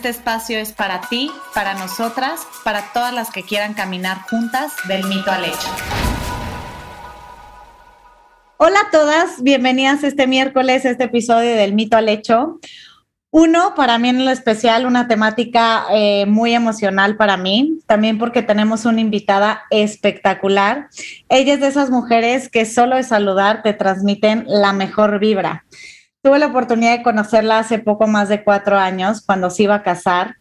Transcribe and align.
Este 0.00 0.08
espacio 0.08 0.58
es 0.58 0.72
para 0.72 1.02
ti, 1.10 1.30
para 1.54 1.74
nosotras, 1.74 2.40
para 2.64 2.90
todas 2.94 3.12
las 3.12 3.30
que 3.30 3.42
quieran 3.42 3.74
caminar 3.74 4.22
juntas 4.30 4.72
del 4.88 5.04
mito 5.04 5.30
al 5.30 5.44
hecho. 5.44 5.68
Hola 8.56 8.78
a 8.88 8.90
todas, 8.90 9.42
bienvenidas 9.42 10.02
este 10.02 10.26
miércoles 10.26 10.86
a 10.86 10.90
este 10.92 11.04
episodio 11.04 11.54
del 11.54 11.74
mito 11.74 11.98
al 11.98 12.08
hecho. 12.08 12.60
Uno, 13.30 13.74
para 13.74 13.98
mí 13.98 14.08
en 14.08 14.24
lo 14.24 14.30
especial, 14.30 14.86
una 14.86 15.06
temática 15.06 15.84
eh, 15.92 16.24
muy 16.24 16.54
emocional 16.54 17.18
para 17.18 17.36
mí, 17.36 17.80
también 17.84 18.16
porque 18.16 18.40
tenemos 18.40 18.86
una 18.86 19.02
invitada 19.02 19.64
espectacular. 19.68 20.88
Ella 21.28 21.52
es 21.52 21.60
de 21.60 21.66
esas 21.66 21.90
mujeres 21.90 22.48
que 22.48 22.64
solo 22.64 22.96
de 22.96 23.02
saludar 23.02 23.62
te 23.62 23.74
transmiten 23.74 24.44
la 24.46 24.72
mejor 24.72 25.18
vibra. 25.18 25.66
Tuve 26.22 26.38
la 26.38 26.46
oportunidad 26.46 26.98
de 26.98 27.02
conocerla 27.02 27.58
hace 27.58 27.78
poco 27.78 28.06
más 28.06 28.28
de 28.28 28.44
cuatro 28.44 28.78
años, 28.78 29.22
cuando 29.24 29.50
se 29.50 29.64
iba 29.64 29.76
a 29.76 29.82
casar, 29.82 30.36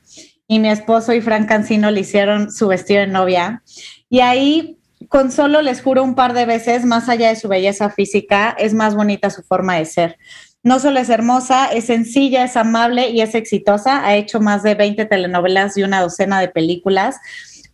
y 0.47 0.59
mi 0.59 0.69
esposo 0.69 1.13
y 1.13 1.21
Frank 1.21 1.47
Cancino 1.47 1.91
le 1.91 2.01
hicieron 2.01 2.51
su 2.51 2.67
vestido 2.67 3.01
de 3.01 3.07
novia. 3.07 3.63
Y 4.09 4.19
ahí, 4.21 4.77
con 5.07 5.31
solo 5.31 5.61
les 5.61 5.81
juro 5.81 6.03
un 6.03 6.15
par 6.15 6.33
de 6.33 6.45
veces, 6.45 6.85
más 6.85 7.07
allá 7.07 7.29
de 7.29 7.35
su 7.35 7.47
belleza 7.47 7.89
física, 7.89 8.55
es 8.57 8.73
más 8.73 8.95
bonita 8.95 9.29
su 9.29 9.43
forma 9.43 9.75
de 9.75 9.85
ser 9.85 10.17
no 10.61 10.79
solo 10.79 10.99
es 10.99 11.09
hermosa, 11.09 11.67
es 11.67 11.85
sencilla, 11.85 12.43
es 12.43 12.57
amable 12.57 13.09
y 13.09 13.21
es 13.21 13.33
exitosa. 13.33 14.05
Ha 14.05 14.15
hecho 14.15 14.39
más 14.39 14.63
de 14.63 14.75
20 14.75 15.05
telenovelas 15.05 15.77
y 15.77 15.83
una 15.83 16.01
docena 16.01 16.41
de 16.41 16.49
películas. 16.49 17.17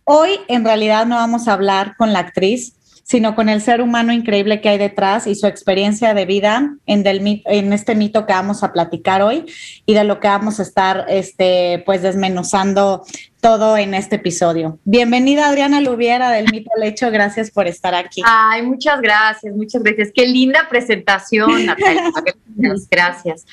Hoy 0.04 0.30
en 0.48 0.64
realidad 0.64 1.06
no 1.06 1.16
vamos 1.16 1.48
a 1.48 1.54
hablar 1.54 1.96
con 1.96 2.12
la 2.12 2.20
actriz, 2.20 2.74
sino 3.06 3.36
con 3.36 3.48
el 3.48 3.60
ser 3.60 3.82
humano 3.82 4.12
increíble 4.12 4.60
que 4.60 4.68
hay 4.68 4.78
detrás 4.78 5.28
y 5.28 5.36
su 5.36 5.46
experiencia 5.46 6.12
de 6.12 6.26
vida 6.26 6.74
en, 6.86 7.04
del, 7.04 7.40
en 7.44 7.72
este 7.72 7.94
mito 7.94 8.26
que 8.26 8.32
vamos 8.32 8.64
a 8.64 8.72
platicar 8.72 9.22
hoy 9.22 9.46
y 9.86 9.94
de 9.94 10.02
lo 10.02 10.18
que 10.18 10.26
vamos 10.26 10.58
a 10.58 10.64
estar 10.64 11.06
este, 11.08 11.84
pues 11.86 12.02
desmenuzando 12.02 13.04
todo 13.40 13.76
en 13.76 13.94
este 13.94 14.16
episodio. 14.16 14.80
Bienvenida 14.82 15.46
Adriana 15.46 15.80
Lubiera 15.80 16.32
del 16.32 16.50
Mito 16.50 16.72
Lecho, 16.80 17.12
gracias 17.12 17.52
por 17.52 17.68
estar 17.68 17.94
aquí. 17.94 18.22
Ay, 18.26 18.62
muchas 18.62 19.00
gracias, 19.00 19.54
muchas 19.54 19.84
gracias. 19.84 20.10
Qué 20.12 20.26
linda 20.26 20.66
presentación, 20.68 21.64
Natalia. 21.64 22.10
gracias. 22.90 23.46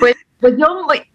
Pues 0.00 0.16
pues 0.44 0.56
yo, 0.58 0.66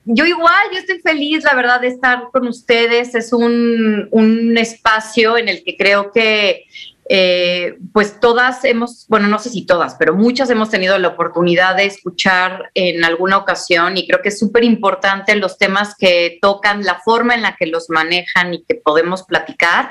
yo 0.06 0.26
igual, 0.26 0.64
yo 0.74 0.80
estoy 0.80 1.02
feliz, 1.02 1.44
la 1.44 1.54
verdad, 1.54 1.80
de 1.80 1.90
estar 1.90 2.30
con 2.32 2.48
ustedes. 2.48 3.14
Es 3.14 3.32
un, 3.32 4.08
un 4.10 4.58
espacio 4.58 5.38
en 5.38 5.48
el 5.50 5.64
que 5.64 5.78
creo 5.78 6.12
que 6.12 6.66
eh, 7.12 7.80
pues 7.92 8.20
todas 8.20 8.64
hemos, 8.66 9.08
bueno, 9.08 9.28
no 9.28 9.40
sé 9.40 9.50
si 9.50 9.66
todas, 9.66 9.96
pero 9.96 10.14
muchas 10.14 10.48
hemos 10.52 10.70
tenido 10.70 10.96
la 11.00 11.08
oportunidad 11.08 11.76
de 11.76 11.86
escuchar 11.86 12.70
en 12.76 13.04
alguna 13.04 13.38
ocasión 13.38 13.98
y 13.98 14.06
creo 14.06 14.22
que 14.22 14.30
es 14.30 14.38
súper 14.38 14.64
importante 14.64 15.36
los 15.36 15.58
temas 15.58 15.96
que 15.98 16.38
tocan, 16.40 16.84
la 16.84 17.00
forma 17.00 17.34
en 17.34 17.42
la 17.42 17.56
que 17.56 17.66
los 17.66 17.90
manejan 17.90 18.54
y 18.54 18.64
que 18.64 18.76
podemos 18.76 19.24
platicar. 19.24 19.90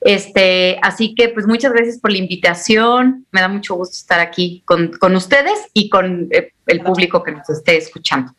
Este, 0.00 0.80
así 0.82 1.14
que 1.14 1.28
pues 1.28 1.46
muchas 1.46 1.72
gracias 1.72 2.00
por 2.00 2.10
la 2.10 2.18
invitación, 2.18 3.26
me 3.30 3.40
da 3.40 3.48
mucho 3.48 3.76
gusto 3.76 3.94
estar 3.94 4.18
aquí 4.18 4.64
con, 4.66 4.88
con 4.98 5.14
ustedes 5.14 5.68
y 5.72 5.88
con 5.88 6.26
eh, 6.32 6.52
el 6.66 6.80
público 6.80 7.22
que 7.22 7.30
nos 7.30 7.48
esté 7.48 7.76
escuchando. 7.76 8.32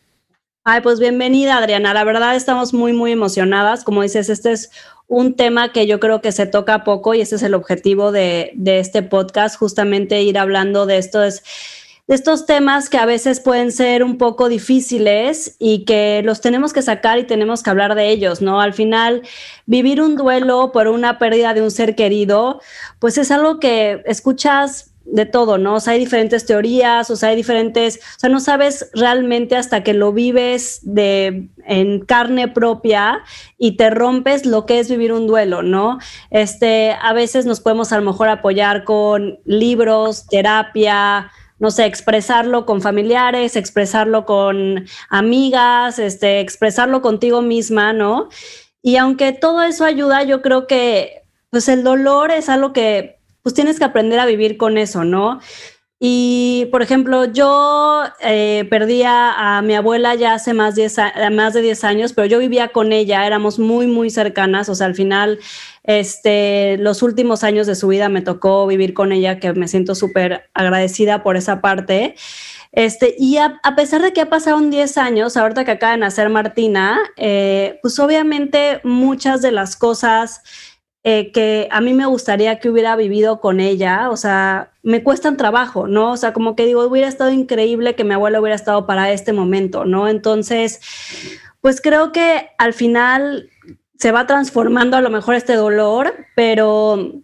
Ay, 0.64 0.82
pues 0.82 1.00
bienvenida 1.00 1.56
Adriana, 1.56 1.94
la 1.94 2.04
verdad 2.04 2.36
estamos 2.36 2.74
muy, 2.74 2.92
muy 2.92 3.12
emocionadas, 3.12 3.84
como 3.84 4.02
dices, 4.02 4.28
este 4.28 4.52
es 4.52 4.70
un 5.08 5.34
tema 5.34 5.72
que 5.72 5.86
yo 5.86 5.98
creo 5.98 6.20
que 6.20 6.32
se 6.32 6.46
toca 6.46 6.84
poco 6.84 7.14
y 7.14 7.22
ese 7.22 7.36
es 7.36 7.42
el 7.42 7.54
objetivo 7.54 8.12
de, 8.12 8.52
este 8.64 9.02
podcast, 9.02 9.56
justamente 9.58 10.22
ir 10.22 10.38
hablando 10.38 10.84
de 10.84 10.98
estos, 10.98 11.42
de 12.06 12.14
estos 12.14 12.44
temas 12.44 12.90
que 12.90 12.98
a 12.98 13.06
veces 13.06 13.40
pueden 13.40 13.72
ser 13.72 14.04
un 14.04 14.18
poco 14.18 14.50
difíciles 14.50 15.56
y 15.58 15.86
que 15.86 16.20
los 16.24 16.42
tenemos 16.42 16.74
que 16.74 16.82
sacar 16.82 17.18
y 17.18 17.24
tenemos 17.24 17.62
que 17.62 17.70
hablar 17.70 17.94
de 17.94 18.10
ellos, 18.10 18.42
¿no? 18.42 18.60
Al 18.60 18.74
final, 18.74 19.22
vivir 19.64 20.02
un 20.02 20.14
duelo 20.14 20.72
por 20.72 20.88
una 20.88 21.18
pérdida 21.18 21.54
de 21.54 21.62
un 21.62 21.70
ser 21.70 21.96
querido, 21.96 22.60
pues 22.98 23.16
es 23.16 23.30
algo 23.30 23.58
que 23.58 24.02
escuchas 24.04 24.92
de 25.10 25.26
todo, 25.26 25.58
¿no? 25.58 25.76
O 25.76 25.80
sea, 25.80 25.94
hay 25.94 25.98
diferentes 25.98 26.44
teorías, 26.44 27.10
o 27.10 27.16
sea, 27.16 27.30
hay 27.30 27.36
diferentes, 27.36 27.96
o 27.96 28.20
sea, 28.20 28.30
no 28.30 28.40
sabes 28.40 28.90
realmente 28.92 29.56
hasta 29.56 29.82
que 29.82 29.94
lo 29.94 30.12
vives 30.12 30.80
de 30.82 31.48
en 31.66 32.00
carne 32.00 32.48
propia 32.48 33.20
y 33.56 33.76
te 33.76 33.90
rompes 33.90 34.44
lo 34.44 34.66
que 34.66 34.78
es 34.78 34.90
vivir 34.90 35.12
un 35.12 35.26
duelo, 35.26 35.62
¿no? 35.62 35.98
Este, 36.30 36.92
a 36.92 37.12
veces 37.12 37.46
nos 37.46 37.60
podemos 37.60 37.92
a 37.92 37.98
lo 37.98 38.02
mejor 38.02 38.28
apoyar 38.28 38.84
con 38.84 39.38
libros, 39.44 40.26
terapia, 40.26 41.30
no 41.58 41.70
sé, 41.70 41.86
expresarlo 41.86 42.66
con 42.66 42.80
familiares, 42.80 43.56
expresarlo 43.56 44.26
con 44.26 44.86
amigas, 45.08 45.98
este, 45.98 46.40
expresarlo 46.40 47.02
contigo 47.02 47.42
misma, 47.42 47.92
¿no? 47.92 48.28
Y 48.82 48.96
aunque 48.96 49.32
todo 49.32 49.62
eso 49.62 49.84
ayuda, 49.84 50.22
yo 50.22 50.42
creo 50.42 50.66
que 50.66 51.22
pues 51.50 51.68
el 51.68 51.82
dolor 51.82 52.30
es 52.30 52.48
algo 52.48 52.72
que 52.72 53.17
pues 53.42 53.54
tienes 53.54 53.78
que 53.78 53.84
aprender 53.84 54.18
a 54.20 54.26
vivir 54.26 54.56
con 54.56 54.78
eso, 54.78 55.04
¿no? 55.04 55.40
Y, 56.00 56.68
por 56.70 56.82
ejemplo, 56.82 57.24
yo 57.24 58.04
eh, 58.20 58.66
perdí 58.70 59.02
a, 59.04 59.60
mi 59.64 59.74
abuela 59.74 60.14
ya 60.14 60.34
hace 60.34 60.54
más, 60.54 60.76
de 60.76 60.82
10 61.62 61.84
años, 61.84 62.12
pero 62.12 62.26
yo 62.26 62.38
vivía 62.38 62.68
con 62.68 62.92
ella, 62.92 63.26
éramos 63.26 63.58
muy, 63.58 63.88
muy 63.88 64.08
cercanas, 64.10 64.68
o 64.68 64.76
sea, 64.76 64.86
al 64.86 64.94
final, 64.94 65.40
este, 65.82 66.76
los 66.78 67.02
últimos 67.02 67.42
años 67.42 67.66
de 67.66 67.74
su 67.74 67.88
vida 67.88 68.08
me 68.08 68.22
tocó 68.22 68.68
vivir 68.68 68.94
con 68.94 69.10
ella, 69.10 69.40
que 69.40 69.52
me 69.54 69.66
siento 69.66 69.96
súper 69.96 70.48
agradecida 70.54 71.24
por 71.24 71.36
esa 71.36 71.60
parte. 71.60 72.14
Este, 72.70 73.16
y 73.18 73.38
a, 73.38 73.60
pesar 73.76 74.00
de 74.00 74.12
que 74.12 74.20
ha 74.20 74.30
pasado 74.30 74.60
10 74.60 74.98
años, 74.98 75.36
ahorita 75.36 75.64
que 75.64 75.72
acaba 75.72 75.92
de 75.92 75.98
nacer 75.98 76.28
Martina, 76.28 77.00
eh, 77.16 77.80
pues 77.82 77.98
obviamente 77.98 78.80
muchas 78.84 79.42
de 79.42 79.50
las 79.50 79.74
cosas 79.74 80.42
eh, 81.10 81.32
que 81.32 81.68
a 81.70 81.80
mí 81.80 81.94
me 81.94 82.04
gustaría 82.04 82.60
que 82.60 82.68
hubiera 82.68 82.94
vivido 82.94 83.40
con 83.40 83.60
ella, 83.60 84.10
o 84.10 84.16
sea, 84.18 84.72
me 84.82 85.02
cuestan 85.02 85.38
trabajo, 85.38 85.86
¿no? 85.86 86.12
O 86.12 86.18
sea, 86.18 86.34
como 86.34 86.54
que 86.54 86.66
digo, 86.66 86.84
hubiera 86.84 87.08
estado 87.08 87.30
increíble 87.30 87.94
que 87.94 88.04
mi 88.04 88.12
abuela 88.12 88.38
hubiera 88.38 88.54
estado 88.54 88.84
para 88.84 89.10
este 89.10 89.32
momento, 89.32 89.86
¿no? 89.86 90.06
Entonces, 90.06 90.80
pues 91.62 91.80
creo 91.80 92.12
que 92.12 92.50
al 92.58 92.74
final 92.74 93.48
se 93.98 94.12
va 94.12 94.26
transformando 94.26 94.98
a 94.98 95.00
lo 95.00 95.08
mejor 95.08 95.34
este 95.34 95.54
dolor, 95.54 96.12
pero 96.36 97.22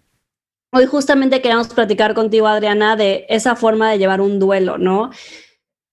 hoy 0.73 0.87
justamente 0.87 1.43
queríamos 1.43 1.69
platicar 1.69 2.15
contigo, 2.15 2.47
Adriana, 2.47 2.97
de 2.97 3.27
esa 3.29 3.55
forma 3.55 3.91
de 3.91 3.99
llevar 3.99 4.23
un 4.23 4.39
duelo, 4.39 4.79
¿no? 4.79 5.11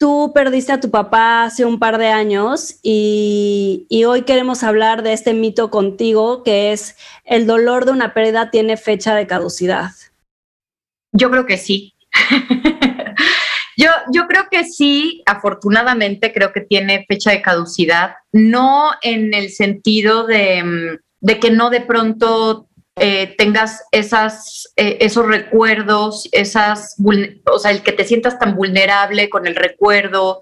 Tú 0.02 0.32
perdiste 0.34 0.72
a 0.72 0.80
tu 0.80 0.90
papá 0.90 1.44
hace 1.44 1.64
un 1.64 1.78
par 1.78 2.00
de 2.00 2.08
años 2.08 2.80
y, 2.82 3.86
hoy 4.08 4.24
queremos 4.24 4.64
hablar 4.64 5.04
de 5.04 5.14
este 5.14 5.36
mito 5.36 5.70
contigo 5.70 6.42
que 6.42 6.72
es 6.72 6.98
el 7.24 7.46
dolor 7.46 7.86
de 7.86 7.92
una 7.92 8.12
pérdida 8.12 8.50
tiene 8.50 8.78
fecha 8.78 9.14
de 9.14 9.28
caducidad. 9.28 9.92
Yo 11.12 11.30
creo 11.30 11.46
que 11.46 11.58
sí. 11.58 11.94
yo, 13.78 13.92
yo 14.12 14.26
creo 14.26 14.48
que 14.50 14.64
sí, 14.64 15.22
afortunadamente 15.28 16.34
creo 16.34 16.52
que 16.52 16.62
tiene 16.62 17.06
fecha 17.08 17.30
de 17.30 17.44
caducidad, 17.44 18.16
no 18.32 18.90
en 19.04 19.36
el 19.36 19.52
sentido 19.52 20.26
de, 20.26 20.97
de 21.20 21.40
que 21.40 21.52
no 21.52 21.70
de 21.70 21.82
pronto 21.82 22.71
eh, 22.97 23.35
tengas 23.38 23.84
eh, 23.91 24.97
esos 24.99 25.26
recuerdos, 25.26 26.28
esas, 26.34 26.96
o 27.46 27.59
sea, 27.59 27.72
el 27.72 27.84
que 27.84 27.93
te 27.93 28.03
sientas 28.03 28.38
tan 28.38 28.55
vulnerable 28.55 29.29
con 29.29 29.47
el 29.47 29.55
recuerdo, 29.55 30.41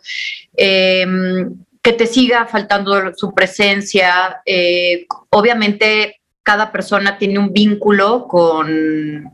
em, 0.57 1.63
que 1.81 1.93
te 1.93 2.07
siga 2.07 2.47
faltando 2.47 3.13
su 3.15 3.33
presencia. 3.33 4.41
Eh, 4.45 5.05
obviamente, 5.29 6.21
cada 6.41 6.71
persona 6.71 7.17
tiene 7.19 7.37
un 7.39 7.53
vínculo 7.53 8.27
con, 8.27 9.31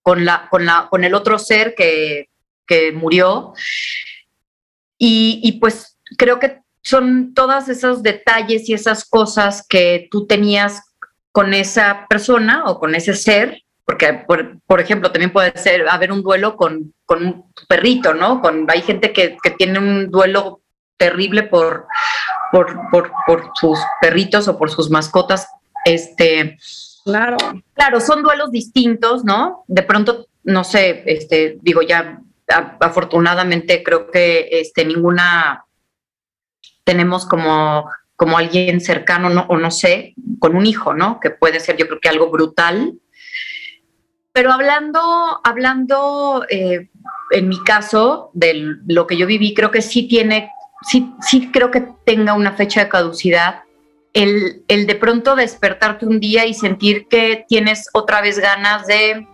con, 0.00 0.24
la, 0.24 0.48
con, 0.48 0.64
la, 0.64 0.86
con 0.88 1.02
el 1.02 1.14
otro 1.14 1.38
ser 1.38 1.74
que, 1.74 2.28
que 2.66 2.92
murió. 2.92 3.52
Y, 4.96 5.40
y 5.42 5.52
pues 5.58 5.98
creo 6.16 6.38
que 6.38 6.60
son 6.82 7.34
todos 7.34 7.68
esos 7.68 8.02
detalles 8.02 8.68
y 8.68 8.74
esas 8.74 9.04
cosas 9.04 9.66
que 9.68 10.06
tú 10.10 10.26
tenías 10.26 10.82
con 11.34 11.52
esa 11.52 12.06
persona 12.08 12.64
o 12.66 12.78
con 12.78 12.94
ese 12.94 13.12
ser, 13.14 13.62
porque, 13.84 14.24
por, 14.66 14.80
ejemplo, 14.80 15.10
también 15.10 15.32
puede 15.32 15.58
ser 15.58 15.88
haber 15.88 16.12
un 16.12 16.22
duelo 16.22 16.56
con, 16.56 16.94
con 17.04 17.26
un 17.26 17.52
perrito, 17.68 18.14
¿no? 18.14 18.40
Con, 18.40 18.70
hay 18.70 18.82
gente 18.82 19.12
que, 19.12 19.36
que, 19.42 19.50
tiene 19.50 19.80
un 19.80 20.10
duelo 20.12 20.60
terrible 20.96 21.42
por, 21.42 21.86
por, 22.52 22.78
por, 22.90 23.10
por 23.26 23.50
sus 23.54 23.80
perritos 24.00 24.46
o 24.46 24.56
por 24.56 24.70
sus 24.70 24.90
mascotas, 24.90 25.48
este, 25.84 26.56
Claro. 27.04 27.36
Claro, 27.74 28.00
son 28.00 28.22
duelos 28.22 28.52
distintos, 28.52 29.24
¿no? 29.24 29.64
De 29.66 29.82
pronto, 29.82 30.28
no 30.44 30.62
sé, 30.62 31.02
este, 31.06 31.58
digo, 31.60 31.82
ya 31.82 32.20
afortunadamente 32.80 33.82
creo 33.82 34.10
que 34.10 34.48
este, 34.50 34.84
ninguna 34.84 35.66
tenemos 36.84 37.26
como, 37.26 37.90
como 38.16 38.38
alguien 38.38 38.80
cercano, 38.80 39.28
¿no? 39.28 39.46
o 39.48 39.56
no 39.56 39.70
sé, 39.70 40.14
con 40.38 40.56
un 40.56 40.66
hijo, 40.66 40.94
¿no? 40.94 41.20
Que 41.20 41.30
puede 41.30 41.60
ser, 41.60 41.76
yo 41.76 41.86
creo 41.86 42.00
que 42.00 42.08
algo 42.08 42.30
brutal. 42.30 42.94
Pero 44.32 44.52
hablando, 44.52 45.40
hablando 45.44 46.44
eh, 46.48 46.88
en 47.30 47.48
mi 47.48 47.62
caso, 47.62 48.30
de 48.34 48.76
lo 48.86 49.06
que 49.06 49.16
yo 49.16 49.26
viví, 49.26 49.54
creo 49.54 49.70
que 49.70 49.82
sí 49.82 50.08
tiene, 50.08 50.50
sí, 50.82 51.12
sí 51.20 51.50
creo 51.52 51.70
que 51.70 51.86
tenga 52.04 52.34
una 52.34 52.52
fecha 52.52 52.84
de 52.84 52.88
caducidad 52.88 53.64
el, 54.14 54.62
de 54.68 54.94
pronto 54.94 55.34
despertarte 55.34 56.06
un 56.06 56.20
día 56.20 56.46
y 56.46 56.54
sentir 56.54 57.08
que 57.08 57.44
tienes 57.48 57.88
otra 57.92 58.20
vez 58.22 58.38
ganas 58.38 58.86
de, 58.86 59.26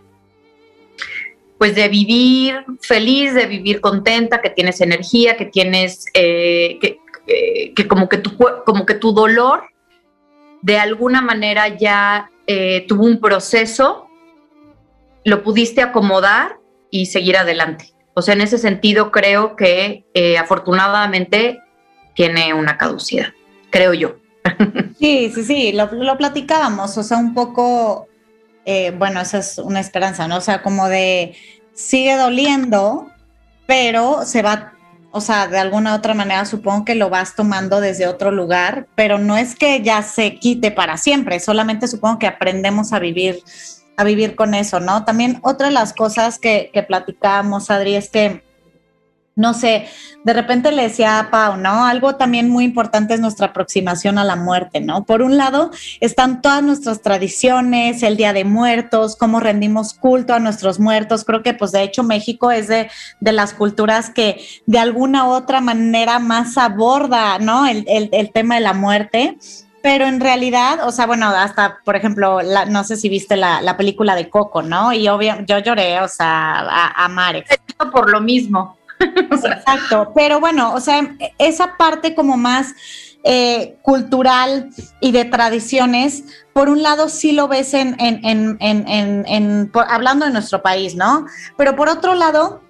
pues 1.59 1.75
de 1.75 1.89
vivir 1.89 2.65
feliz, 2.81 3.35
de 3.35 3.47
vivir 3.47 3.81
contenta, 3.81 4.41
que 4.41 4.51
tienes 4.51 4.81
energía, 4.81 5.37
que 5.37 5.45
tienes, 5.45 6.07
eh, 6.15 6.79
que, 6.81 6.99
como, 7.89 8.09
que 8.09 8.19
tu, 8.19 8.37
como 8.37 8.87
que 8.87 8.95
tu 8.95 9.13
dolor 9.13 9.65
de 10.63 10.79
alguna 10.79 11.23
manera 11.23 11.69
ya 11.69 12.31
eh, 12.47 12.85
tuvo 12.87 13.05
un 13.05 13.21
proceso, 13.21 14.09
lo 15.25 15.43
pudiste 15.43 15.83
acomodar 15.83 16.59
y 16.91 17.07
seguir 17.07 17.37
adelante. 17.37 17.93
O 18.15 18.23
sea, 18.23 18.35
en 18.35 18.41
ese 18.41 18.59
sentido 18.59 19.11
creo 19.11 19.57
que 19.57 20.05
eh, 20.15 20.37
afortunadamente 20.37 21.61
tiene 22.15 22.53
una 22.55 22.77
caducidad, 22.77 23.29
creo 23.71 23.95
yo. 23.95 24.17
Sí, 24.99 25.33
sí, 25.35 25.45
sí, 25.45 25.73
lo, 25.73 26.19
platicábamos, 26.19 26.99
o 26.99 27.03
sea, 27.03 27.17
un 27.17 27.33
poco, 27.33 28.07
eh, 28.67 28.93
bueno, 28.99 29.19
esa 29.23 29.39
es 29.39 29.57
una 29.57 29.81
esperanza, 29.81 30.29
¿no? 30.29 30.37
O 30.37 30.41
sea, 30.43 30.61
como 30.61 30.91
de, 30.91 31.35
sigue 31.73 32.17
doliendo, 32.17 33.07
pero 33.67 34.27
se 34.27 34.43
va, 34.43 34.75
o 35.13 35.21
sea, 35.21 35.49
de 35.49 35.59
alguna 35.59 35.95
otra 35.95 36.15
manera 36.15 36.45
supongo 36.45 36.85
que 36.85 36.95
lo 36.95 37.11
vas 37.11 37.35
tomando 37.35 37.81
desde 37.81 38.07
otro 38.07 38.31
lugar, 38.31 38.87
pero 38.95 39.19
no 39.19 39.37
es 39.37 39.55
que 39.55 39.83
ya 39.83 40.03
se 40.03 40.37
quite 40.37 40.71
para 40.71 40.97
siempre, 40.97 41.41
solamente 41.41 41.89
supongo 41.89 42.19
que 42.19 42.27
aprendemos 42.27 42.93
a 42.93 42.99
vivir, 42.99 43.43
a 43.97 44.05
vivir 44.05 44.37
con 44.37 44.55
eso, 44.55 44.81
¿no? 44.81 45.05
También 45.05 45.41
otra 45.43 45.69
de 45.69 45.73
las 45.73 45.93
cosas 45.93 46.39
que, 46.39 46.71
que 46.73 46.83
platicábamos, 46.83 47.71
Adri, 47.71 47.97
es 47.97 48.09
que 48.09 48.43
no 49.41 49.55
sé, 49.55 49.87
de 50.23 50.35
repente 50.35 50.71
le 50.71 50.83
decía 50.83 51.19
a 51.19 51.31
Pau, 51.31 51.57
¿no? 51.57 51.87
Algo 51.87 52.17
también 52.17 52.51
muy 52.51 52.65
importante 52.65 53.15
es 53.15 53.21
nuestra 53.21 53.47
aproximación 53.49 54.19
a 54.19 54.25
la 54.25 54.37
muerte, 54.37 54.81
¿no? 54.81 55.05
Por 55.05 55.23
un 55.23 55.39
lado 55.39 55.71
están 56.01 56.43
todas 56.43 56.63
nuestras 56.63 57.01
tradiciones, 57.01 58.03
el 58.03 58.19
Día 58.19 58.35
de 58.35 58.45
Muertos, 58.45 59.17
cómo 59.17 59.41
rendimos 59.41 59.95
culto 59.95 60.35
a 60.35 60.39
nuestros 60.39 60.79
muertos. 60.79 61.25
Creo 61.25 61.43
que 61.43 61.55
pues 61.55 61.73
de 61.73 61.83
hecho 61.83 62.03
México 62.03 62.51
es 62.51 62.69
de, 62.69 62.91
las 63.21 63.55
culturas 63.55 64.11
que 64.11 64.45
de 64.67 64.79
alguna 64.79 65.27
u 65.27 65.31
otra 65.31 65.63
manera 65.63 66.19
más 66.19 66.59
aborda, 66.59 67.39
¿no? 67.39 67.67
El, 67.67 68.31
tema 68.35 68.57
de 68.57 68.61
la 68.61 68.75
muerte. 68.75 69.39
Pero 69.83 70.05
en 70.05 70.21
realidad, 70.21 70.87
o 70.87 70.93
sea, 70.93 71.07
bueno, 71.07 71.29
hasta, 71.29 71.79
por 71.87 71.97
ejemplo, 71.97 72.41
no 72.69 72.85
sé 72.85 72.99
si 72.99 73.09
viste 73.09 73.39
la, 73.39 73.75
película 73.79 74.15
de 74.15 74.29
Coco, 74.29 74.61
¿no? 74.61 74.93
Y 74.93 75.09
obvio, 75.09 75.37
yo 75.47 75.59
lloré, 75.61 76.03
o 76.03 76.09
sea, 76.09 76.61
a, 76.61 77.07
a. 77.07 77.91
Por 77.91 78.11
lo 78.11 78.21
mismo. 78.21 78.77
Exacto, 79.31 80.13
pero 80.15 80.41
bueno, 80.41 80.75
o 80.75 80.81
sea, 80.81 81.17
esa 81.39 81.77
parte 81.77 82.15
como 82.15 82.37
más 82.37 82.75
eh, 83.25 83.77
cultural 83.83 84.71
y 85.01 85.13
de 85.13 85.25
tradiciones, 85.25 86.25
por 86.53 86.69
un 86.69 86.83
lado 86.83 87.09
sí 87.09 87.33
lo 87.33 87.49
ves 87.49 87.75
en, 87.75 87.97
en, 87.99 88.57
en, 88.61 89.25
en 89.27 89.73
hablando 89.89 90.27
de 90.27 90.33
nuestro 90.33 90.63
país, 90.63 90.95
¿no? 90.95 91.27
Pero 91.57 91.77
por 91.77 91.89
otro 91.89 92.15
lado, 92.15 92.63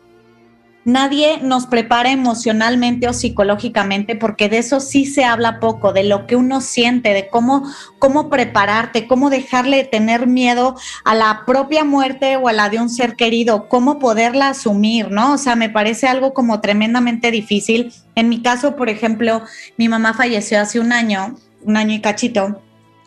Nadie 0.90 1.38
nos 1.40 1.66
prepara 1.66 2.10
emocionalmente 2.10 3.06
o 3.06 3.12
psicológicamente 3.12 4.16
porque 4.16 4.48
de 4.48 4.58
eso 4.58 4.80
sí 4.80 5.06
se 5.06 5.24
habla 5.24 5.60
poco, 5.60 5.92
de 5.92 6.02
lo 6.02 6.26
que 6.26 6.34
uno 6.34 6.60
siente, 6.60 7.14
de 7.14 7.28
cómo, 7.28 7.62
cómo 8.00 8.28
prepararte, 8.28 9.06
cómo 9.06 9.30
dejarle 9.30 9.76
de 9.76 9.84
tener 9.84 10.26
miedo 10.26 10.74
a 11.04 11.14
la 11.14 11.44
propia 11.46 11.84
muerte 11.84 12.36
o 12.36 12.48
a 12.48 12.52
la 12.52 12.68
de 12.70 12.80
un 12.80 12.90
ser 12.90 13.14
querido, 13.14 13.68
cómo 13.68 14.00
poderla 14.00 14.48
asumir, 14.48 15.12
¿no? 15.12 15.34
O 15.34 15.38
sea, 15.38 15.54
me 15.54 15.70
parece 15.70 16.08
algo 16.08 16.34
como 16.34 16.60
tremendamente 16.60 17.30
difícil. 17.30 17.92
En 18.16 18.28
mi 18.28 18.42
caso, 18.42 18.74
por 18.74 18.88
ejemplo, 18.88 19.42
mi 19.76 19.88
mamá 19.88 20.14
falleció 20.14 20.60
hace 20.60 20.80
un 20.80 20.92
año, 20.92 21.36
un 21.62 21.76
año 21.76 21.94
y 21.94 22.00
cachito, 22.00 22.60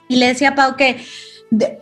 y 0.07 0.15
le 0.15 0.27
decía 0.27 0.49
a 0.49 0.55
Pau 0.55 0.77
que 0.77 1.03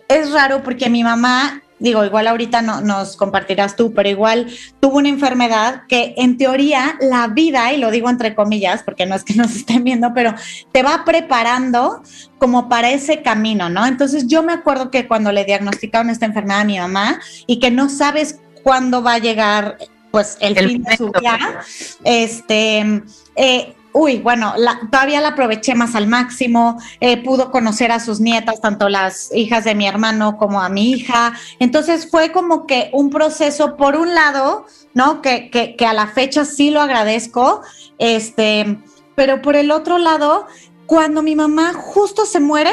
es 0.08 0.32
raro 0.32 0.64
porque 0.64 0.90
mi 0.90 1.04
mamá 1.04 1.62
digo, 1.82 2.06
igual 2.06 2.28
ahorita 2.28 2.62
no, 2.62 2.80
nos 2.80 3.18
compartirás 3.18 3.76
tú, 3.76 3.92
pero 3.94 4.08
igual 4.08 4.48
tuvo 4.80 5.00
una 5.00 5.10
enfermedad 5.10 5.84
que 5.88 6.14
en 6.16 6.38
teoría 6.38 6.96
la 7.02 7.28
vida, 7.28 7.74
y 7.74 7.78
lo 7.78 7.90
digo 7.90 8.10
entre 8.10 8.36
comillas, 8.36 8.84
porque 8.84 9.06
no 9.06 9.16
es 9.16 9.24
que 9.24 9.34
nos 9.34 9.56
estén 9.56 9.84
viendo, 9.84 10.14
pero 10.14 10.34
te 10.72 10.84
va 10.84 11.04
preparando 11.04 12.04
como 12.38 12.70
para 12.70 12.92
ese 12.92 13.24
camino, 13.24 13.70
¿no? 13.70 13.86
Entonces 13.86 14.28
yo 14.28 14.44
me 14.44 14.54
acuerdo 14.54 14.92
que 14.92 15.08
cuando 15.08 15.32
le 15.32 15.44
diagnosticaron 15.44 16.10
esta 16.10 16.28
enfermedad 16.28 16.62
a 16.62 16.66
mi 16.66 16.78
mamá 16.78 17.20
y 17.48 17.60
que 17.60 17.72
no 17.72 17.90
sabes 17.90 18.40
cuándo 18.64 19.02
va 19.02 19.16
a 19.16 19.20
llegar 19.20 19.78
pues 20.12 20.38
el, 20.40 20.56
fin 20.56 20.84
de 20.84 20.98
su 20.98 21.12
vida, 21.12 21.62
este, 22.04 23.02
eh, 23.36 23.76
uy, 23.94 24.20
bueno, 24.20 24.54
todavía 24.92 25.22
la 25.22 25.30
aproveché 25.30 25.76
más 25.76 25.96
al 25.96 26.08
máximo, 26.08 26.80
eh, 27.00 27.22
pudo 27.24 27.52
conocer 27.52 27.92
a 27.92 28.00
sus 28.00 28.20
nietas, 28.20 28.62
tanto 28.62 28.90
las 28.90 29.34
hijas 29.34 29.64
de 29.64 29.76
mi 29.76 29.88
hermano 29.88 30.38
como 30.38 30.62
a 30.62 30.70
mi 30.70 30.92
hija. 30.92 31.34
Entonces 31.60 32.10
fue 32.10 32.32
como 32.32 32.66
que 32.68 32.90
un 32.94 33.10
proceso, 33.10 33.76
por 33.78 33.96
un 33.96 34.14
lado, 34.14 34.66
¿no? 34.94 35.22
Que, 35.22 35.50
que, 35.50 35.76
que 35.76 35.86
a 35.86 35.94
la 35.94 36.08
fecha 36.08 36.46
sí 36.46 36.72
lo 36.72 36.82
agradezco, 36.82 37.62
este, 37.98 38.78
pero 39.16 39.42
por 39.42 39.56
el 39.56 39.72
otro 39.72 39.98
lado, 39.98 40.48
cuando 40.86 41.22
mi 41.22 41.36
mamá 41.36 41.74
justo 41.74 42.26
se 42.26 42.40
muere, 42.40 42.72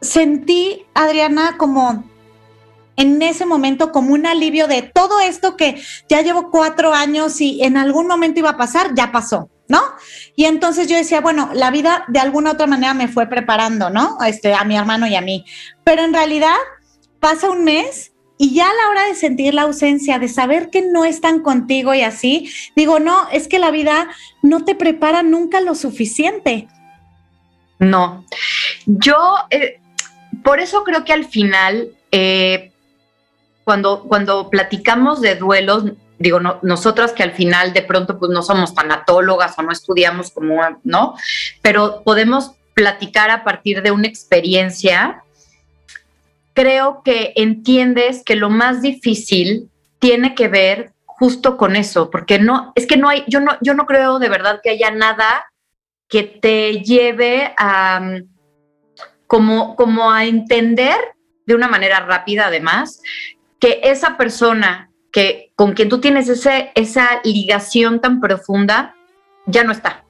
sentí, 0.00 0.86
Adriana, 0.94 1.56
como 1.58 2.04
en 2.96 3.22
ese 3.22 3.46
momento 3.46 3.92
como 3.92 4.12
un 4.12 4.26
alivio 4.26 4.68
de 4.68 4.82
todo 4.82 5.20
esto 5.20 5.56
que 5.56 5.80
ya 6.08 6.20
llevo 6.20 6.50
cuatro 6.50 6.92
años 6.92 7.40
y 7.40 7.62
en 7.62 7.76
algún 7.78 8.06
momento 8.06 8.40
iba 8.40 8.50
a 8.50 8.56
pasar, 8.58 8.94
ya 8.94 9.10
pasó. 9.10 9.48
¿No? 9.70 9.80
Y 10.34 10.46
entonces 10.46 10.88
yo 10.88 10.96
decía, 10.96 11.20
bueno, 11.20 11.50
la 11.54 11.70
vida 11.70 12.04
de 12.08 12.18
alguna 12.18 12.50
otra 12.50 12.66
manera 12.66 12.92
me 12.92 13.08
fue 13.08 13.28
preparando, 13.28 13.88
¿no? 13.88 14.18
Este, 14.26 14.52
a 14.52 14.64
mi 14.64 14.76
hermano 14.76 15.06
y 15.06 15.14
a 15.14 15.20
mí. 15.20 15.46
Pero 15.84 16.02
en 16.02 16.12
realidad 16.12 16.56
pasa 17.20 17.48
un 17.48 17.62
mes 17.62 18.12
y 18.36 18.52
ya 18.52 18.68
a 18.68 18.74
la 18.74 18.88
hora 18.90 19.04
de 19.06 19.14
sentir 19.14 19.54
la 19.54 19.62
ausencia, 19.62 20.18
de 20.18 20.26
saber 20.26 20.70
que 20.70 20.82
no 20.82 21.04
están 21.04 21.40
contigo 21.40 21.94
y 21.94 22.02
así, 22.02 22.50
digo, 22.74 22.98
no, 22.98 23.28
es 23.30 23.46
que 23.46 23.60
la 23.60 23.70
vida 23.70 24.08
no 24.42 24.64
te 24.64 24.74
prepara 24.74 25.22
nunca 25.22 25.60
lo 25.60 25.76
suficiente. 25.76 26.66
No, 27.78 28.24
yo, 28.86 29.16
eh, 29.50 29.80
por 30.42 30.58
eso 30.58 30.82
creo 30.82 31.04
que 31.04 31.12
al 31.12 31.26
final, 31.26 31.90
eh, 32.10 32.72
cuando, 33.62 34.02
cuando 34.02 34.50
platicamos 34.50 35.20
de 35.20 35.36
duelos, 35.36 35.84
digo, 36.20 36.38
nosotras 36.38 37.12
que 37.12 37.22
al 37.22 37.32
final 37.32 37.72
de 37.72 37.80
pronto 37.82 38.18
pues 38.18 38.30
no 38.30 38.42
somos 38.42 38.74
tanatólogas 38.74 39.58
o 39.58 39.62
no 39.62 39.72
estudiamos 39.72 40.30
como, 40.30 40.60
¿no? 40.84 41.14
Pero 41.62 42.02
podemos 42.04 42.52
platicar 42.74 43.30
a 43.30 43.42
partir 43.42 43.82
de 43.82 43.90
una 43.90 44.06
experiencia. 44.06 45.24
Creo 46.52 47.02
que 47.02 47.32
entiendes 47.36 48.22
que 48.22 48.36
lo 48.36 48.50
más 48.50 48.82
difícil 48.82 49.70
tiene 49.98 50.34
que 50.34 50.48
ver 50.48 50.92
justo 51.06 51.56
con 51.56 51.74
eso, 51.74 52.10
porque 52.10 52.38
no, 52.38 52.72
es 52.74 52.86
que 52.86 52.98
no 52.98 53.08
hay, 53.08 53.24
yo 53.26 53.40
no, 53.40 53.56
yo 53.62 53.72
no 53.72 53.86
creo 53.86 54.18
de 54.18 54.28
verdad 54.28 54.60
que 54.62 54.70
haya 54.70 54.90
nada 54.90 55.46
que 56.06 56.22
te 56.22 56.82
lleve 56.82 57.54
a 57.56 58.00
como, 59.26 59.74
como 59.74 60.10
a 60.12 60.26
entender 60.26 60.98
de 61.46 61.54
una 61.54 61.68
manera 61.68 62.00
rápida 62.00 62.48
además 62.48 63.00
que 63.58 63.80
esa 63.84 64.16
persona 64.16 64.89
que 65.12 65.52
con 65.56 65.72
quien 65.72 65.88
tú 65.88 66.00
tienes 66.00 66.28
ese, 66.28 66.70
esa 66.74 67.20
ligación 67.24 68.00
tan 68.00 68.20
profunda, 68.20 68.94
ya 69.46 69.64
no 69.64 69.72
está. 69.72 70.04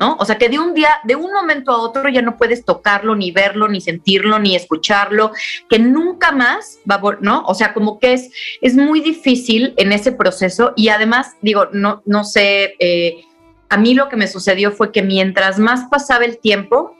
¿No? 0.00 0.16
O 0.20 0.24
sea, 0.24 0.38
que 0.38 0.48
de 0.48 0.60
un 0.60 0.74
día, 0.74 0.90
de 1.02 1.16
un 1.16 1.32
momento 1.32 1.72
a 1.72 1.78
otro 1.78 2.08
ya 2.08 2.22
no 2.22 2.36
puedes 2.36 2.64
tocarlo, 2.64 3.16
ni 3.16 3.32
verlo, 3.32 3.66
ni 3.66 3.80
sentirlo, 3.80 4.38
ni 4.38 4.54
escucharlo, 4.54 5.32
que 5.68 5.80
nunca 5.80 6.30
más 6.30 6.78
va 6.88 6.96
a, 6.96 7.18
¿no? 7.20 7.42
O 7.46 7.54
sea, 7.54 7.74
como 7.74 7.98
que 7.98 8.12
es, 8.12 8.30
es 8.60 8.76
muy 8.76 9.00
difícil 9.00 9.74
en 9.76 9.90
ese 9.90 10.12
proceso 10.12 10.72
y 10.76 10.90
además, 10.90 11.32
digo, 11.42 11.66
no, 11.72 12.02
no 12.06 12.22
sé, 12.22 12.76
eh, 12.78 13.24
a 13.68 13.76
mí 13.76 13.94
lo 13.94 14.08
que 14.08 14.16
me 14.16 14.28
sucedió 14.28 14.70
fue 14.70 14.92
que 14.92 15.02
mientras 15.02 15.58
más 15.58 15.88
pasaba 15.90 16.24
el 16.24 16.38
tiempo, 16.38 16.94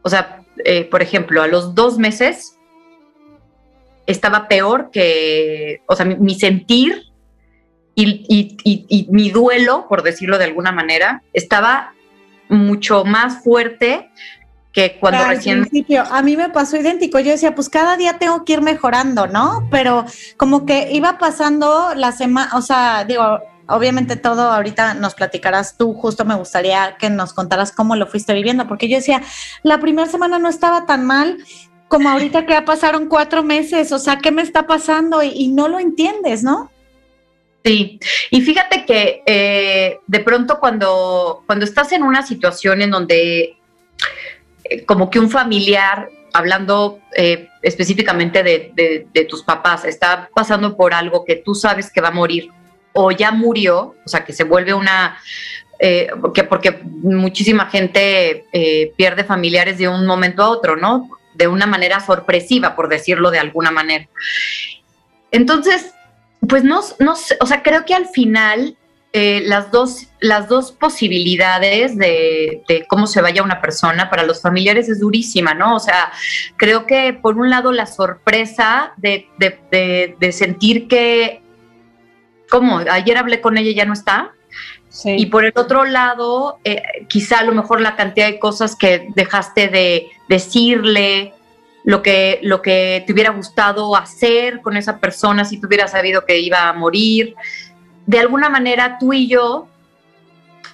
o 0.00 0.08
sea, 0.08 0.42
eh, 0.64 0.84
por 0.84 1.02
ejemplo, 1.02 1.42
a 1.42 1.48
los 1.48 1.74
dos 1.74 1.98
meses, 1.98 2.57
estaba 4.08 4.48
peor 4.48 4.90
que, 4.90 5.82
o 5.86 5.94
sea, 5.94 6.06
mi, 6.06 6.34
sentir 6.34 7.04
y, 7.94 9.06
mi 9.10 9.30
duelo, 9.30 9.86
por 9.86 10.02
decirlo 10.02 10.38
de 10.38 10.44
alguna 10.44 10.72
manera, 10.72 11.22
estaba 11.34 11.92
mucho 12.48 13.04
más 13.04 13.44
fuerte 13.44 14.10
que 14.72 14.98
cuando 14.98 15.20
Al 15.20 15.36
recién... 15.36 15.60
principio, 15.60 16.04
a 16.10 16.22
mí 16.22 16.38
me 16.38 16.48
pasó 16.48 16.78
idéntico. 16.78 17.18
Yo 17.20 17.32
decía, 17.32 17.54
pues 17.54 17.68
cada 17.68 17.98
día 17.98 18.18
tengo 18.18 18.46
que 18.46 18.54
ir 18.54 18.62
mejorando, 18.62 19.26
¿no? 19.26 19.68
Pero 19.70 20.06
como 20.38 20.64
que 20.64 20.90
iba 20.92 21.18
pasando 21.18 21.92
la 21.94 22.12
semana, 22.12 22.56
o 22.56 22.62
sea, 22.62 23.04
digo, 23.04 23.40
obviamente 23.66 24.16
todo 24.16 24.50
ahorita 24.50 24.94
nos 24.94 25.14
platicarás 25.14 25.76
tú, 25.76 25.92
justo 25.92 26.24
me 26.24 26.34
gustaría 26.34 26.96
que 26.98 27.10
nos 27.10 27.34
contaras 27.34 27.72
cómo 27.72 27.94
lo 27.94 28.06
fuiste 28.06 28.32
viviendo, 28.32 28.66
porque 28.66 28.88
yo 28.88 28.96
decía, 28.96 29.20
la 29.62 29.80
primera 29.80 30.08
semana 30.08 30.38
no 30.38 30.48
estaba 30.48 30.86
tan 30.86 31.04
mal 31.04 31.36
como 31.88 32.10
ahorita 32.10 32.44
que 32.44 32.52
ya 32.52 32.64
pasaron 32.64 33.08
cuatro 33.08 33.42
meses, 33.42 33.90
o 33.92 33.98
sea, 33.98 34.18
¿qué 34.18 34.30
me 34.30 34.42
está 34.42 34.66
pasando? 34.66 35.22
Y, 35.22 35.48
no 35.48 35.68
lo 35.68 35.80
entiendes, 35.80 36.42
¿no? 36.42 36.70
Sí, 37.64 37.98
y 38.30 38.40
fíjate 38.42 38.84
que 38.84 39.22
eh, 39.26 39.98
de 40.06 40.20
pronto 40.20 40.58
cuando, 40.60 41.42
cuando 41.46 41.64
estás 41.64 41.92
en 41.92 42.02
una 42.02 42.22
situación 42.22 42.82
en 42.82 42.90
donde 42.90 43.56
eh, 44.64 44.84
como 44.84 45.10
que 45.10 45.18
un 45.18 45.30
familiar, 45.30 46.08
hablando 46.32 47.00
eh, 47.16 47.48
específicamente 47.62 48.42
de, 48.42 48.70
de, 48.74 49.06
de, 49.12 49.24
tus 49.24 49.42
papás, 49.42 49.84
está 49.86 50.30
pasando 50.34 50.76
por 50.76 50.94
algo 50.94 51.24
que 51.24 51.36
tú 51.36 51.54
sabes 51.54 51.90
que 51.90 52.00
va 52.00 52.08
a 52.08 52.12
morir 52.12 52.50
o 52.92 53.10
ya 53.10 53.32
murió, 53.32 53.96
o 54.04 54.08
sea, 54.08 54.24
que 54.24 54.32
se 54.32 54.44
vuelve 54.44 54.74
una... 54.74 55.18
que 55.78 56.44
porque 56.48 56.72
muchísima 56.82 57.66
gente 57.66 58.44
pierde 58.96 59.22
familiares 59.22 59.78
de 59.78 59.88
un 59.88 60.04
momento 60.06 60.42
a 60.42 60.48
otro, 60.48 60.76
¿no? 60.76 61.17
De 61.38 61.48
una 61.48 61.66
manera 61.66 62.00
sorpresiva, 62.00 62.76
por 62.76 62.90
decirlo 62.90 63.30
de 63.30 63.38
alguna 63.38 63.70
manera. 63.70 64.06
Entonces, 65.30 65.94
pues 66.46 66.64
no, 66.64 66.80
no 66.98 67.12
o 67.12 67.46
sea, 67.46 67.62
creo 67.62 67.84
que 67.86 67.94
al 67.94 68.08
final 68.08 68.76
eh, 69.12 69.42
las, 69.46 69.70
dos, 69.70 70.08
las 70.20 70.48
dos 70.48 70.72
posibilidades 70.72 71.96
de, 71.96 72.62
cómo 72.88 73.06
se 73.06 73.22
vaya 73.22 73.42
una 73.42 73.60
persona 73.60 74.10
para 74.10 74.22
los 74.22 74.42
familiares 74.42 74.88
es 74.88 75.00
durísima, 75.00 75.54
¿no? 75.54 75.76
O 75.76 75.80
sea, 75.80 76.12
creo 76.56 76.86
que 76.86 77.14
por 77.14 77.38
un 77.38 77.48
lado 77.48 77.72
la 77.72 77.86
sorpresa 77.86 78.92
de, 78.98 79.26
de, 79.38 80.14
de 80.18 80.32
sentir 80.32 80.88
que, 80.88 81.40
¿cómo? 82.50 82.78
Ayer 82.90 83.16
hablé 83.16 83.40
con 83.40 83.56
ella 83.56 83.70
y 83.70 83.74
ya 83.74 83.86
no 83.86 83.94
está. 83.94 84.34
Sí. 84.90 85.16
Y 85.18 85.26
por 85.26 85.44
el 85.44 85.52
otro 85.54 85.84
lado, 85.84 86.58
eh, 86.64 86.82
quizá 87.08 87.40
a 87.40 87.44
lo 87.44 87.52
mejor 87.52 87.80
la 87.80 87.96
cantidad 87.96 88.26
de 88.26 88.38
cosas 88.38 88.74
que 88.74 89.08
dejaste 89.14 89.68
de 89.68 90.08
decirle, 90.28 91.34
lo 91.84 92.02
que, 92.02 92.40
lo 92.42 92.60
que 92.60 93.04
te 93.06 93.12
hubiera 93.12 93.30
gustado 93.30 93.96
hacer 93.96 94.60
con 94.60 94.76
esa 94.76 94.98
persona 94.98 95.44
si 95.44 95.58
tú 95.58 95.68
hubieras 95.68 95.92
sabido 95.92 96.26
que 96.26 96.38
iba 96.38 96.68
a 96.68 96.72
morir. 96.72 97.34
De 98.06 98.18
alguna 98.18 98.48
manera 98.48 98.98
tú 98.98 99.12
y 99.12 99.28
yo, 99.28 99.68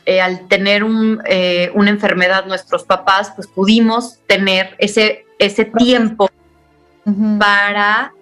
eh, 0.06 0.20
al 0.20 0.48
tener 0.48 0.82
un, 0.82 1.20
eh, 1.26 1.70
una 1.74 1.90
enfermedad 1.90 2.46
nuestros 2.46 2.84
papás, 2.84 3.32
pues 3.34 3.46
pudimos 3.46 4.18
tener 4.26 4.74
ese, 4.78 5.24
ese 5.38 5.64
tiempo 5.64 6.28
uh 7.04 7.10
-huh. 7.10 7.38
para, 7.38 8.12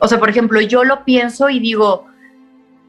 o 0.00 0.08
sea, 0.08 0.18
por 0.18 0.28
ejemplo, 0.28 0.60
yo 0.60 0.84
lo 0.84 1.04
pienso 1.04 1.48
y 1.50 1.58
digo, 1.58 2.07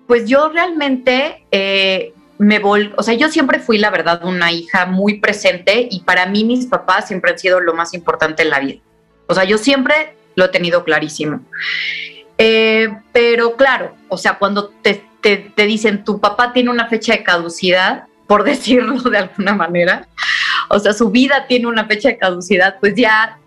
pues 0.09 0.27
yo 0.27 0.49
realmente 0.49 1.45
eh, 1.51 2.15
me 2.39 2.57
vol 2.57 2.95
o 2.97 3.03
sea, 3.03 3.13
yo 3.13 3.29
siempre 3.29 3.59
fui, 3.59 3.77
la 3.77 3.91
verdad, 3.91 4.25
una 4.25 4.51
hija 4.51 4.87
muy 4.87 5.19
presente 5.19 5.87
y 5.91 5.99
para 5.99 6.25
mí 6.25 6.43
mis 6.43 6.65
papás 6.65 7.07
siempre 7.07 7.29
han 7.29 7.37
sido 7.37 7.59
lo 7.59 7.75
más 7.75 7.93
importante 7.93 8.41
en 8.41 8.49
la 8.49 8.59
vida. 8.59 8.79
O 9.27 9.35
sea, 9.35 9.43
yo 9.43 9.59
siempre 9.59 10.15
lo 10.33 10.45
he 10.45 10.47
tenido 10.47 10.83
clarísimo. 10.83 11.41
Eh, 12.39 12.89
pero 13.11 13.55
claro, 13.55 13.93
o 14.07 14.17
sea, 14.17 14.39
cuando 14.39 14.69
te, 14.81 15.05
te, 15.21 15.37
te, 15.55 15.65
dicen 15.67 16.03
tu 16.03 16.19
papá 16.19 16.53
tiene 16.53 16.71
una 16.71 16.87
fecha 16.87 17.13
de 17.13 17.21
caducidad, 17.21 18.05
por 18.25 18.43
decirlo 18.45 19.11
de 19.11 19.19
alguna 19.19 19.53
manera, 19.53 20.07
o 20.69 20.79
sea, 20.79 20.93
su 20.93 21.11
vida 21.11 21.45
tiene 21.45 21.67
una 21.67 21.85
fecha 21.85 22.09
de 22.09 22.17
caducidad, 22.17 22.77
pues 22.79 22.95
ya... 22.95 23.37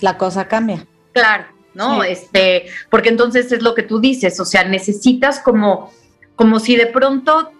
La 0.00 0.18
cosa 0.18 0.46
cambia. 0.46 0.86
Claro, 1.14 1.46
¿no? 1.74 2.02
Sí. 2.02 2.08
Este, 2.10 2.66
porque 2.90 3.08
entonces 3.08 3.50
es 3.52 3.62
lo 3.62 3.74
que 3.74 3.82
tú 3.82 4.00
dices, 4.00 4.38
o 4.40 4.44
sea, 4.44 4.64
necesitas 4.64 5.40
como, 5.40 5.92
como 6.36 6.60
si 6.60 6.76
de 6.76 6.86
pronto 6.86 7.50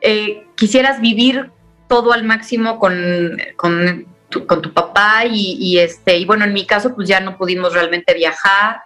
eh, 0.00 0.46
quisieras 0.56 1.00
vivir 1.00 1.50
todo 1.88 2.12
al 2.12 2.24
máximo 2.24 2.78
con, 2.78 3.38
con 3.56 4.06
tu, 4.28 4.46
con 4.46 4.62
tu 4.62 4.72
papá 4.72 5.26
y, 5.26 5.56
y, 5.60 5.78
este 5.78 6.16
y 6.16 6.24
bueno 6.24 6.44
en 6.44 6.52
mi 6.52 6.66
caso 6.66 6.94
pues 6.94 7.06
ya 7.06 7.20
no 7.20 7.36
pudimos 7.36 7.74
realmente 7.74 8.14
viajar 8.14 8.80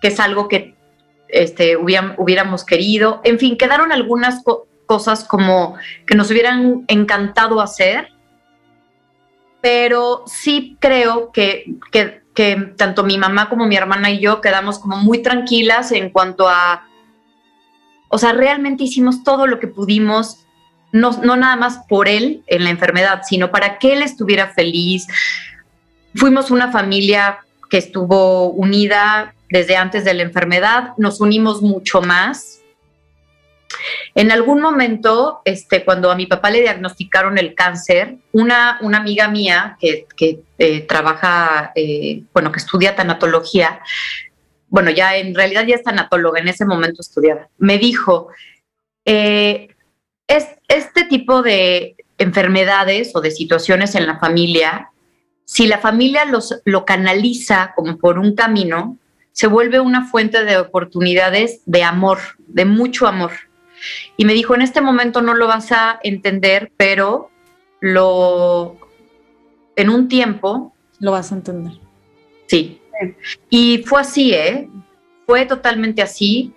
que 0.00 0.08
es 0.08 0.20
algo 0.20 0.46
que 0.46 0.76
este 1.28 1.76
hubiéramos, 1.76 2.16
hubiéramos 2.18 2.64
querido 2.64 3.20
en 3.24 3.38
fin 3.38 3.56
quedaron 3.56 3.92
algunas 3.92 4.44
co 4.44 4.68
cosas 4.86 5.24
como 5.24 5.76
que 6.06 6.16
nos 6.16 6.30
hubieran 6.30 6.84
encantado 6.88 7.60
hacer 7.60 8.08
pero 9.60 10.24
sí 10.26 10.76
creo 10.80 11.32
que, 11.32 11.64
que, 11.90 12.19
que 12.34 12.56
tanto 12.76 13.02
mi 13.04 13.18
mamá 13.18 13.48
como 13.48 13.66
mi 13.66 13.76
hermana 13.76 14.10
y 14.10 14.20
yo 14.20 14.40
quedamos 14.40 14.78
como 14.78 14.96
muy 14.96 15.22
tranquilas 15.22 15.92
en 15.92 16.10
cuanto 16.10 16.48
a 16.48 16.86
o 18.08 18.18
sea 18.18 18.32
realmente 18.32 18.84
hicimos 18.84 19.24
todo 19.24 19.46
lo 19.46 19.58
que 19.58 19.66
pudimos 19.66 20.46
no, 20.92 21.12
no, 21.22 21.36
nada 21.36 21.56
más 21.56 21.80
por 21.88 22.08
él 22.08 22.42
en 22.46 22.64
la 22.64 22.70
enfermedad, 22.70 23.22
sino 23.24 23.50
para 23.50 23.78
que 23.78 23.92
él 23.92 24.02
estuviera 24.02 24.48
feliz. 24.48 25.06
Fuimos 26.14 26.50
una 26.50 26.72
familia 26.72 27.38
que 27.68 27.78
estuvo 27.78 28.50
unida 28.50 29.34
desde 29.48 29.76
antes 29.76 30.04
de 30.04 30.14
la 30.14 30.22
enfermedad, 30.22 30.94
nos 30.96 31.20
unimos 31.20 31.62
mucho 31.62 32.00
más. 32.00 32.60
En 34.14 34.32
algún 34.32 34.60
momento, 34.60 35.40
este, 35.44 35.84
cuando 35.84 36.10
a 36.10 36.16
mi 36.16 36.26
papá 36.26 36.50
le 36.50 36.62
diagnosticaron 36.62 37.38
el 37.38 37.54
cáncer, 37.54 38.16
una, 38.32 38.78
una 38.82 38.98
amiga 38.98 39.28
mía 39.28 39.76
que, 39.80 40.06
que 40.16 40.40
eh, 40.58 40.80
trabaja, 40.82 41.72
eh, 41.74 42.22
bueno, 42.32 42.50
que 42.50 42.58
estudia 42.58 42.96
tanatología, 42.96 43.80
bueno, 44.68 44.90
ya 44.90 45.16
en 45.16 45.34
realidad 45.34 45.66
ya 45.66 45.76
es 45.76 45.82
tanatóloga, 45.82 46.40
en 46.40 46.48
ese 46.48 46.64
momento 46.64 47.02
estudiaba, 47.02 47.48
me 47.58 47.78
dijo, 47.78 48.28
eh, 49.04 49.68
es, 50.26 50.46
este 50.68 51.04
tipo 51.04 51.42
de 51.42 51.96
enfermedades 52.18 53.14
o 53.14 53.20
de 53.20 53.30
situaciones 53.30 53.94
en 53.94 54.06
la 54.06 54.18
familia, 54.18 54.90
si 55.44 55.66
la 55.66 55.78
familia 55.78 56.24
los, 56.24 56.60
lo 56.64 56.84
canaliza 56.84 57.72
como 57.74 57.98
por 57.98 58.18
un 58.18 58.34
camino, 58.36 58.98
se 59.32 59.46
vuelve 59.46 59.80
una 59.80 60.06
fuente 60.06 60.44
de 60.44 60.58
oportunidades 60.58 61.62
de 61.66 61.82
amor, 61.82 62.18
de 62.38 62.64
mucho 62.64 63.06
amor. 63.06 63.32
Y 64.16 64.24
me 64.24 64.32
dijo, 64.32 64.54
en 64.54 64.62
este 64.62 64.80
momento 64.80 65.22
no 65.22 65.34
lo 65.34 65.46
vas 65.46 65.72
a 65.72 66.00
entender, 66.02 66.72
pero 66.76 67.30
lo 67.80 68.76
en 69.76 69.90
un 69.90 70.08
tiempo 70.08 70.74
lo 70.98 71.12
vas 71.12 71.32
a 71.32 71.36
entender. 71.36 71.72
Sí. 72.46 72.80
Y 73.48 73.82
fue 73.86 74.00
así, 74.00 74.34
¿eh? 74.34 74.68
Fue 75.26 75.46
totalmente 75.46 76.02
así. 76.02 76.52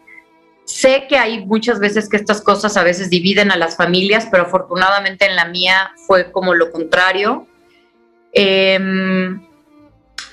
Sé 0.65 1.05
que 1.07 1.17
hay 1.17 1.45
muchas 1.45 1.79
veces 1.79 2.09
que 2.09 2.17
estas 2.17 2.41
cosas 2.41 2.75
a 2.77 2.83
veces 2.83 3.09
dividen 3.09 3.51
a 3.51 3.57
las 3.57 3.77
familias, 3.77 4.27
pero 4.29 4.43
afortunadamente 4.43 5.25
en 5.25 5.35
la 5.35 5.45
mía 5.45 5.91
fue 6.07 6.31
como 6.31 6.53
lo 6.53 6.71
contrario. 6.71 7.47
Eh, 8.33 8.79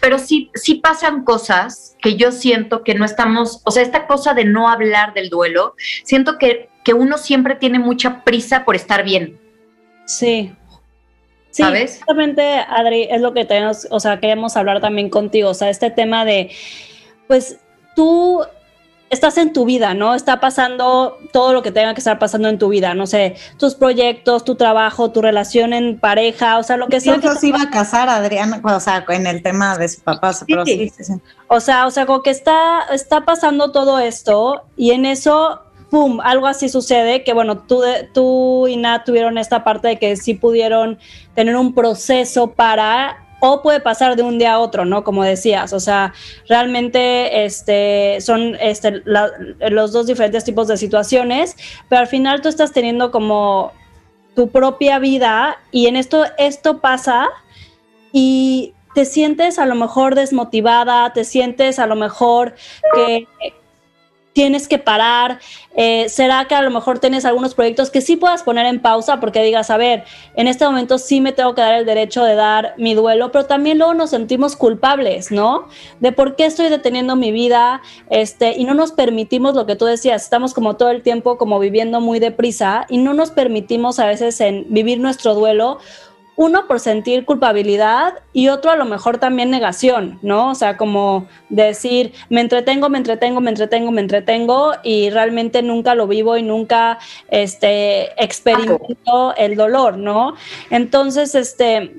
pero 0.01 0.19
sí, 0.19 0.51
sí 0.55 0.77
pasan 0.77 1.25
cosas 1.25 1.97
que 2.01 2.17
yo 2.17 2.33
siento 2.33 2.83
que 2.83 2.95
no 2.95 3.05
estamos, 3.05 3.61
o 3.65 3.71
sea, 3.71 3.83
esta 3.83 4.07
cosa 4.07 4.35
de 4.35 4.45
no 4.45 4.69
hablar 4.69 5.15
del 5.15 5.29
duelo, 5.29 5.75
siento 6.05 6.39
que, 6.39 6.69
que 6.85 6.95
uno 6.95 7.19
siempre 7.19 7.55
tiene 7.55 7.79
mucha 7.79 8.25
prisa 8.25 8.65
por 8.65 8.77
estar 8.77 9.05
bien. 9.05 9.39
Sí. 10.07 10.53
Sí, 11.51 11.65
¿sabes? 11.65 11.93
Exactamente, 11.95 12.43
Adri, 12.43 13.09
es 13.11 13.21
lo 13.21 13.35
que 13.35 13.45
tenemos, 13.45 13.89
o 13.91 13.99
sea, 13.99 14.21
queremos 14.21 14.57
hablar 14.57 14.81
también 14.81 15.11
contigo, 15.11 15.51
o 15.51 15.55
sea, 15.55 15.69
este 15.69 15.91
tema 15.91 16.25
de, 16.25 16.51
pues 17.27 17.59
tú 17.97 18.45
estás 19.11 19.37
en 19.39 19.53
tu 19.53 19.65
vida, 19.65 19.93
¿no? 19.93 20.15
Está 20.15 20.39
pasando 20.39 21.19
todo 21.33 21.53
lo 21.53 21.63
que 21.63 21.73
tenga 21.73 21.95
que 21.95 22.01
estar 22.01 22.19
pasando 22.21 22.49
en 22.49 22.59
tu 22.59 22.69
vida, 22.69 22.95
no 22.95 23.09
sé, 23.09 23.35
tus 23.59 23.75
proyectos, 23.75 24.45
tu 24.45 24.55
trabajo, 24.55 25.11
tu 25.11 25.21
relación 25.21 25.73
en 25.73 25.99
pareja, 25.99 26.59
o 26.59 26.63
sea, 26.63 26.77
lo 26.77 26.87
que 26.87 27.01
sea. 27.01 27.17
Incluso 27.17 27.41
se 27.41 27.49
iba 27.49 27.61
a 27.61 27.71
casar, 27.71 28.09
Adriana, 28.09 28.61
o 28.63 28.81
sea, 28.81 29.05
en 29.09 29.27
el 29.27 29.43
tema 29.43 29.77
de 29.77 29.89
su 29.89 30.01
papá. 30.01 30.33
Sí. 30.33 30.45
Pero 30.47 30.65
sí. 30.65 30.93
O 31.49 31.59
sea, 31.59 31.87
o 31.87 31.91
sea, 31.91 32.07
como 32.07 32.23
que 32.23 32.31
está, 32.31 32.83
está 32.93 33.23
pasando 33.23 33.73
todo 33.73 33.99
esto 33.99 34.63
y 34.77 34.93
en 34.93 35.05
eso, 35.05 35.61
pum, 35.91 36.21
algo 36.23 36.47
así 36.47 36.69
sucede, 36.69 37.25
que 37.25 37.33
bueno, 37.33 37.59
tú, 37.59 37.83
tú 38.15 38.69
y 38.69 38.77
Nat 38.77 39.05
tuvieron 39.05 39.39
esta 39.39 39.65
parte 39.65 39.89
de 39.89 39.99
que 39.99 40.17
sí 40.17 40.35
pudieron 40.35 41.01
tener 41.35 41.57
un 41.57 41.75
proceso 41.75 42.53
para 42.53 43.27
o 43.41 43.63
puede 43.63 43.81
pasar 43.81 44.17
de 44.17 44.23
un 44.23 44.39
día 44.39 44.55
a 44.55 44.59
otro, 44.59 44.85
¿no? 44.85 45.03
Como 45.03 45.25
decías, 45.25 45.73
o 45.73 45.81
sea, 45.81 46.13
realmente 46.49 47.45
este, 47.45 48.19
son 48.21 48.57
este, 48.61 49.03
los 49.05 49.93
dos 49.93 50.07
diferentes 50.07 50.45
tipos 50.45 50.69
de 50.69 50.77
situaciones, 50.77 51.57
pero 51.89 52.03
al 52.03 52.07
final 52.07 52.43
tú 52.43 52.49
estás 52.49 52.73
teniendo 52.73 53.11
como 53.11 53.73
tu 54.35 54.51
propia 54.51 54.99
vida 54.99 55.59
y 55.73 55.87
en 55.87 55.97
esto, 55.97 56.25
esto 56.39 56.81
pasa 56.81 57.29
y 58.13 58.75
te 58.95 59.05
sientes 59.05 59.59
a 59.59 59.67
lo 59.67 59.75
mejor 59.75 60.15
desmotivada, 60.15 61.13
te 61.13 61.25
sientes 61.25 61.79
a 61.79 61.87
lo 61.87 61.97
mejor 61.97 62.55
que 62.95 63.27
tienes 64.41 64.69
que 64.69 64.79
parar? 64.79 65.39
Eh, 65.77 66.09
¿Será 66.09 66.47
que 66.47 66.55
a 66.55 66.63
lo 66.63 66.71
mejor 66.71 66.99
tienes 66.99 67.27
algunos 67.27 67.55
proyectos 67.55 67.91
que 67.91 68.01
sí 68.01 68.17
puedas 68.17 68.43
poner 68.43 68.65
en 68.65 68.81
pausa 68.81 69.21
porque 69.21 69.43
digas, 69.43 69.69
a 69.69 69.77
ver, 69.77 70.05
en 70.35 70.49
este 70.49 70.65
momento 70.65 70.97
sí 70.97 71.21
me 71.21 71.33
tengo 71.33 71.55
que 71.55 71.61
dar 71.61 71.75
el 71.75 71.85
derecho 71.85 72.25
de 72.25 72.37
dar 72.37 72.73
mi 72.79 72.95
duelo, 72.95 73.33
pero 73.33 73.45
también 73.45 73.77
luego 73.77 73.93
nos 73.93 74.09
sentimos 74.09 74.57
culpables, 74.57 75.31
¿no? 75.31 75.69
De 76.01 76.11
por 76.11 76.37
qué 76.37 76.47
estoy 76.47 76.71
deteniendo 76.71 77.17
mi 77.17 77.33
vida 77.33 77.83
este, 78.09 78.57
y 78.57 78.65
no 78.65 78.73
nos 78.73 78.93
permitimos 78.93 79.55
lo 79.55 79.67
que 79.67 79.77
tú 79.77 79.85
decías, 79.85 80.23
estamos 80.23 80.55
como 80.55 80.77
todo 80.77 80.89
el 80.89 81.03
tiempo 81.03 81.37
como 81.37 81.59
viviendo 81.59 82.01
muy 82.01 82.19
deprisa 82.19 82.87
y 82.89 82.97
no 82.97 83.13
nos 83.13 83.33
permitimos 83.33 83.99
a 83.99 84.07
veces 84.07 84.41
en 84.41 84.65
vivir 84.71 85.01
nuestro 85.01 85.35
duelo 85.35 85.81
uno 86.41 86.67
por 86.67 86.81
sentir 86.81 87.27
culpabilidad 87.27 88.15
y 88.33 88.49
otro 88.49 88.71
a 88.71 88.77
lo 88.77 88.87
mejor 88.87 89.19
también 89.19 89.51
negación, 89.51 90.19
¿no? 90.23 90.53
O 90.53 90.55
sea, 90.55 90.79
como 90.79 91.27
decir, 91.51 92.15
me 92.31 92.41
entretengo, 92.41 92.89
me 92.89 92.97
entretengo, 92.97 93.43
me 93.43 93.51
entretengo, 93.51 93.93
me 93.93 94.01
entretengo 94.01 94.73
y 94.83 95.11
realmente 95.11 95.61
nunca 95.61 95.95
lo 95.95 96.07
vivo 96.07 96.39
y 96.39 96.43
nunca 96.43 96.99
este, 97.29 98.13
experimento 98.25 99.35
el 99.37 99.55
dolor, 99.55 99.99
¿no? 99.99 100.33
Entonces, 100.71 101.35
este, 101.35 101.95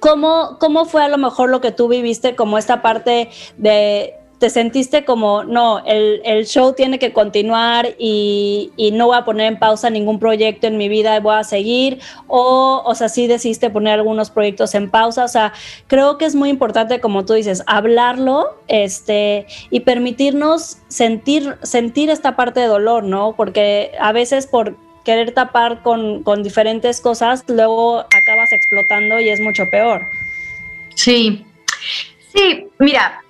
¿cómo, 0.00 0.58
¿cómo 0.60 0.84
fue 0.84 1.02
a 1.02 1.08
lo 1.08 1.16
mejor 1.16 1.48
lo 1.48 1.62
que 1.62 1.72
tú 1.72 1.88
viviste 1.88 2.36
como 2.36 2.58
esta 2.58 2.82
parte 2.82 3.30
de 3.56 4.21
te 4.42 4.50
sentiste 4.50 5.04
como, 5.04 5.44
no, 5.44 5.84
el, 5.86 6.46
show 6.46 6.72
tiene 6.72 6.98
que 6.98 7.12
continuar 7.12 7.94
y, 7.96 8.72
no 8.92 9.06
voy 9.06 9.16
a 9.16 9.24
poner 9.24 9.52
en 9.52 9.58
pausa 9.60 9.88
ningún 9.88 10.18
proyecto 10.18 10.66
en 10.66 10.76
mi 10.76 10.88
vida 10.88 11.16
y 11.16 11.20
voy 11.20 11.36
a 11.36 11.44
seguir, 11.44 12.00
o, 12.26 12.82
o 12.84 12.94
sea, 12.96 13.08
sí 13.08 13.28
decidiste 13.28 13.70
poner 13.70 13.92
algunos 13.92 14.30
proyectos 14.30 14.74
en 14.74 14.90
pausa, 14.90 15.24
o 15.24 15.28
sea, 15.28 15.52
creo 15.86 16.18
que 16.18 16.24
es 16.24 16.34
muy 16.34 16.48
importante, 16.48 17.00
como 17.00 17.24
tú 17.24 17.34
dices, 17.34 17.62
hablarlo 17.68 18.58
este, 18.66 19.46
y 19.70 19.78
permitirnos 19.78 20.78
sentir, 20.88 21.56
sentir 21.62 22.10
esta 22.10 22.34
parte 22.34 22.58
de 22.58 22.66
dolor, 22.66 23.04
¿no? 23.04 23.36
Porque 23.36 23.92
a 24.00 24.10
veces 24.10 24.48
por 24.48 24.74
querer 25.04 25.30
tapar 25.30 25.84
con, 25.84 26.24
con 26.24 26.42
diferentes 26.42 27.00
cosas, 27.00 27.44
luego 27.46 28.00
acabas 28.00 28.52
explotando 28.52 29.20
y 29.20 29.28
es 29.28 29.38
mucho 29.38 29.70
peor. 29.70 30.08
Sí, 30.96 31.46
sí, 32.34 32.66
mira, 32.80 33.21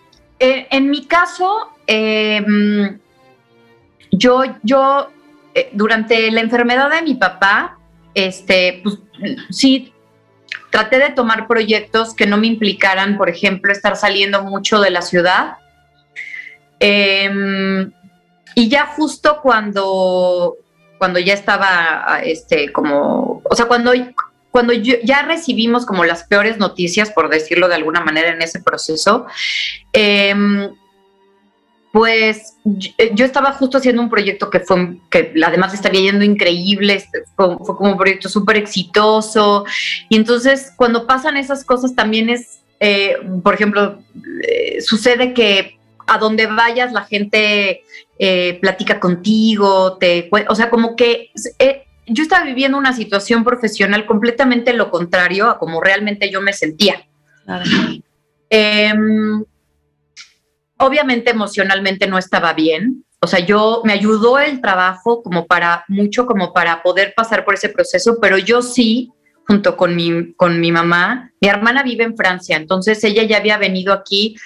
eh, 0.43 0.67
en 0.73 0.91
mi 0.91 1.07
caso, 1.07 1.71
em, 1.87 2.99
yo, 4.11 4.43
yo 4.65 5.09
eh, 5.55 5.71
durante 5.73 6.33
la 6.33 6.41
enfermedad 6.41 6.91
de 6.91 7.01
mi 7.03 7.15
papá, 7.15 7.79
este, 8.13 8.81
pues, 8.83 8.99
sí, 9.51 9.93
traté 10.71 10.99
de 10.99 11.11
tomar 11.11 11.47
proyectos 11.47 12.13
que 12.13 12.27
no 12.27 12.39
me 12.39 12.49
implicaran, 12.49 13.17
por 13.17 13.29
ejemplo, 13.29 13.71
estar 13.71 13.95
saliendo 13.95 14.43
mucho 14.43 14.81
de 14.81 14.91
la 14.91 15.03
ciudad. 15.03 15.59
Em, 16.81 17.93
y 18.57 18.69
ya 18.69 18.87
justo 18.87 19.39
cuando, 19.43 20.57
cuando 20.99 21.21
ya 21.21 21.35
estaba, 21.35 22.21
este, 22.25 22.73
como, 22.73 23.43
o 23.45 23.55
sea, 23.55 23.67
cuando, 23.67 23.93
cuando 24.53 24.75
ya 24.75 25.23
recibimos 25.23 25.87
como 25.87 26.05
las 26.05 26.25
peores 26.25 26.59
noticias, 26.59 27.11
por 27.11 27.31
decirlo 27.31 27.69
de 27.69 27.75
alguna 27.75 28.01
manera, 28.03 28.29
en 28.29 28.43
ese 28.43 28.61
proceso, 28.61 29.27
em, 29.95 30.69
pues 31.91 32.59
eh, 32.99 33.13
yo 33.15 33.25
estaba 33.25 33.53
justo 33.53 33.79
haciendo 33.79 34.03
un 34.03 34.11
proyecto 34.11 34.51
que 34.51 34.61
fue, 34.61 34.99
que 35.11 35.33
además 35.43 35.73
estaba 35.73 35.95
yendo 35.95 36.23
increíble, 36.23 36.95
este, 36.95 37.25
fue, 37.35 37.57
como 37.57 37.93
un 37.93 37.97
proyecto 37.97 38.29
súper 38.29 38.59
exitoso. 38.59 39.65
Y 40.11 40.17
entonces 40.17 40.71
cuando 40.77 41.07
pasan 41.07 41.39
esas 41.39 41.65
cosas 41.65 41.95
también 41.95 42.29
es, 42.29 42.61
eh, 42.79 43.17
por 43.43 43.55
ejemplo, 43.55 44.03
eh, 44.47 44.83
sucede 44.83 45.33
que 45.33 45.79
a 46.07 46.19
donde 46.19 46.47
vayas 46.47 46.93
la 46.93 47.05
gente 47.05 47.83
platica 48.61 49.01
contigo, 49.01 49.97
te, 49.97 50.31
o 50.49 50.55
sea, 50.55 50.71
como 50.71 50.95
que 50.95 51.31
yo 52.07 52.23
estaba 52.23 52.45
viviendo 52.45 52.79
una 52.79 52.93
situación 52.93 53.45
profesional 53.45 54.07
completamente 54.07 54.73
lo 54.73 54.91
contrario 54.91 55.49
a 55.49 55.59
como 55.59 55.81
realmente 55.81 56.31
yo 56.31 56.41
me 56.41 56.53
sentía. 56.53 57.07
Em, 58.51 59.45
obviamente 60.79 61.31
emocionalmente 61.31 62.07
no 62.07 62.19
estaba 62.19 62.53
bien. 62.53 63.05
O 63.21 63.27
sea, 63.27 63.39
yo 63.39 63.83
me 63.85 63.93
ayudó 63.93 64.39
el 64.41 64.61
trabajo 64.61 65.23
como 65.23 65.47
para 65.47 65.85
mucho, 65.87 66.27
como 66.27 66.53
para 66.53 66.83
poder 66.83 67.15
pasar 67.15 67.45
por 67.45 67.55
ese 67.55 67.69
proceso, 67.69 68.19
pero 68.21 68.37
yo 68.37 68.63
sí, 68.63 69.13
junto 69.47 69.77
con 69.77 69.95
mi, 69.95 70.33
con 70.35 70.61
mi 70.61 70.73
mamá, 70.73 71.31
mi 71.41 71.49
hermana 71.49 71.85
vive 71.85 72.03
en 72.03 72.17
Francia, 72.17 72.57
entonces 72.57 73.03
ella 73.05 73.23
ya 73.23 73.37
había 73.37 73.59
venido 73.59 73.93
aquí, 73.93 74.37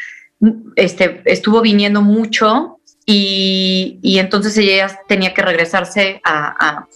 este, 0.74 1.22
estuvo 1.24 1.62
viniendo 1.62 2.02
mucho 2.02 2.75
y, 3.08 4.18
entonces 4.18 4.58
ella 4.58 5.00
tenía 5.06 5.32
que 5.32 5.42
regresarse 5.42 6.20
a, 6.24 6.86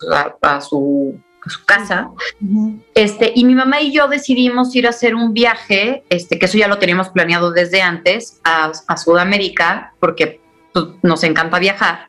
su, 0.60 1.20
casa. 1.64 2.10
este, 2.94 3.32
y 3.34 3.44
mi 3.44 3.54
mamá 3.54 3.80
y 3.80 3.92
yo 3.92 4.08
decidimos 4.08 4.74
ir 4.74 4.86
a 4.86 4.90
hacer 4.90 5.14
un 5.14 5.32
viaje, 5.32 6.02
este, 6.10 6.38
que 6.38 6.46
eso 6.46 6.58
ya 6.58 6.68
lo 6.68 6.78
teníamos 6.78 7.10
planeado 7.10 7.52
desde 7.52 7.80
antes, 7.80 8.40
a, 8.42 8.72
Sudamérica, 8.96 9.94
porque 10.00 10.40
pues, 10.72 10.86
nos 11.02 11.22
encanta 11.22 11.60
viajar. 11.60 12.08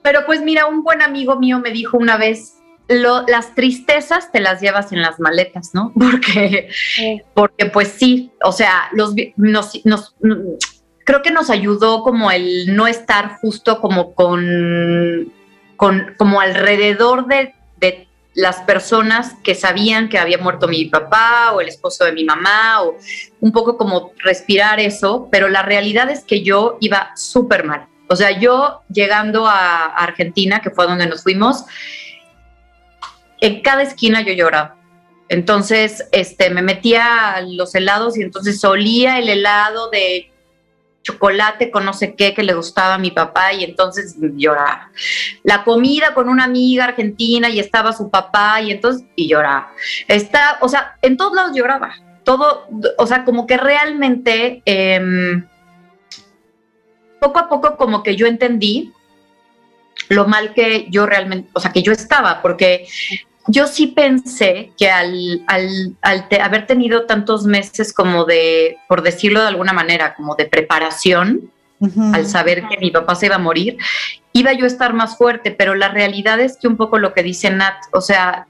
Pero 0.00 0.24
pues 0.24 0.40
mira, 0.40 0.66
un 0.66 0.82
buen 0.82 1.02
amigo 1.02 1.38
mío 1.38 1.60
me 1.60 1.70
dijo 1.70 1.98
una 1.98 2.16
vez, 2.16 2.54
las 2.88 3.54
tristezas 3.54 4.32
te 4.32 4.40
las 4.40 4.60
llevas 4.60 4.90
en 4.92 5.02
las 5.02 5.20
maletas, 5.20 5.74
¿no? 5.74 5.92
Porque, 5.98 6.68
porque 7.34 7.66
pues 7.66 7.88
sí, 7.88 8.32
o 8.42 8.52
sea, 8.52 8.88
los, 8.92 9.14
nos, 9.36 10.14
creo 11.04 11.22
que 11.22 11.30
nos 11.30 11.50
ayudó 11.50 12.02
como 12.02 12.30
el 12.30 12.74
no 12.74 12.86
estar 12.86 13.38
justo 13.40 13.80
como 13.80 14.14
con, 14.14 15.32
como 15.76 16.40
alrededor 16.40 17.26
de, 17.26 17.54
las 18.34 18.62
personas 18.62 19.34
que 19.44 19.54
sabían 19.54 20.08
que 20.08 20.16
había 20.16 20.38
muerto 20.38 20.66
mi 20.66 20.86
papá 20.86 21.52
o 21.52 21.60
el 21.60 21.68
esposo 21.68 22.06
de 22.06 22.12
mi 22.12 22.24
mamá 22.24 22.80
o 22.82 22.96
un 23.40 23.52
poco 23.52 23.76
como 23.76 24.12
respirar 24.24 24.80
eso, 24.80 25.28
pero 25.30 25.50
la 25.50 25.60
realidad 25.60 26.08
es 26.08 26.24
que 26.24 26.42
yo 26.42 26.78
iba 26.80 27.10
súper 27.14 27.64
mal. 27.64 27.88
O 28.08 28.16
sea, 28.16 28.30
yo 28.30 28.80
llegando 28.90 29.46
a 29.46 29.84
Argentina, 29.84 30.62
que 30.62 30.70
fue 30.70 30.86
donde 30.86 31.06
nos 31.06 31.22
fuimos, 31.22 31.66
en 33.42 33.60
cada 33.60 33.82
esquina 33.82 34.22
yo 34.22 34.32
lloraba. 34.32 34.76
Entonces, 35.28 36.08
este, 36.12 36.48
me 36.48 36.62
metía 36.62 37.42
los 37.46 37.74
helados 37.74 38.16
y 38.16 38.22
entonces 38.22 38.64
olía 38.64 39.18
el 39.18 39.28
helado 39.28 39.90
de 39.90 40.31
chocolate 41.02 41.70
con 41.70 41.84
no 41.84 41.92
sé 41.92 42.14
qué 42.14 42.32
que 42.34 42.42
le 42.42 42.54
gustaba 42.54 42.94
a 42.94 42.98
mi 42.98 43.10
papá 43.10 43.52
y 43.52 43.64
entonces 43.64 44.16
lloraba. 44.18 44.90
La 45.42 45.64
comida 45.64 46.14
con 46.14 46.28
una 46.28 46.44
amiga 46.44 46.84
argentina 46.84 47.48
y 47.48 47.58
estaba 47.58 47.92
su 47.92 48.10
papá 48.10 48.60
y 48.60 48.70
entonces 48.70 49.06
y 49.16 49.28
lloraba. 49.28 49.72
Está, 50.08 50.58
o 50.60 50.68
sea, 50.68 50.96
en 51.02 51.16
todos 51.16 51.34
lados 51.34 51.52
lloraba. 51.54 51.94
Todo, 52.24 52.68
o 52.98 53.06
sea, 53.06 53.24
como 53.24 53.46
que 53.48 53.56
realmente 53.56 54.62
em, 54.64 55.44
poco 57.20 57.40
a 57.40 57.48
poco 57.48 57.76
como 57.76 58.02
que 58.02 58.14
yo 58.14 58.26
entendí 58.26 58.92
lo 60.08 60.26
mal 60.26 60.54
que 60.54 60.86
yo 60.90 61.06
realmente, 61.06 61.50
o 61.52 61.60
sea, 61.60 61.72
que 61.72 61.82
yo 61.82 61.92
estaba, 61.92 62.42
porque 62.42 62.86
yo 63.46 63.66
sí 63.66 63.88
pensé 63.88 64.72
que 64.78 64.90
al, 64.90 65.44
haber 66.02 66.66
tenido 66.66 67.06
tantos 67.06 67.44
meses 67.44 67.92
como 67.92 68.24
de, 68.24 68.78
por 68.88 69.02
decirlo 69.02 69.40
de 69.40 69.48
alguna 69.48 69.72
manera, 69.72 70.14
como 70.14 70.34
de 70.34 70.46
preparación, 70.46 71.50
al 72.12 72.26
saber 72.26 72.68
que 72.68 72.78
mi 72.78 72.92
papá 72.92 73.16
se 73.16 73.26
iba 73.26 73.34
a 73.34 73.40
morir, 73.40 73.76
iba 74.32 74.52
yo 74.52 74.64
a 74.64 74.68
estar 74.68 74.94
más 74.94 75.16
fuerte, 75.16 75.50
pero 75.50 75.74
la 75.74 75.88
realidad 75.88 76.38
es 76.38 76.56
que 76.56 76.68
un 76.68 76.76
poco 76.76 76.96
lo 76.98 77.12
que 77.12 77.24
dice 77.24 77.50
Nat, 77.50 77.74
o 77.92 78.00
sea, 78.00 78.46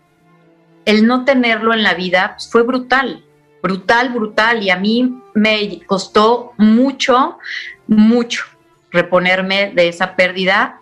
el 0.84 1.06
no 1.06 1.24
tenerlo 1.24 1.72
en 1.72 1.82
la 1.82 1.94
vida 1.94 2.32
pues, 2.36 2.50
fue 2.50 2.62
brutal, 2.62 3.24
brutal, 3.62 4.10
brutal, 4.10 4.62
y 4.62 4.68
a 4.68 4.76
mí 4.76 5.14
me 5.34 5.80
costó 5.86 6.52
mucho, 6.58 7.38
mucho 7.86 8.44
reponerme 8.90 9.72
de 9.74 9.88
esa 9.88 10.14
pérdida. 10.14 10.80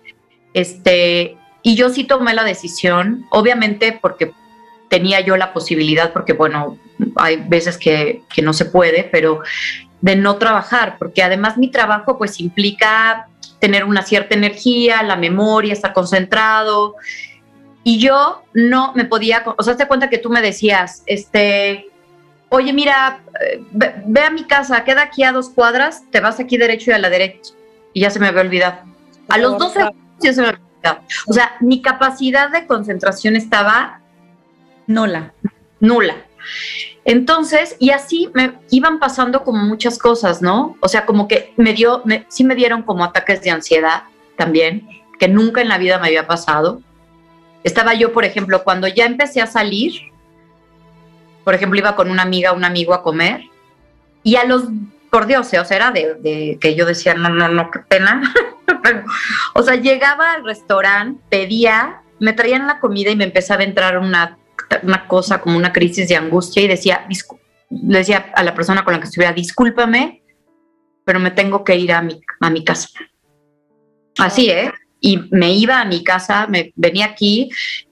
Este, 0.53 1.37
y 1.63 1.75
yo 1.75 1.91
sí 1.91 2.05
tomé 2.05 2.35
la 2.35 2.45
decisión, 2.45 3.27
obviamente 3.31 3.99
porque 4.01 4.33
tenía 4.89 5.21
yo 5.21 5.37
la 5.37 5.53
posibilidad, 5.53 6.13
porque 6.13 6.33
bueno, 6.33 6.79
hay 7.17 7.37
veces 7.37 7.79
que, 7.79 8.23
no 8.43 8.53
se 8.53 8.65
puede, 8.65 9.05
pero 9.05 9.41
de 10.01 10.17
no 10.17 10.37
trabajar, 10.37 10.97
porque 10.99 11.23
además 11.23 11.59
mi 11.59 11.71
trabajo 11.71 12.19
pues 12.19 12.41
implica 12.41 13.29
tener 13.59 13.85
una 13.85 14.03
cierta 14.03 14.35
energía, 14.35 15.03
la 15.03 15.17
memoria, 15.17 15.73
estar 15.73 15.93
concentrado. 15.93 16.97
Y 17.85 17.99
yo 17.99 18.43
no 18.55 18.93
me 18.95 19.05
podía, 19.05 19.45
o 19.57 19.63
sea, 19.63 19.77
te 19.77 19.87
cuenta 19.87 20.11
que 20.11 20.19
tú 20.19 20.31
me 20.31 20.41
decías, 20.41 21.03
este, 21.07 21.89
oye, 22.49 22.73
mira, 22.73 23.21
ve, 23.71 24.21
a 24.21 24.31
mi 24.31 24.45
casa, 24.45 24.83
queda 24.85 25.03
aquí 25.03 25.23
a 25.23 25.33
dos 25.33 25.51
cuadras, 25.51 26.03
te 26.11 26.21
vas 26.21 26.41
aquí 26.41 26.57
derecho 26.57 26.91
y 26.91 26.95
a 26.95 26.99
la 26.99 27.11
derecha. 27.11 27.53
Y 27.93 28.01
ya 28.01 28.11
se 28.11 28.19
me 28.19 28.29
había 28.29 28.41
olvidado. 28.41 28.81
A 29.29 29.39
los 29.39 29.59
12 29.59 29.81
ya 30.21 30.33
se 30.33 30.41
me 30.41 30.49
había 30.49 30.70
o 31.27 31.33
sea, 31.33 31.57
mi 31.61 31.83
capacidad 31.83 32.51
de 32.51 32.67
concentración 32.67 33.37
estaba 33.37 34.01
nula. 34.87 35.33
Nula. 35.81 36.17
Entonces, 37.05 37.77
y 37.79 37.91
así 37.91 38.31
me 38.35 38.59
iban 38.71 38.99
pasando 38.99 39.43
como 39.45 39.65
muchas 39.65 39.99
cosas, 39.99 40.43
¿no? 40.43 40.77
O 40.81 40.89
sea, 40.89 41.07
como 41.07 41.29
que 41.29 41.53
me 41.57 41.73
dio, 41.73 42.03
sí 42.29 42.45
me 42.45 42.55
dieron 42.55 42.83
como 42.83 43.05
ataques 43.05 43.43
de 43.43 43.51
ansiedad 43.51 44.05
también, 44.37 44.87
que 45.19 45.29
nunca 45.29 45.61
en 45.61 45.69
la 45.69 45.79
vida 45.79 45.99
me 45.99 46.09
había 46.09 46.27
pasado. 46.27 46.83
Estaba 47.65 47.95
yo, 47.95 48.13
por 48.13 48.25
ejemplo, 48.25 48.63
cuando 48.65 48.87
ya 48.89 49.07
empecé 49.07 49.41
a 49.41 49.47
salir, 49.47 49.93
por 51.45 51.55
ejemplo, 51.55 51.79
iba 51.79 51.97
con 51.97 52.11
una 52.11 52.23
amiga, 52.23 52.53
un 52.53 52.65
amigo 52.65 52.95
a 52.95 53.03
comer, 53.03 53.45
y 54.23 54.37
a 54.37 54.45
los, 54.45 54.65
por 55.11 55.27
Dios, 55.27 55.49
o 55.49 55.65
sea, 55.65 55.77
era 55.77 55.91
de, 55.91 56.57
que 56.61 56.75
yo 56.75 56.87
decía, 56.87 57.15
no, 57.15 57.29
no, 57.29 57.49
no, 57.49 57.71
qué 57.71 57.81
pena. 57.81 58.33
o 59.55 59.63
sea, 59.63 59.75
llegaba 59.75 60.33
al 60.33 60.45
restaurante, 60.45 61.21
pedía, 61.29 62.03
me 62.21 62.33
traían 62.33 62.67
la 62.67 62.79
comida 62.79 63.11
y 63.11 63.17
me 63.17 63.25
empezaba 63.25 63.63
a 63.63 63.65
entrar 63.65 63.99
una, 63.99 64.39
una 64.83 65.07
cosa 65.09 65.41
como 65.41 65.57
una 65.57 65.73
crisis 65.73 66.09
de 66.09 66.17
angustia 66.17 66.63
y 66.63 66.69
decía, 66.69 67.07
le 67.71 67.99
decía 67.99 68.33
a 68.35 68.43
la 68.45 68.55
persona 68.55 68.85
con 68.85 68.95
la 68.95 69.01
que 69.01 69.07
estuviera, 69.07 69.33
discúlpame, 69.33 70.23
pero 71.05 71.19
me 71.19 71.33
tengo 71.33 71.65
que 71.65 71.77
ir 71.77 71.93
a 71.93 72.03
mi, 72.03 72.21
a 72.41 72.51
mi 72.51 72.65
casa. 72.65 72.89
Así, 74.19 74.51
¿eh? 74.51 74.73
Y 75.01 75.19
me 75.31 75.53
iba 75.55 75.81
a 75.81 75.85
mi 75.85 76.05
casa, 76.05 76.47
me 76.47 76.73
venía 76.77 77.07
aquí 77.07 77.51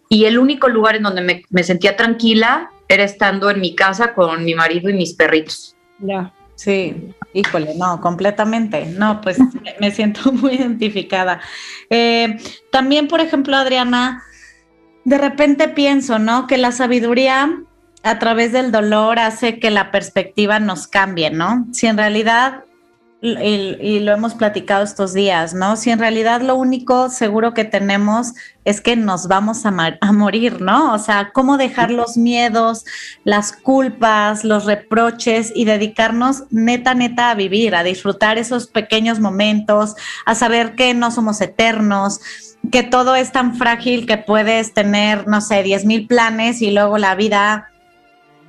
y 0.08 0.26
el 0.26 0.38
único 0.38 0.68
lugar 0.68 0.96
en 0.96 1.02
donde 1.02 1.22
me, 1.22 1.42
me 1.50 1.64
sentía 1.64 1.96
tranquila 1.96 2.70
era 2.86 3.02
estando 3.04 3.50
en 3.50 3.60
mi 3.60 3.74
casa 3.74 4.14
con 4.14 4.44
mi 4.44 4.54
marido 4.54 4.88
y 4.88 4.94
mis 4.94 5.14
perritos. 5.14 5.74
Ya, 5.98 6.32
sí, 6.58 7.14
híjole, 7.32 7.74
no, 7.76 8.00
completamente. 8.00 8.86
No, 8.86 9.20
pues 9.20 9.38
me 9.80 9.90
siento 9.92 10.32
muy 10.32 10.54
identificada. 10.54 11.40
Eh, 11.88 12.36
también, 12.70 13.06
por 13.08 13.20
ejemplo, 13.20 13.56
Adriana, 13.56 14.24
de 15.04 15.18
repente 15.18 15.68
pienso, 15.68 16.18
¿no? 16.18 16.46
Que 16.46 16.58
la 16.58 16.72
sabiduría 16.72 17.62
a 18.02 18.18
través 18.18 18.52
del 18.52 18.72
dolor 18.72 19.18
hace 19.18 19.58
que 19.58 19.70
la 19.70 19.90
perspectiva 19.90 20.58
nos 20.58 20.86
cambie, 20.86 21.30
¿no? 21.30 21.66
Si 21.72 21.86
en 21.86 21.96
realidad 21.96 22.64
y, 23.20 23.98
lo 24.00 24.12
hemos 24.12 24.34
platicado 24.34 24.84
estos 24.84 25.12
días, 25.12 25.52
¿no? 25.52 25.76
Si 25.76 25.90
en 25.90 25.98
realidad 25.98 26.40
lo 26.40 26.54
único 26.54 27.08
seguro 27.08 27.52
que 27.52 27.64
tenemos 27.64 28.34
es 28.64 28.80
que 28.80 28.94
nos 28.94 29.26
vamos 29.26 29.66
a, 29.66 29.74
a, 30.00 30.12
morir, 30.12 30.60
¿no? 30.60 30.92
O 30.92 30.98
sea, 30.98 31.30
cómo 31.32 31.56
dejar 31.56 31.90
los 31.90 32.16
miedos, 32.16 32.84
las 33.24 33.52
culpas, 33.52 34.44
los 34.44 34.66
reproches 34.66 35.52
y 35.54 35.64
dedicarnos 35.64 36.44
neta, 36.50 36.94
neta 36.94 37.30
a 37.30 37.34
vivir, 37.34 37.74
a 37.74 37.82
disfrutar 37.82 38.38
esos 38.38 38.68
pequeños 38.68 39.18
momentos, 39.18 39.96
a 40.24 40.36
saber 40.36 40.76
que 40.76 40.94
no 40.94 41.10
somos 41.10 41.40
eternos, 41.40 42.20
que 42.70 42.84
todo 42.84 43.16
es 43.16 43.32
tan 43.32 43.56
frágil 43.56 44.06
que 44.06 44.18
puedes 44.18 44.74
tener, 44.74 45.26
no 45.26 45.40
sé, 45.40 45.64
10 45.64 45.84
mil 45.86 46.06
planes 46.06 46.62
y 46.62 46.70
luego 46.70 46.98
la 46.98 47.16
vida 47.16 47.68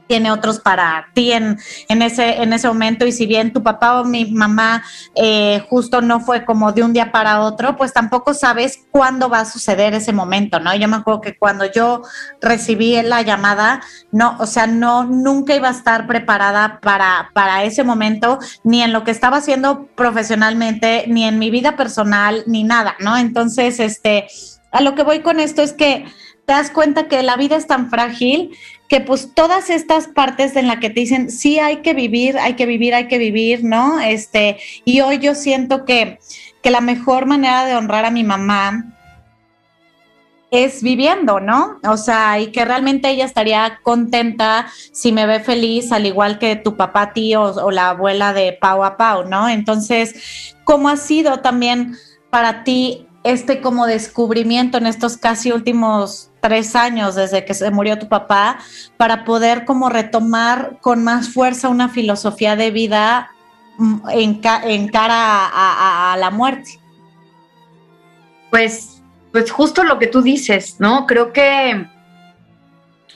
tiene 0.10 0.32
otros 0.32 0.60
para 0.60 1.08
ti 1.14 1.32
en, 1.32 1.60
en, 1.88 2.02
ese, 2.02 2.42
en 2.42 2.52
ese 2.52 2.68
momento 2.68 3.06
y 3.06 3.12
si 3.12 3.28
bien 3.28 3.54
tu 3.54 3.62
papá 3.62 4.02
o 4.02 4.06
mi 4.06 4.26
mamá 4.26 4.84
eh, 5.14 5.64
justo 5.70 6.02
no 6.02 6.20
fue 6.20 6.46
como 6.46 6.72
de 6.72 6.82
un 6.82 6.94
día 6.94 7.12
para 7.12 7.42
otro, 7.42 7.78
pues 7.78 7.94
tampoco 7.94 8.34
sabes 8.34 8.80
cuándo 8.90 9.30
va 9.30 9.42
a 9.42 9.46
suceder 9.46 9.94
ese 9.94 10.12
momento, 10.12 10.60
¿no? 10.60 10.76
Yo 10.76 10.88
me 10.88 10.96
acuerdo 10.96 11.22
que 11.22 11.38
cuando 11.38 11.72
yo 11.72 12.02
recibí 12.42 13.00
la 13.04 13.22
llamada, 13.22 13.82
no, 14.12 14.36
o 14.40 14.48
sea, 14.48 14.66
no, 14.66 15.06
nunca 15.06 15.56
iba 15.56 15.68
a 15.68 15.72
estar 15.72 16.08
preparada 16.08 16.80
para, 16.82 17.30
para 17.36 17.64
ese 17.64 17.84
momento, 17.84 18.40
ni 18.64 18.82
en 18.82 18.92
lo 18.92 19.04
que 19.04 19.12
estaba 19.12 19.38
haciendo 19.38 19.90
profesionalmente, 19.96 21.06
ni 21.08 21.26
en 21.26 21.38
mi 21.38 21.52
vida 21.52 21.76
personal, 21.78 22.44
ni 22.48 22.64
nada, 22.64 22.96
¿no? 23.00 23.16
Entonces, 23.16 23.80
este, 23.80 24.28
a 24.72 24.82
lo 24.82 24.96
que 24.96 25.04
voy 25.04 25.20
con 25.20 25.40
esto 25.40 25.62
es 25.62 25.74
que 25.74 26.06
te 26.48 26.54
das 26.54 26.72
cuenta 26.72 27.08
que 27.08 27.22
la 27.22 27.36
vida 27.38 27.58
es 27.58 27.68
tan 27.68 27.92
frágil 27.92 28.58
que 28.90 29.00
pues 29.00 29.34
todas 29.36 29.70
estas 29.70 30.08
partes 30.08 30.56
en 30.56 30.68
la 30.68 30.80
que 30.80 30.90
te 30.90 31.02
dicen, 31.02 31.30
sí 31.30 31.60
hay 31.60 31.78
que 31.78 31.94
vivir, 31.94 32.38
hay 32.40 32.56
que 32.56 32.66
vivir, 32.66 32.96
hay 32.96 33.08
que 33.08 33.20
vivir, 33.20 33.64
¿no? 33.64 34.00
Este, 34.00 34.58
y 34.84 35.02
hoy 35.02 35.20
yo 35.20 35.36
siento 35.36 35.86
que, 35.86 36.20
que 36.64 36.72
la 36.72 36.82
mejor 36.82 37.28
manera 37.28 37.66
de 37.66 37.76
honrar 37.76 38.06
a 38.06 38.12
mi 38.12 38.24
mamá 38.24 38.96
es 40.50 40.82
viviendo, 40.82 41.40
¿no? 41.40 41.78
O 41.88 41.98
sea, 41.98 42.40
y 42.40 42.48
que 42.48 42.66
realmente 42.66 43.10
ella 43.10 43.26
estaría 43.26 43.80
contenta 43.84 44.66
si 44.92 45.12
me 45.12 45.28
ve 45.28 45.40
feliz, 45.40 45.92
al 45.92 46.08
igual 46.08 46.40
que 46.40 46.56
tu 46.56 46.76
papá, 46.76 47.14
tío 47.14 47.44
o 47.44 47.70
la 47.70 47.92
abuela 47.92 48.34
de 48.34 48.58
Pau 48.60 48.84
a 48.84 48.98
Pau, 48.98 49.26
¿no? 49.26 49.48
Entonces, 49.50 50.56
¿cómo 50.64 50.90
ha 50.90 50.98
sido 50.98 51.42
también 51.42 51.96
para 52.32 52.64
ti 52.64 53.06
este 53.24 53.62
como 53.62 53.86
descubrimiento 53.86 54.80
en 54.80 54.88
estos 54.88 55.18
casi 55.18 55.52
últimos 55.52 56.29
tres 56.42 56.76
años 56.76 57.16
desde 57.16 57.46
que 57.46 57.54
se 57.54 57.72
murió 57.72 57.98
tu 58.00 58.08
papá 58.08 58.60
para 58.98 59.26
poder 59.26 59.66
como 59.66 59.90
retomar 59.90 60.78
con 60.82 61.04
más 61.04 61.34
fuerza 61.34 61.70
una 61.70 61.90
filosofía 61.90 62.56
de 62.56 62.72
vida 62.72 63.32
mm, 63.78 64.10
en, 64.12 64.88
cara 64.90 65.50
a, 66.14 66.18
la 66.18 66.30
muerte? 66.30 66.80
Pues, 68.50 69.02
pues 69.32 69.52
justo 69.52 69.84
lo 69.84 70.00
que 70.00 70.08
tú 70.08 70.22
dices, 70.22 70.78
¿no? 70.80 71.06
Creo 71.06 71.34
que, 71.34 71.86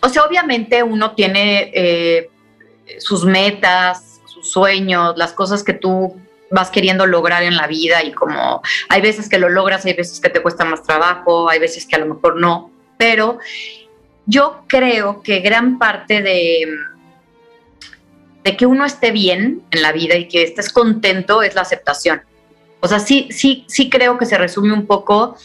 o 0.01 0.09
sea, 0.09 0.23
obviamente 0.23 0.83
uno 0.83 1.11
tiene 1.11 1.71
eh, 1.73 2.29
sus 2.99 3.25
metas, 3.25 4.21
sus 4.25 4.51
sueños, 4.51 5.15
las 5.17 5.33
cosas 5.33 5.63
que 5.63 5.73
tú 5.73 6.15
vas 6.53 6.69
queriendo 6.69 7.07
lograr 7.07 7.41
en 7.41 7.57
la 7.57 7.65
vida 7.65 8.03
y 8.03 8.11
como 8.11 8.61
hay 8.87 9.01
veces 9.01 9.27
que 9.27 9.39
lo 9.39 9.49
logras, 9.49 9.85
hay 9.85 9.93
veces 9.93 10.19
que 10.19 10.29
te 10.29 10.41
cuesta 10.41 10.63
más 10.63 10.83
trabajo, 10.83 11.49
hay 11.49 11.57
veces 11.57 11.87
que 11.87 11.95
a 11.95 11.99
lo 11.99 12.13
mejor 12.13 12.39
no, 12.39 12.72
pero 13.03 13.37
yo 14.25 14.63
creo 14.65 15.21
que 15.23 15.41
gran 15.41 15.77
parte 15.77 16.21
de, 16.21 16.73
de 18.45 18.55
que 18.55 18.65
uno 18.65 18.85
esté 18.85 19.11
bien 19.11 19.61
en 19.71 19.81
la 19.81 19.91
vida 19.91 20.15
y 20.15 20.29
que 20.29 20.41
estés 20.41 20.71
contento 20.71 21.43
es 21.43 21.53
la 21.53 21.63
aceptación. 21.63 22.21
O 22.79 22.87
sea, 22.87 22.99
sí, 22.99 23.27
sí, 23.29 23.65
sí 23.67 23.89
creo 23.89 24.17
que 24.17 24.25
se 24.25 24.37
resume 24.37 24.71
un 24.71 24.87
poco 24.87 25.35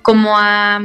como 0.00 0.38
a 0.38 0.80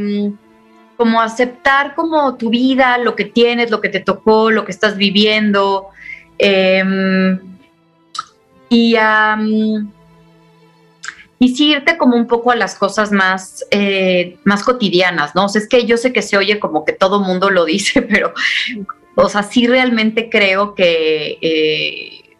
como 0.98 1.22
aceptar 1.22 1.96
como 1.96 2.36
tu 2.36 2.50
vida, 2.50 2.98
lo 2.98 3.16
que 3.16 3.24
tienes, 3.24 3.72
lo 3.72 3.80
que 3.80 3.88
te 3.88 4.02
tocó, 4.02 4.52
lo 4.52 4.66
que 4.66 4.74
estás 4.74 4.98
viviendo. 4.98 5.88
Eh, 6.38 7.40
y, 8.68 8.96
y 11.42 11.56
sí 11.56 11.72
irte 11.72 11.98
como 11.98 12.16
un 12.16 12.28
poco 12.28 12.52
a 12.52 12.56
las 12.56 12.76
cosas 12.76 13.12
más, 13.12 13.66
eh, 13.72 14.38
más 14.44 14.62
cotidianas, 14.62 15.34
¿no? 15.34 15.46
O 15.46 15.50
sea, 15.50 15.60
es 15.60 15.68
que 15.68 15.88
yo 15.88 15.98
sé 15.98 16.14
que 16.14 16.22
se 16.22 16.38
oye 16.38 16.60
como 16.60 16.86
que 16.86 16.94
todo 16.94 17.20
mundo 17.20 17.50
lo 17.50 17.66
dice, 17.66 18.02
pero, 18.04 18.32
o 19.16 19.28
sea, 19.28 19.42
sí 19.42 19.66
realmente 19.66 20.30
creo 20.30 20.76
que... 20.76 21.40
Eh, 21.42 22.36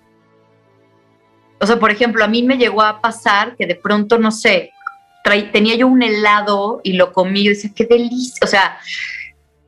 o 1.60 1.66
sea, 1.66 1.80
por 1.80 1.90
ejemplo, 1.90 2.24
a 2.24 2.28
mí 2.28 2.44
me 2.44 2.60
llegó 2.60 2.84
a 2.84 3.02
pasar 3.02 3.56
que 3.56 3.66
de 3.66 3.74
pronto, 3.74 4.20
no 4.20 4.30
sé, 4.30 4.72
tenía 5.52 5.74
yo 5.74 5.88
un 5.88 6.04
helado 6.04 6.80
y 6.84 6.94
lo 6.94 7.12
comí 7.12 7.42
y 7.42 7.48
decía, 7.50 7.72
qué 7.76 7.86
delicia. 7.86 8.38
O 8.44 8.48
sea, 8.48 8.78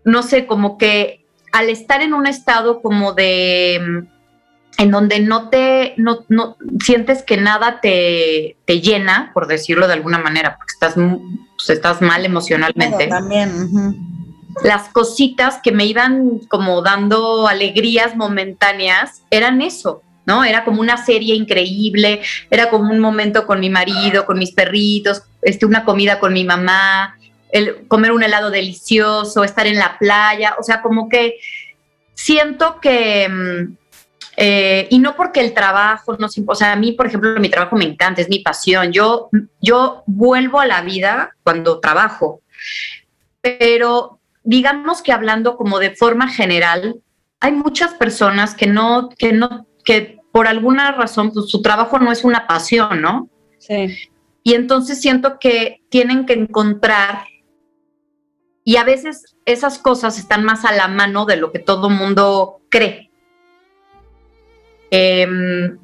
no 0.03 0.21
sé, 0.21 0.45
como 0.45 0.77
que 0.77 1.25
al 1.51 1.69
estar 1.69 2.03
en 2.03 2.13
un 2.13 2.27
estado 2.27 2.83
como 2.83 3.13
de 3.13 4.05
en 4.77 4.91
donde 4.91 5.19
no 5.19 5.49
te, 5.49 5.93
no, 5.97 6.25
no 6.29 6.57
sientes 6.83 7.23
que 7.23 7.37
nada 7.37 7.79
te, 7.81 8.57
te, 8.65 8.81
llena, 8.81 9.31
por 9.33 9.47
decirlo 9.47 9.87
de 9.87 9.93
alguna 9.93 10.17
manera, 10.17 10.57
porque 10.57 10.73
estás, 10.73 10.95
pues, 10.95 11.69
estás 11.69 12.01
mal 12.01 12.25
emocionalmente. 12.25 13.07
también. 13.07 13.51
Las 14.63 14.89
cositas 14.89 15.59
que 15.63 15.71
me 15.71 15.85
iban 15.85 16.39
como 16.47 16.81
dando 16.81 17.47
alegrías 17.47 18.15
momentáneas 18.15 19.23
eran 19.31 19.61
eso, 19.61 20.03
¿no? 20.25 20.43
Era 20.43 20.63
como 20.63 20.81
una 20.81 21.03
serie 21.03 21.35
increíble, 21.35 22.21
era 22.49 22.69
como 22.69 22.91
un 22.91 22.99
momento 22.99 23.45
con 23.47 23.59
mi 23.59 23.69
marido, 23.69 24.25
con 24.25 24.37
mis 24.37 24.51
perritos, 24.51 25.23
este, 25.41 25.65
una 25.65 25.85
comida 25.85 26.19
con 26.19 26.33
mi 26.33 26.43
mamá, 26.43 27.17
el 27.51 27.87
comer 27.87 28.11
un 28.11 28.23
helado 28.23 28.49
delicioso, 28.49 29.43
estar 29.43 29.67
en 29.67 29.77
la 29.77 29.97
playa, 29.97 30.55
o 30.59 30.63
sea, 30.63 30.81
como 30.81 31.09
que 31.09 31.35
siento 32.15 32.79
que 32.79 33.27
mm, 33.29 33.82
eh, 34.35 34.87
y 34.89 34.99
no 34.99 35.15
porque 35.15 35.39
el 35.39 35.53
trabajo, 35.53 36.17
no, 36.17 36.27
o 36.47 36.55
sea, 36.55 36.73
a 36.73 36.75
mí, 36.75 36.93
por 36.93 37.07
ejemplo, 37.07 37.39
mi 37.39 37.49
trabajo 37.49 37.75
me 37.75 37.85
encanta, 37.85 38.21
es 38.21 38.29
mi 38.29 38.39
pasión. 38.39 38.91
Yo, 38.91 39.29
yo 39.61 40.03
vuelvo 40.07 40.59
a 40.59 40.65
la 40.65 40.81
vida 40.81 41.35
cuando 41.43 41.79
trabajo, 41.79 42.41
pero 43.41 44.19
digamos 44.43 45.01
que 45.01 45.11
hablando 45.11 45.55
como 45.55 45.79
de 45.79 45.95
forma 45.95 46.27
general, 46.29 46.99
hay 47.39 47.51
muchas 47.51 47.93
personas 47.93 48.55
que 48.55 48.67
no, 48.67 49.09
que 49.09 49.33
no, 49.33 49.67
que 49.85 50.19
por 50.31 50.47
alguna 50.47 50.91
razón 50.93 51.31
pues, 51.31 51.49
su 51.49 51.61
trabajo 51.61 51.99
no 51.99 52.11
es 52.11 52.23
una 52.23 52.47
pasión, 52.47 53.01
¿no? 53.01 53.29
Sí. 53.59 54.09
Y 54.43 54.55
entonces 54.55 54.99
siento 54.99 55.37
que 55.39 55.81
tienen 55.89 56.25
que 56.25 56.33
encontrar, 56.33 57.25
y 58.65 58.77
a 58.77 58.83
veces 58.83 59.35
esas 59.45 59.77
cosas 59.77 60.17
están 60.17 60.43
más 60.43 60.65
a 60.65 60.71
la 60.71 60.87
mano 60.87 61.25
de 61.25 61.35
lo 61.35 61.51
que 61.51 61.59
todo 61.59 61.89
mundo 61.89 62.61
cree. 62.69 63.09
Em, 64.95 65.79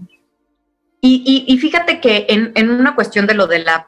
y, 1.01 1.57
fíjate 1.59 1.99
que 1.99 2.27
en, 2.29 2.69
una 2.69 2.93
cuestión 2.93 3.25
de 3.25 3.33
lo 3.33 3.47
de 3.47 3.57
la 3.57 3.87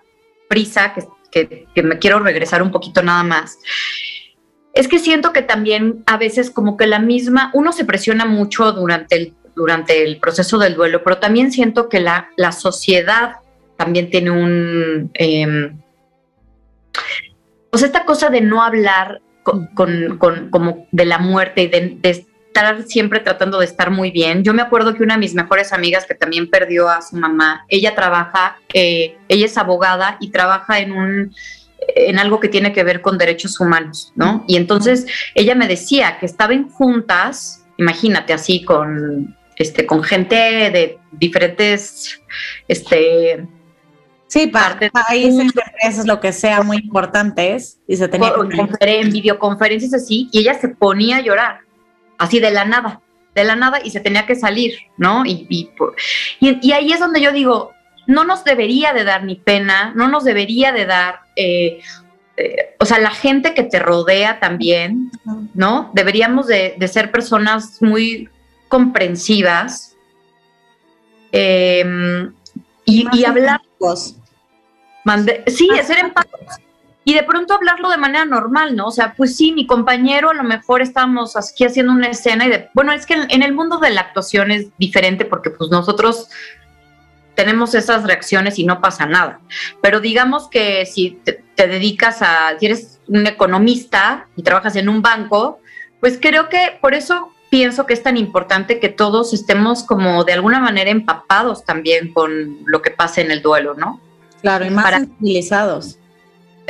prisa, 0.49 0.95
que, 1.31 1.67
me 1.84 1.99
quiero 1.99 2.19
regresar 2.21 2.63
un 2.63 2.71
poquito 2.71 3.03
nada 3.03 3.21
más, 3.21 3.60
es 4.73 4.88
que 4.88 4.97
siento 4.97 5.31
que 5.31 5.43
también 5.43 6.01
a 6.07 6.17
veces 6.17 6.49
como 6.49 6.75
que 6.75 6.88
la 6.88 6.97
misma, 6.97 7.51
uno 7.53 7.71
se 7.71 7.86
presiona 7.86 8.25
mucho 8.25 8.71
durante 8.71 9.15
el, 9.15 9.34
durante 9.55 10.03
el 10.03 10.17
proceso 10.17 10.57
del 10.57 10.73
duelo, 10.73 11.03
pero 11.03 11.19
también 11.19 11.51
siento 11.51 11.88
que 11.88 11.99
la, 11.99 12.31
la 12.36 12.51
sociedad 12.51 13.36
también 13.77 14.10
tiene 14.10 14.31
un... 14.31 15.12
Eh, 15.13 15.71
pues 17.69 17.84
esta 17.84 18.05
cosa 18.05 18.31
de 18.31 18.41
no 18.41 18.63
hablar 18.63 19.21
con, 19.43 19.67
con, 20.17 20.49
como 20.49 20.88
de 20.91 21.05
la 21.05 21.19
muerte 21.19 21.62
y 21.62 21.67
de, 21.67 22.25
estar 22.51 22.83
siempre 22.83 23.21
tratando 23.21 23.59
de 23.59 23.65
estar 23.65 23.91
muy 23.91 24.11
bien. 24.11 24.43
Yo 24.43 24.53
me 24.53 24.61
acuerdo 24.61 24.93
que 24.93 25.03
una 25.03 25.13
de 25.13 25.21
mis 25.21 25.33
mejores 25.33 25.71
amigas 25.71 26.05
que 26.05 26.15
también 26.15 26.49
perdió 26.49 26.89
a 26.89 27.01
su 27.01 27.15
mamá, 27.15 27.65
ella 27.69 27.95
trabaja, 27.95 28.57
eh, 28.73 29.17
ella 29.29 29.45
es 29.45 29.57
abogada 29.57 30.17
y 30.19 30.31
trabaja 30.31 30.79
en 30.79 30.91
un 30.91 31.35
en 31.95 32.19
algo 32.19 32.39
que 32.39 32.47
tiene 32.47 32.73
que 32.73 32.83
ver 32.83 33.01
con 33.01 33.17
derechos 33.17 33.59
humanos, 33.59 34.13
¿no? 34.15 34.43
Y 34.47 34.55
entonces 34.55 35.07
ella 35.33 35.55
me 35.55 35.67
decía 35.67 36.19
que 36.19 36.27
estaba 36.27 36.53
en 36.53 36.69
juntas, 36.69 37.65
imagínate 37.77 38.33
así 38.33 38.63
con 38.63 39.35
este 39.57 39.87
con 39.87 40.03
gente 40.03 40.35
de 40.35 40.99
diferentes 41.11 42.21
este 42.67 43.47
Sí, 44.27 44.47
para 44.47 44.79
países, 44.91 45.37
empresas, 45.41 46.05
lo 46.07 46.21
que 46.21 46.31
sea, 46.31 46.63
muy 46.63 46.77
importantes. 46.77 47.81
Y 47.85 47.97
se 47.97 48.07
tenía 48.07 48.31
que... 48.31 48.99
En 49.01 49.11
videoconferencias 49.11 49.93
así, 49.93 50.29
y 50.31 50.39
ella 50.39 50.53
se 50.53 50.69
ponía 50.69 51.17
a 51.17 51.21
llorar, 51.21 51.59
así 52.21 52.39
de 52.39 52.51
la 52.51 52.65
nada, 52.65 53.01
de 53.34 53.43
la 53.43 53.55
nada, 53.55 53.79
y 53.84 53.89
se 53.89 53.99
tenía 53.99 54.27
que 54.27 54.36
salir, 54.36 54.77
¿no? 54.97 55.25
Y, 55.25 55.47
y, 56.39 56.71
ahí 56.71 56.91
es 56.91 56.99
donde 56.99 57.19
yo 57.19 57.31
digo, 57.31 57.71
no 58.05 58.23
nos 58.23 58.43
debería 58.43 58.93
de 58.93 59.03
dar 59.03 59.23
ni 59.23 59.36
pena, 59.36 59.91
no 59.95 60.07
nos 60.07 60.23
debería 60.23 60.71
de 60.71 60.86
dar, 60.86 61.21
eh, 61.36 61.81
eh, 62.38 62.75
o 62.79 62.86
sea, 62.86 62.99
la 62.99 63.10
gente 63.10 63.55
que 63.55 63.63
te 63.63 63.79
rodea 63.79 64.39
también, 64.39 65.10
¿no? 65.55 65.89
Deberíamos 65.95 66.45
de, 66.45 66.75
ser 66.88 67.12
personas 67.12 67.81
muy 67.81 68.29
comprensivas 68.67 69.95
em, 71.31 72.34
y, 72.86 73.07
y 73.13 73.25
hablar 73.25 73.62
sí, 75.47 75.67
ser 75.84 75.97
empáticos. 75.99 76.60
Y 77.03 77.15
de 77.15 77.23
pronto 77.23 77.55
hablarlo 77.55 77.89
de 77.89 77.97
manera 77.97 78.25
normal, 78.25 78.75
¿no? 78.75 78.87
O 78.87 78.91
sea, 78.91 79.13
pues 79.15 79.35
sí, 79.35 79.51
mi 79.51 79.65
compañero 79.65 80.29
a 80.29 80.35
lo 80.35 80.43
mejor 80.43 80.81
estamos 80.81 81.35
aquí 81.35 81.65
haciendo 81.65 81.93
una 81.93 82.09
escena 82.09 82.45
y 82.45 82.49
de, 82.49 82.69
bueno, 82.73 82.91
es 82.91 83.05
que 83.07 83.15
en, 83.15 83.41
el 83.41 83.53
mundo 83.53 83.79
de 83.79 83.89
la 83.89 84.01
actuación 84.01 84.51
es 84.51 84.67
diferente 84.77 85.25
porque 85.25 85.49
pues 85.49 85.71
nosotros 85.71 86.29
tenemos 87.33 87.73
esas 87.73 88.03
reacciones 88.03 88.59
y 88.59 88.65
no 88.65 88.81
pasa 88.81 89.07
nada. 89.07 89.39
Pero 89.81 89.99
digamos 89.99 90.47
que 90.47 90.85
si 90.85 91.19
te, 91.23 91.43
te, 91.55 91.67
dedicas 91.67 92.21
a, 92.21 92.57
si 92.59 92.67
eres 92.67 92.99
un 93.07 93.25
economista 93.25 94.27
y 94.35 94.43
trabajas 94.43 94.75
en 94.75 94.87
un 94.87 95.01
banco, 95.01 95.59
pues 95.99 96.19
creo 96.21 96.49
que 96.49 96.77
por 96.81 96.93
eso 96.93 97.33
pienso 97.49 97.85
que 97.85 97.93
es 97.93 98.01
tan 98.01 98.15
importante 98.15 98.79
que 98.79 98.89
todos 98.89 99.33
estemos 99.33 99.83
como 99.83 100.23
de 100.23 100.33
alguna 100.33 100.59
manera 100.59 100.89
empapados 100.89 101.65
también 101.65 102.13
con 102.13 102.59
lo 102.65 102.81
que 102.81 102.91
pasa 102.91 103.21
en 103.21 103.29
el 103.29 103.41
duelo, 103.41 103.73
¿no? 103.73 103.99
Claro, 104.41 104.65
y 104.65 104.69
más 104.69 104.89
sensibilizados. 104.89 105.97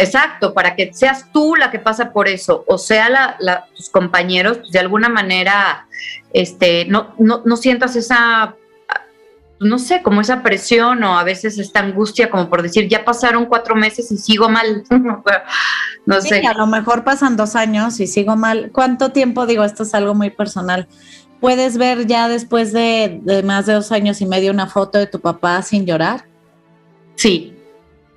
Exacto, 0.02 0.54
para 0.54 0.76
que 0.76 0.94
seas 0.94 1.32
tú 1.32 1.56
la 1.56 1.70
que 1.70 1.80
pasa 1.80 2.12
por 2.12 2.28
eso, 2.28 2.64
o 2.68 2.78
sea, 2.78 3.38
la, 3.40 3.66
tus 3.76 3.90
compañeros, 3.90 4.60
pues, 4.60 4.72
de 4.72 4.80
alguna 4.80 5.10
manera, 5.10 5.88
este, 6.34 6.86
no, 6.86 7.14
no, 7.20 7.42
no 7.46 7.56
sientas 7.56 7.96
esa, 7.96 8.56
no 9.60 9.78
sé, 9.78 10.02
como 10.02 10.22
esa 10.22 10.42
presión 10.42 11.04
o 11.04 11.18
a 11.18 11.24
veces 11.24 11.60
esta 11.60 11.82
angustia 11.82 12.30
como 12.30 12.50
por 12.50 12.64
decir, 12.64 12.88
ya 12.88 13.06
pasaron 13.06 13.46
cuatro 13.46 13.76
meses 13.76 14.12
y 14.12 14.18
sigo 14.18 14.50
mal. 14.50 14.84
no 16.06 16.22
sé. 16.22 16.46
a 16.48 16.54
lo 16.54 16.66
mejor 16.66 17.04
pasan 17.04 17.38
dos 17.38 17.56
años 17.56 18.00
y 18.00 18.08
sigo 18.08 18.36
mal. 18.36 18.72
¿Cuánto 18.74 19.12
tiempo, 19.12 19.46
digo, 19.46 19.64
esto 19.64 19.84
es 19.84 19.94
algo 19.94 20.16
muy 20.16 20.32
personal? 20.32 20.88
¿Puedes 21.40 21.78
ver 21.78 22.08
ya 22.08 22.28
después 22.28 22.74
de, 22.74 23.20
de 23.24 23.44
más 23.44 23.66
de 23.68 23.74
dos 23.74 23.92
años 23.92 24.22
y 24.22 24.26
medio 24.26 24.52
una 24.52 24.68
foto 24.68 24.98
de 24.98 25.08
tu 25.08 25.20
papá 25.20 25.62
sin 25.62 25.86
llorar? 25.86 26.26
Sí, 27.16 27.56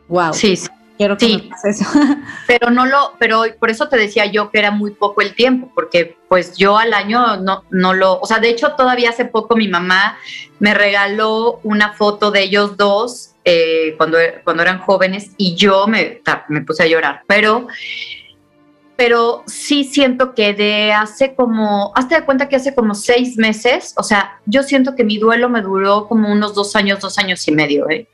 Wow. 0.09 0.35
Sí, 0.35 0.59
Quiero 0.97 1.17
que 1.17 1.27
sí. 1.27 1.51
eso. 1.65 1.85
pero 2.47 2.71
no 2.71 2.87
lo, 2.87 3.15
pero 3.19 3.43
por 3.59 3.71
eso 3.71 3.89
te 3.89 3.97
decía 3.97 4.27
yo 4.27 4.51
que 4.51 4.61
era 4.61 4.71
muy 4.71 4.93
poco 4.93 5.23
el 5.23 5.35
tiempo, 5.35 5.71
porque 5.75 6.17
pues 6.29 6.57
yo 6.57 6.79
al 6.79 6.95
año 6.95 7.37
no, 7.39 7.65
no 7.71 7.95
lo, 7.95 8.21
o 8.21 8.27
sea, 8.27 8.39
de 8.39 8.49
hecho 8.49 8.73
todavía 8.73 9.11
hace 9.11 9.25
poco 9.25 9.57
mi 9.57 9.67
mamá 9.67 10.17
me 10.61 10.73
regaló 10.73 11.61
una 11.65 11.95
foto 11.95 12.31
de 12.31 12.43
ellos 12.43 12.77
dos 12.77 13.33
eh, 13.45 13.95
cuando, 13.97 14.19
cuando 14.45 14.63
eran 14.63 14.79
jóvenes 14.79 15.33
y 15.37 15.57
yo 15.57 15.87
me, 15.87 16.23
me 16.49 16.61
puse 16.63 16.85
a 16.85 16.87
llorar, 16.87 17.23
pero 17.27 17.67
pero 18.97 19.43
sí 19.47 19.83
siento 19.83 20.35
que 20.35 20.55
de 20.55 20.93
hace 20.93 21.35
como, 21.35 21.93
hazte 21.97 22.15
de 22.15 22.25
cuenta 22.25 22.49
que 22.49 22.57
hace 22.57 22.75
como 22.75 22.95
seis 22.95 23.37
meses, 23.37 23.93
o 23.97 24.05
sea, 24.05 24.39
yo 24.47 24.63
siento 24.63 24.95
que 24.95 25.03
mi 25.03 25.19
duelo 25.19 25.49
me 25.49 25.63
duró 25.63 26.07
como 26.07 26.31
unos 26.31 26.55
dos 26.55 26.77
años, 26.77 27.01
dos 27.01 27.19
años 27.19 27.47
y 27.49 27.53
medio, 27.53 27.91
¿eh? 27.91 28.07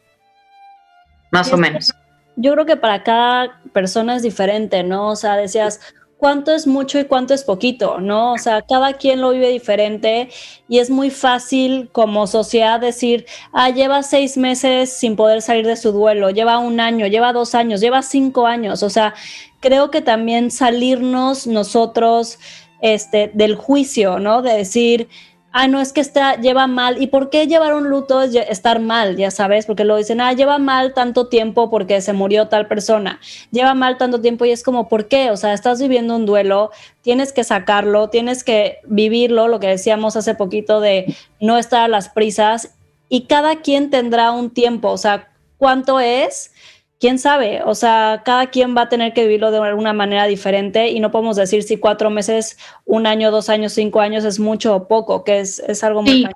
más 1.30 1.52
o 1.52 1.56
menos. 1.56 1.92
Yo 2.36 2.52
creo 2.52 2.66
que 2.66 2.76
para 2.76 3.02
cada 3.02 3.60
persona 3.72 4.16
es 4.16 4.22
diferente, 4.22 4.82
¿no? 4.82 5.08
O 5.08 5.16
sea, 5.16 5.36
decías, 5.36 5.80
cuánto 6.20 6.52
es 6.52 6.66
mucho 6.66 7.00
y 7.00 7.06
cuánto 7.06 7.32
es 7.32 7.42
poquito, 7.42 7.98
¿no? 7.98 8.34
O 8.34 8.38
sea, 8.38 8.62
cada 8.62 8.92
quien 8.92 9.22
lo 9.22 9.30
vive 9.30 9.48
diferente 9.48 10.28
y 10.68 10.78
es 10.78 10.90
muy 10.90 11.10
fácil 11.10 11.88
como 11.92 12.26
sociedad 12.26 12.78
decir, 12.78 13.24
ah, 13.52 13.70
lleva 13.70 14.02
seis 14.02 14.36
meses 14.36 14.92
sin 14.92 15.16
poder 15.16 15.40
salir 15.40 15.66
de 15.66 15.76
su 15.76 15.92
duelo, 15.92 16.28
lleva 16.30 16.58
un 16.58 16.78
año, 16.78 17.06
lleva 17.06 17.32
dos 17.32 17.54
años, 17.54 17.80
lleva 17.80 18.02
cinco 18.02 18.46
años. 18.46 18.82
O 18.82 18.90
sea, 18.90 19.14
creo 19.60 19.90
que 19.90 20.02
también 20.02 20.50
salirnos 20.50 21.46
nosotros 21.46 22.38
este, 22.82 23.30
del 23.32 23.56
juicio, 23.56 24.18
¿no? 24.18 24.42
De 24.42 24.52
decir, 24.52 25.08
ah, 25.52 25.68
no, 25.68 25.80
es 25.80 25.92
que 25.92 26.00
está, 26.00 26.36
lleva 26.36 26.66
mal. 26.66 27.02
¿Y 27.02 27.08
por 27.08 27.30
qué 27.30 27.46
llevar 27.46 27.74
un 27.74 27.88
luto 27.88 28.22
es 28.22 28.34
estar 28.34 28.80
mal? 28.80 29.16
Ya 29.16 29.30
sabes, 29.30 29.66
porque 29.66 29.84
lo 29.84 29.96
dicen, 29.96 30.20
ah, 30.20 30.32
lleva 30.32 30.58
mal 30.58 30.94
tanto 30.94 31.28
tiempo 31.28 31.70
porque 31.70 32.00
se 32.00 32.12
murió 32.12 32.48
tal 32.48 32.66
persona. 32.66 33.20
Lleva 33.50 33.74
mal 33.74 33.98
tanto 33.98 34.20
tiempo 34.20 34.44
y 34.44 34.50
es 34.50 34.62
como, 34.62 34.88
¿por 34.88 35.08
qué? 35.08 35.30
O 35.30 35.36
sea, 35.36 35.52
estás 35.52 35.80
viviendo 35.80 36.16
un 36.16 36.26
duelo, 36.26 36.70
tienes 37.02 37.32
que 37.32 37.44
sacarlo, 37.44 38.10
tienes 38.10 38.44
que 38.44 38.78
vivirlo, 38.84 39.48
lo 39.48 39.60
que 39.60 39.68
decíamos 39.68 40.16
hace 40.16 40.34
poquito 40.34 40.80
de 40.80 41.14
no 41.40 41.58
estar 41.58 41.82
a 41.82 41.88
las 41.88 42.08
prisas. 42.08 42.74
Y 43.08 43.22
cada 43.22 43.56
quien 43.56 43.90
tendrá 43.90 44.30
un 44.30 44.50
tiempo, 44.50 44.90
o 44.90 44.98
sea, 44.98 45.28
¿cuánto 45.58 46.00
es? 46.00 46.52
Quién 47.00 47.18
sabe, 47.18 47.62
o 47.64 47.74
sea, 47.74 48.22
cada 48.24 48.48
quien 48.48 48.76
va 48.76 48.82
a 48.82 48.88
tener 48.90 49.14
que 49.14 49.22
vivirlo 49.22 49.50
de 49.50 49.58
alguna 49.58 49.94
manera 49.94 50.26
diferente 50.26 50.88
y 50.90 51.00
no 51.00 51.10
podemos 51.10 51.34
decir 51.36 51.62
si 51.62 51.78
cuatro 51.78 52.10
meses, 52.10 52.58
un 52.84 53.06
año, 53.06 53.30
dos 53.30 53.48
años, 53.48 53.72
cinco 53.72 54.00
años 54.00 54.24
es 54.24 54.38
mucho 54.38 54.76
o 54.76 54.86
poco, 54.86 55.24
que 55.24 55.40
es, 55.40 55.58
es 55.60 55.82
algo 55.82 56.02
muy... 56.02 56.28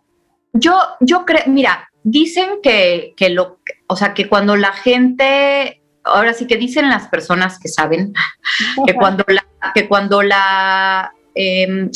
Yo, 0.55 0.79
yo 1.01 1.27
creo, 1.27 1.43
mira, 1.47 1.91
dicen 2.03 2.61
que, 2.63 3.13
que 3.17 3.29
lo, 3.29 3.59
o 3.89 3.97
sea, 3.97 4.15
que 4.15 4.27
cuando 4.29 4.57
la 4.57 4.73
gente, 4.73 5.83
ahora 6.03 6.33
sí 6.33 6.47
que 6.47 6.57
dicen 6.57 6.89
las 6.89 7.09
personas 7.09 7.59
que 7.59 7.69
saben, 7.69 8.15
que 8.87 8.95
cuando 8.95 9.25
la, 9.29 9.45
que 9.75 9.87
cuando 9.87 10.23
la, 10.23 11.13
em, 11.35 11.91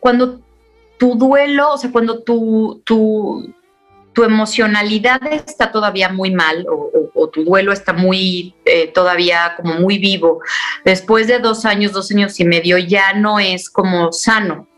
cuando 0.00 0.40
tu 0.98 1.16
duelo, 1.16 1.74
o 1.74 1.76
sea, 1.76 1.92
cuando 1.92 2.22
tu, 2.22 2.80
tu, 2.84 3.52
tu 4.14 4.22
emocionalidad 4.22 5.20
está 5.26 5.70
todavía 5.70 6.08
muy 6.08 6.30
mal 6.30 6.64
o, 6.70 7.03
tu 7.32 7.44
duelo 7.44 7.72
está 7.72 7.92
muy 7.92 8.54
eh, 8.64 8.88
todavía 8.88 9.54
como 9.56 9.74
muy 9.74 9.98
vivo, 9.98 10.40
después 10.84 11.26
de 11.26 11.38
dos 11.38 11.64
años, 11.64 11.92
dos 11.92 12.10
años 12.10 12.38
y 12.40 12.44
medio 12.44 12.78
ya 12.78 13.14
no 13.14 13.38
es 13.38 13.70
como 13.70 14.12
sano. 14.12 14.68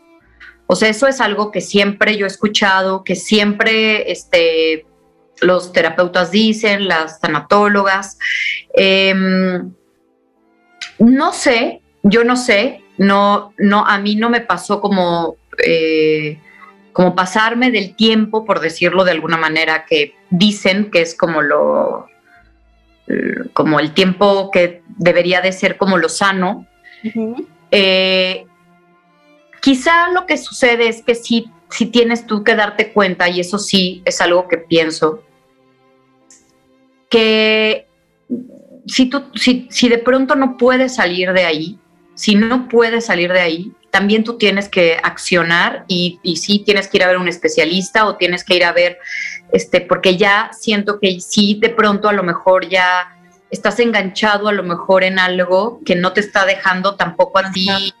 O 0.67 0.75
sea, 0.75 0.89
eso 0.89 1.07
es 1.07 1.21
algo 1.21 1.51
que 1.51 1.61
siempre 1.61 2.17
yo 2.17 2.25
he 2.25 2.27
escuchado, 2.27 3.03
que 3.03 3.15
siempre 3.15 4.11
este, 4.11 4.85
los 5.41 5.71
terapeutas 5.71 6.31
dicen, 6.31 6.87
las 6.87 7.19
tanatólogas. 7.21 8.19
Em, 8.73 9.71
no 10.99 11.31
sé, 11.31 11.81
yo 12.03 12.23
no 12.23 12.35
sé, 12.35 12.83
no, 12.97 13.53
no, 13.57 13.85
a 13.85 13.97
mí 13.97 14.15
no 14.15 14.29
me 14.29 14.41
pasó 14.41 14.81
como 14.81 15.37
eh, 15.65 16.39
como 16.97 17.13
pasarme 17.13 17.69
del 17.69 17.95
tiempo, 17.95 18.43
por 18.43 18.59
decirlo 18.59 19.03
de 19.03 19.11
alguna 19.11 19.37
manera, 19.37 19.85
que 19.85 20.15
dicen 20.31 20.89
que 20.89 21.01
es 21.01 21.15
como 21.15 21.43
lo, 21.43 22.07
como 23.53 23.79
el 23.79 23.93
tiempo 23.93 24.51
que 24.51 24.83
debería 24.97 25.41
de 25.41 25.51
ser 25.51 25.77
como 25.77 25.97
lo 25.97 26.09
sano. 26.09 26.67
Eh, 27.71 28.45
quizá 29.61 30.09
lo 30.11 30.25
que 30.25 30.37
sucede 30.37 30.89
es 30.89 31.01
que 31.03 31.15
sí, 31.15 31.49
si 31.69 31.87
tienes 31.87 32.25
tú 32.25 32.43
que 32.43 32.55
darte 32.55 32.91
cuenta, 32.91 33.29
y 33.29 33.39
eso 33.39 33.59
sí 33.59 34.01
es 34.05 34.21
algo 34.21 34.47
que 34.47 34.57
pienso, 34.57 35.23
que 37.09 37.87
si, 38.87 39.07
tú, 39.07 39.23
si, 39.35 39.67
si 39.69 39.89
de 39.89 39.97
pronto 39.97 40.35
no 40.35 40.57
puedes 40.57 40.95
salir 40.95 41.31
de 41.33 41.45
ahí, 41.45 41.79
si 42.15 42.35
no 42.35 42.67
puedes 42.67 43.05
salir 43.05 43.31
de 43.31 43.39
ahí, 43.39 43.71
también 43.91 44.23
tú 44.23 44.37
tienes 44.37 44.69
que 44.69 44.97
accionar 45.01 45.85
y, 45.87 46.19
y 46.23 46.37
sí 46.37 46.59
tienes 46.59 46.87
que 46.87 46.97
ir 46.97 47.03
a 47.03 47.07
ver 47.07 47.17
un 47.17 47.27
especialista 47.27 48.05
o 48.05 48.17
tienes 48.17 48.43
que 48.43 48.55
ir 48.55 48.65
a 48.65 48.73
ver, 48.73 48.97
este, 49.51 49.81
porque 49.81 50.17
ya 50.17 50.51
siento 50.53 50.99
que 50.99 51.19
sí, 51.19 51.57
de 51.61 51.69
pronto 51.69 52.09
a 52.09 52.13
lo 52.13 52.23
mejor 52.23 52.67
ya 52.67 53.17
estás 53.49 53.79
enganchado 53.79 54.47
a 54.47 54.51
lo 54.51 54.63
mejor 54.63 55.03
en 55.03 55.19
algo 55.19 55.79
que 55.85 55.95
no 55.95 56.13
te 56.13 56.19
está 56.19 56.45
dejando 56.45 56.95
tampoco 56.95 57.39
a 57.39 57.51
ti 57.51 57.93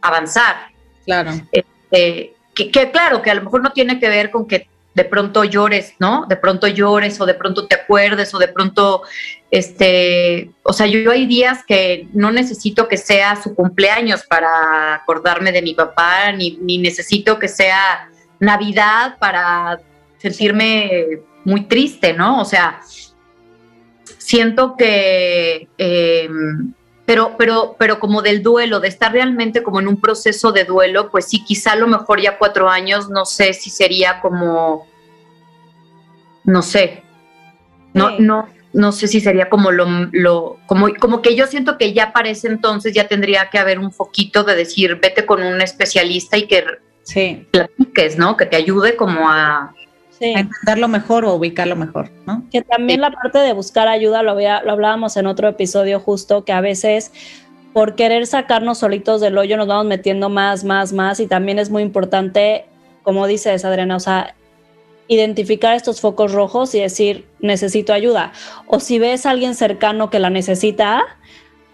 avanzar. 0.00 0.68
Claro. 1.04 1.32
Este, 1.52 2.34
que, 2.54 2.70
que, 2.70 2.90
claro, 2.90 3.22
que 3.22 3.30
a 3.30 3.34
lo 3.34 3.42
mejor 3.42 3.62
no 3.62 3.72
tiene 3.72 3.98
que 3.98 4.08
ver 4.08 4.30
con 4.30 4.46
que 4.46 4.68
de 4.96 5.04
pronto 5.04 5.44
llores, 5.44 5.92
¿no? 5.98 6.24
De 6.26 6.36
pronto 6.36 6.66
llores 6.66 7.20
o 7.20 7.26
de 7.26 7.34
pronto 7.34 7.66
te 7.66 7.74
acuerdes 7.74 8.32
o 8.34 8.38
de 8.38 8.48
pronto, 8.48 9.02
este, 9.50 10.50
o 10.62 10.72
sea, 10.72 10.86
yo, 10.86 11.10
hay 11.10 11.26
días 11.26 11.64
que 11.66 12.08
no 12.14 12.30
necesito 12.32 12.88
que 12.88 12.96
sea 12.96 13.36
su 13.36 13.54
cumpleaños 13.54 14.24
para 14.24 14.94
acordarme 14.94 15.52
de 15.52 15.60
mi 15.60 15.74
papá, 15.74 16.32
ni, 16.32 16.56
ni 16.62 16.78
necesito 16.78 17.38
que 17.38 17.46
sea 17.46 18.08
Navidad 18.40 19.18
para 19.18 19.80
sentirme 20.30 21.20
muy 21.44 21.64
triste, 21.64 22.12
¿no? 22.12 22.40
O 22.40 22.44
sea, 22.44 22.80
siento 24.18 24.74
que, 24.76 25.68
eh, 25.78 26.28
pero, 27.04 27.36
pero, 27.38 27.76
pero 27.78 28.00
como 28.00 28.22
del 28.22 28.42
duelo, 28.42 28.80
de 28.80 28.88
estar 28.88 29.12
realmente 29.12 29.62
como 29.62 29.78
en 29.78 29.86
un 29.86 30.00
proceso 30.00 30.50
de 30.50 30.64
duelo, 30.64 31.10
pues 31.10 31.26
sí, 31.26 31.44
quizá 31.44 31.72
a 31.72 31.76
lo 31.76 31.86
mejor 31.86 32.20
ya 32.20 32.36
cuatro 32.36 32.68
años, 32.68 33.08
no 33.08 33.24
sé 33.24 33.52
si 33.52 33.70
sería 33.70 34.20
como, 34.20 34.88
no 36.44 36.62
sé, 36.62 37.04
no, 37.94 38.18
no, 38.18 38.48
no 38.72 38.90
sé 38.90 39.06
si 39.06 39.20
sería 39.20 39.48
como 39.48 39.70
lo, 39.70 39.86
lo, 40.10 40.58
como, 40.66 40.92
como 40.98 41.22
que 41.22 41.36
yo 41.36 41.46
siento 41.46 41.78
que 41.78 41.92
ya 41.92 42.12
para 42.12 42.30
ese 42.30 42.48
entonces 42.48 42.92
ya 42.92 43.06
tendría 43.06 43.48
que 43.50 43.58
haber 43.58 43.78
un 43.78 43.92
foquito 43.92 44.42
de 44.42 44.56
decir, 44.56 44.98
vete 45.00 45.24
con 45.24 45.42
un 45.42 45.60
especialista 45.60 46.36
y 46.36 46.48
que 46.48 46.64
sí. 47.04 47.46
platiques, 47.52 48.18
¿no? 48.18 48.36
Que 48.36 48.46
te 48.46 48.56
ayude 48.56 48.96
como 48.96 49.30
a, 49.30 49.72
sí. 50.18 50.34
a 50.34 50.40
entenderlo 50.40 50.88
mejor 50.88 51.24
o 51.24 51.34
ubicarlo 51.34 51.76
mejor, 51.76 52.10
¿no? 52.26 52.44
Que 52.50 52.62
también 52.62 52.98
sí. 52.98 53.02
la 53.02 53.10
parte 53.10 53.38
de 53.38 53.52
buscar 53.52 53.88
ayuda, 53.88 54.22
lo, 54.22 54.32
había, 54.32 54.62
lo 54.62 54.72
hablábamos 54.72 55.16
en 55.16 55.26
otro 55.26 55.48
episodio 55.48 56.00
justo, 56.00 56.44
que 56.44 56.52
a 56.52 56.60
veces 56.60 57.12
por 57.72 57.94
querer 57.94 58.26
sacarnos 58.26 58.78
solitos 58.78 59.20
del 59.20 59.36
hoyo 59.36 59.56
nos 59.56 59.66
vamos 59.66 59.86
metiendo 59.86 60.30
más, 60.30 60.64
más, 60.64 60.92
más 60.92 61.20
y 61.20 61.26
también 61.26 61.58
es 61.58 61.68
muy 61.68 61.82
importante, 61.82 62.64
como 63.02 63.26
dices 63.26 63.64
Adriana, 63.64 63.96
o 63.96 64.00
sea, 64.00 64.34
identificar 65.08 65.76
estos 65.76 66.00
focos 66.00 66.32
rojos 66.32 66.74
y 66.74 66.80
decir, 66.80 67.26
necesito 67.40 67.92
ayuda. 67.92 68.32
O 68.66 68.80
si 68.80 68.98
ves 68.98 69.26
a 69.26 69.30
alguien 69.30 69.54
cercano 69.54 70.10
que 70.10 70.18
la 70.18 70.30
necesita, 70.30 71.02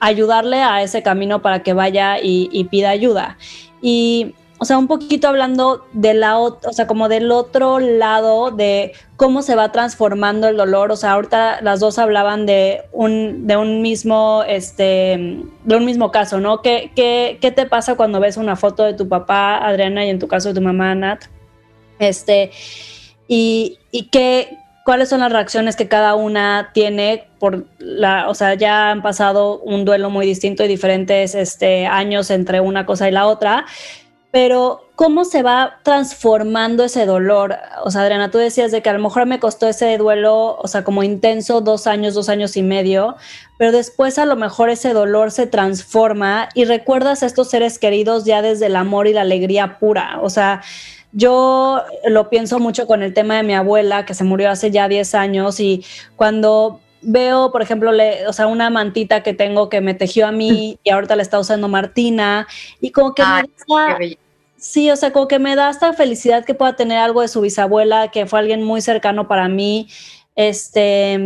ayudarle 0.00 0.59
a 0.59 0.83
ese 0.83 1.02
camino 1.02 1.40
para 1.42 1.62
que 1.62 1.72
vaya 1.72 2.18
y, 2.20 2.48
y 2.52 2.64
pida 2.64 2.90
ayuda. 2.90 3.38
Y 3.81 4.35
o 4.62 4.64
sea, 4.64 4.79
un 4.79 4.87
poquito 4.87 5.27
hablando 5.27 5.88
de 5.92 6.14
la, 6.14 6.38
o 6.38 6.57
sea, 6.70 6.87
como 6.87 7.09
del 7.09 7.33
otro 7.33 7.81
lado 7.81 8.53
de 8.53 8.92
cómo 9.16 9.42
se 9.42 9.57
va 9.57 9.72
transformando 9.72 10.46
el 10.46 10.57
dolor. 10.57 10.92
O 10.92 10.96
sea, 10.96 11.14
ahorita 11.14 11.62
las 11.62 11.81
dos 11.81 11.98
hablaban 11.98 12.46
de 12.46 12.83
un, 12.92 13.48
de 13.48 13.57
un 13.57 13.83
mismo, 13.83 14.44
este, 14.46 15.42
de 15.64 15.77
un 15.77 15.85
mismo 15.85 16.12
caso, 16.12 16.38
¿no? 16.38 16.62
¿Qué, 16.62 16.92
qué, 16.94 17.38
qué 17.40 17.51
te 17.51 17.66
pasa 17.66 17.96
cuando 17.96 18.20
ves 18.20 18.37
una 18.37 18.55
foto 18.55 18.85
de 18.85 18.94
tu 18.94 19.09
papá, 19.09 19.57
Adriana, 19.57 20.07
y 20.07 20.11
en 20.11 20.20
tu 20.20 20.29
caso 20.29 20.51
de 20.51 20.55
tu 20.55 20.61
mamá, 20.61 20.94
Nat? 20.94 21.25
Este, 21.98 22.53
y, 23.27 23.81
y 23.90 24.11
qué, 24.11 24.59
cuáles 24.85 25.09
son 25.09 25.18
las 25.18 25.33
reacciones 25.33 25.75
que 25.75 25.88
cada 25.88 26.14
una 26.14 26.70
tiene 26.72 27.25
por 27.40 27.66
la, 27.81 28.29
o 28.29 28.35
sea, 28.37 28.55
ya 28.55 28.92
han 28.92 29.03
pasado 29.03 29.59
un 29.59 29.85
duelo 29.85 30.09
muy 30.09 30.25
distinto 30.25 30.62
y 30.62 30.68
diferentes 30.68 31.35
este, 31.35 31.85
años 31.87 32.31
entre 32.31 32.61
una 32.61 32.87
cosa 32.87 33.09
y 33.09 33.11
la 33.11 33.27
otra 33.27 33.66
pero 34.33 34.88
¿cómo 34.97 35.25
se 35.25 35.42
va 35.42 35.79
transformando 35.83 36.85
ese 36.85 37.05
dolor? 37.05 37.55
O 37.85 37.90
sea, 37.90 38.01
Adriana, 38.01 38.31
tú 38.31 38.38
decías 38.38 38.73
de 38.73 38.83
que 38.83 38.88
a 38.88 38.95
lo 38.95 38.99
mejor 38.99 39.27
me 39.27 39.38
costó 39.38 39.68
ese 39.68 39.97
duelo, 39.99 40.57
o 40.59 40.66
sea, 40.66 40.85
como 40.85 41.03
intenso, 41.03 41.61
dos 41.61 41.87
años, 41.87 42.14
dos 42.14 42.31
años 42.31 42.57
y 42.57 42.62
medio, 42.62 43.16
pero 43.59 43.73
después 43.73 44.18
a 44.18 44.25
lo 44.25 44.35
mejor 44.35 44.71
ese 44.71 44.95
dolor 44.95 45.31
se 45.31 45.47
transforma 45.47 46.49
y 46.55 46.64
recuerdas 46.64 47.23
a 47.23 47.27
estos 47.27 47.51
seres 47.51 47.79
queridos 47.79 48.25
ya 48.25 48.40
desde 48.40 48.66
el 48.66 48.77
amor 48.77 49.07
y 49.07 49.12
la 49.12 49.21
alegría 49.21 49.79
pura. 49.79 50.18
O 50.23 50.31
sea, 50.31 50.62
yo 51.12 51.83
lo 52.09 52.31
pienso 52.31 52.59
mucho 52.59 52.87
con 52.87 53.03
el 53.03 53.12
tema 53.12 53.37
de 53.37 53.42
mi 53.42 53.55
abuela, 53.55 54.07
que 54.07 54.14
se 54.14 54.25
murió 54.25 54.51
hace 54.51 54.71
ya 54.71 54.88
10 54.88 55.14
años, 55.14 55.61
y 55.61 55.85
cuando 56.16 56.81
veo, 57.03 57.53
por 57.53 57.62
ejemplo, 57.62 57.92
le, 57.92 58.27
o 58.27 58.33
sea, 58.33 58.47
una 58.47 58.71
mantita 58.71 59.23
que 59.23 59.35
tengo 59.35 59.68
que 59.68 59.81
me 59.81 59.95
tejió 59.95 60.27
a 60.27 60.33
mí 60.33 60.79
y 60.85 60.90
ahorita 60.90 61.16
la 61.16 61.23
está 61.23 61.38
usando 61.38 61.68
Martina, 61.68 62.47
y 62.81 62.90
como 62.92 63.14
que 63.14 63.23
Ay, 63.25 63.45
me 63.68 63.75
da, 63.75 63.99
sí, 64.62 64.90
o 64.92 64.96
sea, 64.96 65.12
como 65.12 65.27
que 65.27 65.40
me 65.40 65.57
da 65.57 65.70
esta 65.70 65.92
felicidad 65.92 66.44
que 66.44 66.55
pueda 66.55 66.77
tener 66.77 66.98
algo 66.98 67.20
de 67.20 67.29
su 67.29 67.40
bisabuela, 67.40 68.12
que 68.12 68.27
fue 68.27 68.38
alguien 68.38 68.62
muy 68.62 68.81
cercano 68.81 69.27
para 69.27 69.48
mí. 69.48 69.88
Este, 70.37 71.18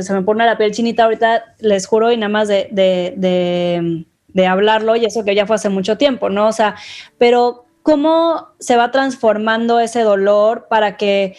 se 0.00 0.12
me 0.12 0.22
pone 0.22 0.44
la 0.44 0.58
piel 0.58 0.72
chinita 0.72 1.04
ahorita, 1.04 1.54
les 1.60 1.86
juro, 1.86 2.10
y 2.10 2.16
nada 2.16 2.28
más 2.28 2.48
de, 2.48 2.68
de, 2.72 3.14
de, 3.16 4.04
de 4.26 4.46
hablarlo, 4.46 4.96
y 4.96 5.04
eso 5.04 5.24
que 5.24 5.36
ya 5.36 5.46
fue 5.46 5.56
hace 5.56 5.68
mucho 5.68 5.96
tiempo, 5.96 6.28
¿no? 6.30 6.48
O 6.48 6.52
sea, 6.52 6.74
pero 7.16 7.64
cómo 7.82 8.48
se 8.58 8.76
va 8.76 8.90
transformando 8.90 9.78
ese 9.78 10.02
dolor 10.02 10.66
para 10.68 10.96
que 10.96 11.36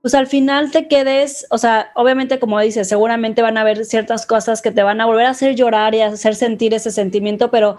pues 0.00 0.14
al 0.14 0.26
final 0.26 0.72
te 0.72 0.88
quedes, 0.88 1.46
o 1.50 1.58
sea, 1.58 1.92
obviamente 1.94 2.40
como 2.40 2.58
dices, 2.58 2.88
seguramente 2.88 3.40
van 3.40 3.56
a 3.56 3.60
haber 3.60 3.84
ciertas 3.84 4.26
cosas 4.26 4.60
que 4.60 4.72
te 4.72 4.82
van 4.82 5.00
a 5.00 5.06
volver 5.06 5.26
a 5.26 5.30
hacer 5.30 5.54
llorar 5.54 5.94
y 5.94 6.00
a 6.00 6.08
hacer 6.08 6.34
sentir 6.34 6.74
ese 6.74 6.90
sentimiento, 6.90 7.52
pero 7.52 7.78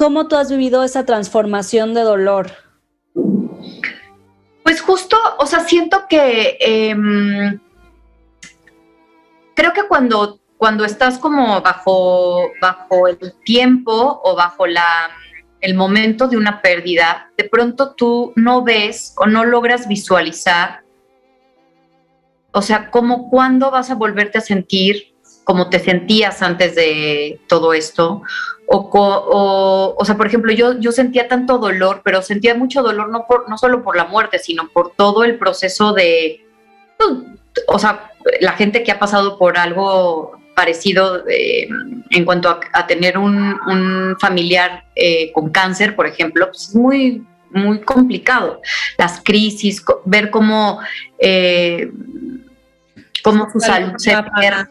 ¿cómo 0.00 0.28
tú 0.28 0.36
has 0.36 0.50
vivido 0.50 0.82
esa 0.82 1.04
transformación 1.04 1.92
de 1.92 2.00
dolor? 2.00 2.52
Pues 4.62 4.80
justo, 4.80 5.18
o 5.38 5.44
sea, 5.44 5.60
siento 5.60 6.06
que 6.08 6.56
eh, 6.58 6.96
creo 9.54 9.74
que 9.74 9.86
cuando, 9.86 10.40
cuando 10.56 10.86
estás 10.86 11.18
como 11.18 11.60
bajo, 11.60 12.48
bajo 12.62 13.08
el 13.08 13.34
tiempo 13.44 14.22
o 14.24 14.34
bajo 14.34 14.66
la 14.66 15.10
el 15.60 15.74
momento 15.74 16.28
de 16.28 16.38
una 16.38 16.62
pérdida, 16.62 17.30
de 17.36 17.44
pronto 17.44 17.94
tú 17.94 18.32
no 18.36 18.64
ves 18.64 19.12
o 19.18 19.26
no 19.26 19.44
logras 19.44 19.86
visualizar, 19.86 20.80
o 22.52 22.62
sea, 22.62 22.90
como 22.90 23.28
cuándo 23.28 23.70
vas 23.70 23.90
a 23.90 23.96
volverte 23.96 24.38
a 24.38 24.40
sentir 24.40 25.09
como 25.50 25.68
te 25.68 25.80
sentías 25.80 26.42
antes 26.42 26.76
de 26.76 27.40
todo 27.48 27.72
esto, 27.72 28.22
o, 28.68 28.76
o, 28.76 29.96
o 29.98 30.04
sea, 30.04 30.16
por 30.16 30.28
ejemplo, 30.28 30.52
yo, 30.52 30.78
yo 30.78 30.92
sentía 30.92 31.26
tanto 31.26 31.58
dolor, 31.58 32.02
pero 32.04 32.22
sentía 32.22 32.54
mucho 32.54 32.84
dolor 32.84 33.08
no, 33.08 33.26
por, 33.26 33.50
no 33.50 33.58
solo 33.58 33.82
por 33.82 33.96
la 33.96 34.04
muerte, 34.04 34.38
sino 34.38 34.68
por 34.68 34.92
todo 34.92 35.24
el 35.24 35.38
proceso 35.38 35.92
de, 35.92 36.46
o 37.66 37.80
sea, 37.80 38.12
la 38.40 38.52
gente 38.52 38.84
que 38.84 38.92
ha 38.92 39.00
pasado 39.00 39.38
por 39.38 39.58
algo 39.58 40.38
parecido 40.54 41.24
eh, 41.28 41.68
en 42.10 42.24
cuanto 42.24 42.48
a, 42.48 42.60
a 42.72 42.86
tener 42.86 43.18
un, 43.18 43.58
un 43.66 44.16
familiar 44.20 44.84
eh, 44.94 45.32
con 45.32 45.50
cáncer, 45.50 45.96
por 45.96 46.06
ejemplo, 46.06 46.46
pues 46.46 46.68
es 46.68 46.76
muy, 46.76 47.26
muy 47.50 47.80
complicado. 47.80 48.62
Las 48.98 49.20
crisis, 49.20 49.84
ver 50.04 50.30
cómo, 50.30 50.78
eh, 51.18 51.90
cómo 53.24 53.50
su 53.50 53.58
salud 53.58 53.94
se 53.96 54.16
pierde, 54.38 54.68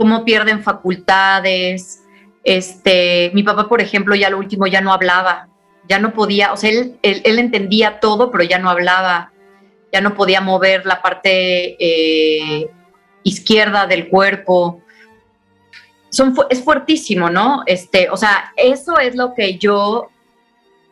cómo 0.00 0.24
pierden 0.24 0.62
facultades. 0.62 2.02
Este, 2.42 3.30
mi 3.34 3.42
papá, 3.42 3.68
por 3.68 3.82
ejemplo, 3.82 4.14
ya 4.14 4.30
lo 4.30 4.38
último 4.38 4.66
ya 4.66 4.80
no 4.80 4.94
hablaba, 4.94 5.50
ya 5.86 5.98
no 5.98 6.14
podía, 6.14 6.54
o 6.54 6.56
sea, 6.56 6.70
él, 6.70 6.98
él, 7.02 7.38
entendía 7.38 8.00
todo, 8.00 8.30
pero 8.30 8.42
ya 8.42 8.58
no 8.58 8.70
hablaba, 8.70 9.30
ya 9.92 10.00
no 10.00 10.14
podía 10.14 10.40
mover 10.40 10.86
la 10.86 11.02
parte 11.02 11.76
eh, 11.78 12.70
izquierda 13.24 13.86
del 13.86 14.08
cuerpo 14.08 14.82
son, 16.10 16.34
es 16.48 16.64
fuertísimo, 16.64 17.28
¿no? 17.28 17.62
Este, 17.66 18.08
o 18.08 18.16
sea, 18.16 18.52
eso 18.56 18.98
es 18.98 19.14
lo 19.14 19.34
que 19.34 19.58
yo, 19.58 20.08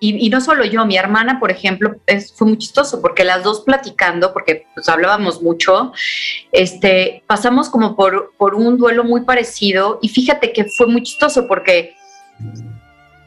y, 0.01 0.27
y 0.27 0.31
no 0.31 0.41
solo 0.41 0.65
yo, 0.65 0.85
mi 0.87 0.97
hermana, 0.97 1.41
por 1.41 1.51
ejemplo, 1.51 1.97
es, 2.07 2.33
fue 2.33 2.47
muy 2.47 2.59
chistoso 2.59 3.01
porque 3.03 3.25
las 3.25 3.43
dos 3.43 3.63
platicando, 3.63 4.33
porque 4.33 4.67
pues 4.75 4.89
hablábamos 4.89 5.43
mucho, 5.43 5.93
este, 6.53 7.25
pasamos 7.27 7.69
como 7.69 7.97
por, 7.97 8.33
por 8.37 8.55
un 8.55 8.79
duelo 8.79 9.03
muy 9.03 9.23
parecido 9.23 9.99
y 10.01 10.09
fíjate 10.09 10.53
que 10.53 10.65
fue 10.65 10.87
muy 10.87 11.03
chistoso 11.03 11.47
porque 11.49 11.97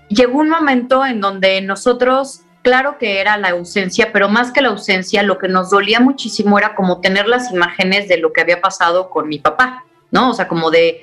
llegó 0.07 0.39
un 0.39 0.49
momento 0.49 1.05
en 1.05 1.19
donde 1.19 1.61
nosotros 1.61 2.41
claro 2.61 2.97
que 2.97 3.19
era 3.19 3.37
la 3.37 3.49
ausencia, 3.49 4.11
pero 4.13 4.29
más 4.29 4.51
que 4.51 4.61
la 4.61 4.69
ausencia, 4.69 5.23
lo 5.23 5.37
que 5.39 5.47
nos 5.47 5.71
dolía 5.71 5.99
muchísimo 5.99 6.57
era 6.57 6.75
como 6.75 7.01
tener 7.01 7.27
las 7.27 7.51
imágenes 7.51 8.07
de 8.07 8.17
lo 8.17 8.31
que 8.31 8.41
había 8.41 8.61
pasado 8.61 9.09
con 9.09 9.27
mi 9.27 9.39
papá, 9.39 9.83
¿no? 10.11 10.29
O 10.29 10.33
sea, 10.33 10.47
como 10.47 10.69
de, 10.71 11.01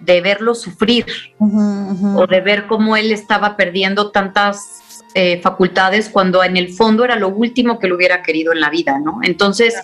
de 0.00 0.20
verlo 0.20 0.54
sufrir 0.54 1.06
uh 1.38 1.46
-huh, 1.46 1.90
uh 1.90 1.94
-huh. 1.94 2.22
o 2.22 2.26
de 2.26 2.40
ver 2.40 2.66
cómo 2.66 2.96
él 2.96 3.12
estaba 3.12 3.56
perdiendo 3.56 4.10
tantas 4.10 4.82
eh, 5.14 5.40
facultades 5.40 6.08
cuando 6.08 6.42
en 6.44 6.56
el 6.56 6.72
fondo 6.72 7.04
era 7.04 7.16
lo 7.16 7.28
último 7.28 7.78
que 7.78 7.88
lo 7.88 7.96
hubiera 7.96 8.22
querido 8.22 8.52
en 8.52 8.60
la 8.60 8.70
vida, 8.70 8.98
¿no? 8.98 9.20
Entonces, 9.22 9.74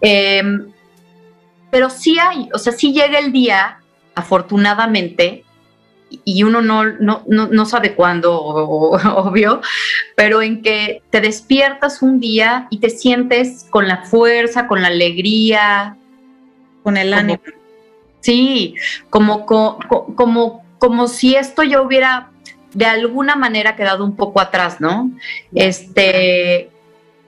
eh, 0.00 0.42
pero 1.70 1.90
sí 1.90 2.18
hay, 2.18 2.48
o 2.52 2.58
sea, 2.58 2.72
sí 2.72 2.92
llega 2.92 3.18
el 3.18 3.32
día, 3.32 3.78
afortunadamente, 4.14 5.44
y 6.24 6.42
uno 6.44 6.62
no, 6.62 6.84
no, 6.84 7.24
no, 7.26 7.48
no 7.48 7.66
sabe 7.66 7.94
cuándo, 7.94 8.40
obvio, 8.40 9.60
pero 10.16 10.42
en 10.42 10.62
que 10.62 11.02
te 11.10 11.20
despiertas 11.20 12.02
un 12.02 12.20
día 12.20 12.68
y 12.70 12.78
te 12.78 12.90
sientes 12.90 13.66
con 13.70 13.88
la 13.88 14.04
fuerza, 14.04 14.66
con 14.66 14.82
la 14.82 14.88
alegría, 14.88 15.96
con 16.82 16.96
el 16.96 17.14
ánimo 17.14 17.40
Sí, 18.24 18.74
como, 19.10 19.44
como, 19.44 20.62
como, 20.78 21.08
si 21.08 21.34
esto 21.34 21.62
ya 21.62 21.82
hubiera 21.82 22.30
de 22.74 22.86
alguna 22.86 23.36
manera 23.36 23.76
quedado 23.76 24.04
un 24.04 24.16
poco 24.16 24.40
atrás, 24.40 24.80
¿no? 24.80 25.10
Este, 25.54 26.70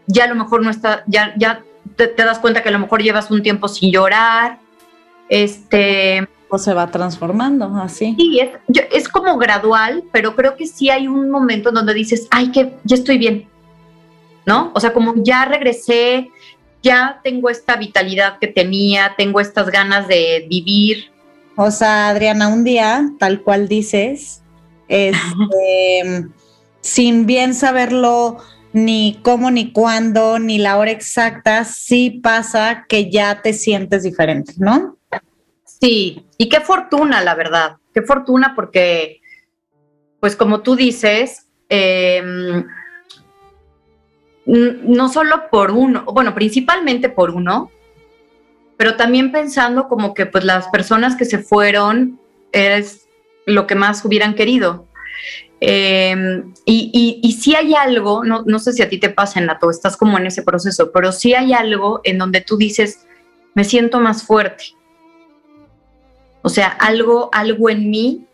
ya 0.07 0.25
a 0.25 0.29
lo 0.29 0.35
mejor 0.35 0.63
no 0.63 0.71
está, 0.71 1.05
ya, 1.07 1.35
ya 1.37 1.63
te, 1.97 2.09
das 2.17 2.39
cuenta 2.39 2.63
que 2.63 2.69
a 2.69 2.73
lo 2.73 2.79
mejor 2.79 3.03
llevas 3.03 3.31
un 3.31 3.43
tiempo 3.43 3.69
sin 3.69 3.91
llorar, 3.93 4.59
este... 5.29 6.29
O 6.49 6.59
se 6.59 6.75
va 6.75 6.89
transformando 6.91 7.67
así. 7.83 8.15
Sí, 8.17 8.39
es, 8.39 8.51
es 8.93 9.09
como 9.09 9.37
gradual, 9.37 10.05
pero 10.13 10.37
creo 10.37 10.57
que 10.57 10.67
sí 10.67 10.91
hay 10.91 11.09
un 11.09 11.31
momento 11.31 11.71
en 11.71 11.75
donde 11.75 11.95
dices, 11.95 12.29
ay, 12.31 12.53
que 12.53 12.77
ya 12.85 12.95
estoy 12.95 13.19
bien, 13.19 13.49
¿no? 14.45 14.71
O 14.75 14.81
sea, 14.81 14.93
como 14.93 15.15
ya 15.17 15.45
regresé, 15.45 16.31
ya 16.83 17.21
tengo 17.25 17.51
esta 17.51 17.75
vitalidad 17.75 18.39
que 18.39 18.47
tenía, 18.47 19.15
tengo 19.17 19.41
estas 19.41 19.71
ganas 19.71 20.07
de 20.07 20.47
vivir. 20.49 21.11
O 21.57 21.71
sea, 21.73 22.09
Adriana, 22.09 22.47
un 22.47 22.63
día, 22.63 23.11
tal 23.19 23.43
cual 23.43 23.67
dices, 23.67 24.43
este, 24.89 26.27
sin 26.81 27.27
bien 27.27 27.55
saberlo 27.55 28.39
ni 28.73 29.19
cómo, 29.23 29.51
ni 29.51 29.73
cuándo, 29.73 30.39
ni 30.39 30.59
la 30.59 30.77
hora 30.77 30.91
exacta, 30.91 31.65
sí 31.65 32.21
pasa 32.23 32.85
que 32.89 33.11
ya 33.11 33.41
te 33.41 33.53
sientes 33.53 34.03
diferente, 34.03 34.53
¿no? 34.59 34.99
Sí, 35.65 36.27
y 36.37 36.49
qué 36.49 36.61
fortuna, 36.61 37.23
la 37.23 37.35
verdad, 37.35 37.77
qué 37.95 38.03
fortuna 38.03 38.53
porque, 38.55 39.21
pues 40.21 40.37
como 40.37 40.61
tú 40.61 40.77
dices, 40.77 41.47
em, 41.69 42.67
no 44.45 45.09
solo 45.09 45.49
por 45.51 45.71
uno, 45.71 46.05
bueno, 46.05 46.35
principalmente 46.35 47.09
por 47.09 47.31
uno, 47.31 47.71
pero 48.77 48.97
también 48.97 49.33
pensando 49.33 49.89
como 49.89 50.15
que 50.15 50.27
pues 50.27 50.45
las 50.45 50.69
personas 50.69 51.17
que 51.17 51.25
se 51.25 51.39
fueron 51.39 52.21
es 52.53 53.06
lo 53.47 53.67
que 53.67 53.75
más 53.75 54.05
hubieran 54.05 54.35
querido. 54.35 54.87
Em, 55.61 56.53
y, 56.67 57.39
si 57.41 57.55
hay 57.55 57.75
algo, 57.75 58.25
no, 58.25 58.43
no, 58.45 58.59
sé 58.59 58.75
si 58.75 58.83
a 58.83 58.89
ti 58.89 58.99
te 58.99 59.09
pasa, 59.09 59.41
en 59.41 59.47
Nato, 59.47 59.71
estás 59.71 59.97
como 59.97 60.19
en 60.19 60.27
ese 60.27 60.43
proceso, 60.43 60.93
pero 60.93 61.13
si 61.13 61.35
hay 61.35 61.55
algo 61.55 62.01
en 62.05 62.19
donde 62.19 62.43
tú 62.43 62.59
dices, 62.59 63.07
me 63.55 63.65
siento 63.65 64.01
más 64.01 64.23
fuerte. 64.23 64.65
O 66.43 66.49
sea, 66.49 66.69
algo, 66.69 67.31
algo 67.33 67.71
en 67.71 67.91
mí 67.91 68.27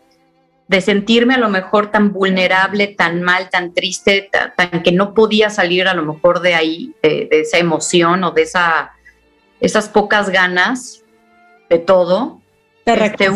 de 0.69 0.81
sentirme 0.81 1.35
a 1.35 1.39
lo 1.39 1.49
mejor 1.49 1.91
tan 1.91 2.13
vulnerable, 2.13 2.89
tan 2.89 3.23
mal, 3.23 3.51
tan 3.51 3.73
triste, 3.75 4.31
tan, 4.57 4.83
que 4.83 4.91
no 4.91 5.15
podía 5.15 5.51
salir 5.51 5.87
a 5.87 5.95
lo 5.95 6.03
mejor 6.03 6.41
de 6.41 6.55
ahí, 6.55 6.95
de, 7.03 7.29
esa 7.31 7.59
emoción 7.59 8.25
o 8.25 8.31
de 8.33 8.43
esa, 8.43 8.93
esas 9.61 9.89
pocas 9.89 10.31
ganas 10.31 11.05
de 11.69 11.79
todo. 11.79 12.41
Te 12.85 12.93
este, 13.05 13.29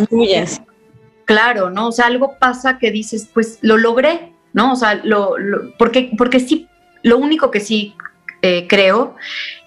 claro, 1.27 1.69
¿no? 1.69 1.89
O 1.89 1.93
sea, 1.93 2.07
algo 2.07 2.39
pasa 2.39 2.79
que 2.79 2.91
dices, 2.91 3.29
pues 3.35 3.59
lo 3.61 3.77
logré, 3.77 4.33
¿no? 4.55 4.73
O 4.73 4.77
sea, 4.77 4.95
lo, 4.95 5.35
porque, 5.79 6.13
porque 6.17 6.41
sí, 6.41 6.69
lo 7.03 7.19
único 7.19 7.51
que 7.51 7.61
sí 7.61 7.95
eh, 8.41 8.67
creo 8.67 9.17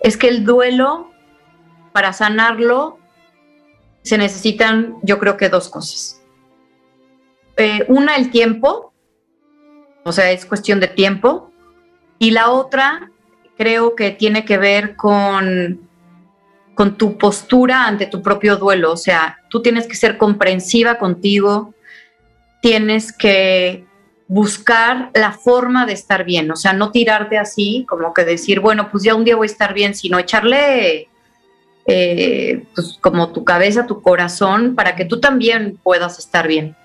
es 0.01 0.17
que 0.17 0.29
el 0.29 0.45
duelo, 0.45 1.11
para 1.91 2.13
sanarlo, 2.13 2.97
se 4.01 4.17
necesitan, 4.17 4.95
yo 5.03 5.19
creo 5.19 5.37
que 5.37 5.49
dos 5.49 5.69
cosas. 5.69 6.21
Eh, 7.57 7.85
una, 7.89 8.15
el 8.15 8.31
tiempo, 8.31 8.93
o 10.03 10.11
sea, 10.11 10.31
es 10.31 10.45
cuestión 10.45 10.79
de 10.79 10.87
tiempo, 10.87 11.51
y 12.17 12.31
la 12.31 12.49
otra, 12.49 13.11
creo 13.57 13.95
que 13.95 14.11
tiene 14.11 14.45
que 14.45 14.57
ver 14.57 14.95
con 14.95 15.88
con 16.79 16.97
tu 16.97 17.17
postura 17.17 17.87
ante 17.87 18.05
tu 18.05 18.21
propio 18.21 18.55
duelo. 18.55 18.93
O 18.93 18.95
sea, 18.95 19.37
tú 19.49 19.61
tienes 19.61 19.85
que 19.85 19.97
ser 19.97 20.17
comprensiva 20.17 20.97
contigo, 20.97 21.73
tienes 22.61 23.11
que 23.11 23.83
buscar 24.29 25.11
la 25.13 25.33
forma 25.33 25.85
de 25.85 25.91
estar 25.91 26.23
bien, 26.23 26.49
o 26.49 26.55
sea, 26.55 26.71
no 26.71 26.91
tirarte 26.91 27.37
así, 27.37 27.85
como 27.89 28.13
que 28.13 28.23
decir, 28.23 28.61
bueno, 28.61 28.89
pues 28.89 29.03
ya 29.03 29.13
un 29.13 29.25
día 29.25 29.35
voy 29.35 29.49
a 29.49 29.51
estar 29.51 29.73
bien, 29.73 29.93
sino 29.93 30.19
echarle 30.19 31.09
eh, 31.85 32.63
pues 32.73 32.97
como 33.01 33.33
tu 33.33 33.43
cabeza, 33.43 33.85
tu 33.85 34.01
corazón, 34.01 34.73
para 34.73 34.95
que 34.95 35.03
tú 35.03 35.19
también 35.19 35.77
puedas 35.83 36.17
estar 36.17 36.47
bien. 36.47 36.77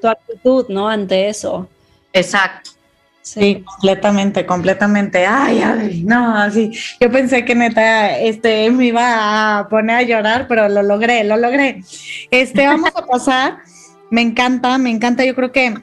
Tu 0.00 0.08
actitud, 0.08 0.64
¿no? 0.70 0.88
Ante 0.88 1.28
eso. 1.28 1.68
Exacto. 2.14 2.70
Sí, 3.22 3.64
completamente, 3.64 4.44
completamente. 4.44 5.24
Ay, 5.26 5.62
ay, 5.62 6.02
no, 6.04 6.36
así. 6.36 6.72
Yo 7.00 7.10
pensé 7.10 7.44
que 7.44 7.54
neta, 7.54 8.18
este, 8.18 8.68
me 8.70 8.86
iba 8.86 9.58
a 9.58 9.68
poner 9.68 9.96
a 9.96 10.02
llorar, 10.02 10.46
pero 10.48 10.68
lo 10.68 10.82
logré, 10.82 11.22
lo 11.22 11.36
logré. 11.36 11.82
Este, 12.32 12.66
vamos 12.66 12.90
a 12.96 13.06
pasar. 13.06 13.58
Me 14.10 14.22
encanta, 14.22 14.76
me 14.76 14.90
encanta. 14.90 15.24
Yo 15.24 15.36
creo 15.36 15.52
que 15.52 15.74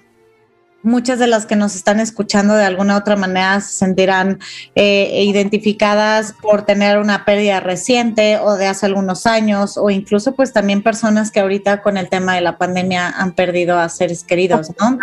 muchas 0.84 1.20
de 1.20 1.28
las 1.28 1.46
que 1.46 1.56
nos 1.56 1.76
están 1.76 2.00
escuchando 2.00 2.56
de 2.56 2.66
alguna 2.66 2.98
otra 2.98 3.16
manera 3.16 3.60
se 3.62 3.74
sentirán 3.74 4.40
eh, 4.76 5.24
identificadas 5.24 6.34
por 6.42 6.64
tener 6.66 7.00
una 7.00 7.26
pérdida 7.26 7.60
reciente 7.60 8.38
o 8.38 8.56
de 8.56 8.68
hace 8.68 8.86
algunos 8.86 9.26
años 9.26 9.78
o 9.78 9.90
incluso 9.90 10.36
pues 10.36 10.54
también 10.54 10.84
personas 10.84 11.32
que 11.32 11.40
ahorita 11.40 11.82
con 11.82 11.98
el 11.98 12.10
tema 12.10 12.36
de 12.36 12.42
la 12.42 12.58
pandemia 12.58 13.10
han 13.10 13.34
perdido 13.34 13.78
a 13.78 13.90
seres 13.90 14.24
queridos, 14.24 14.72
¿no? 14.80 15.00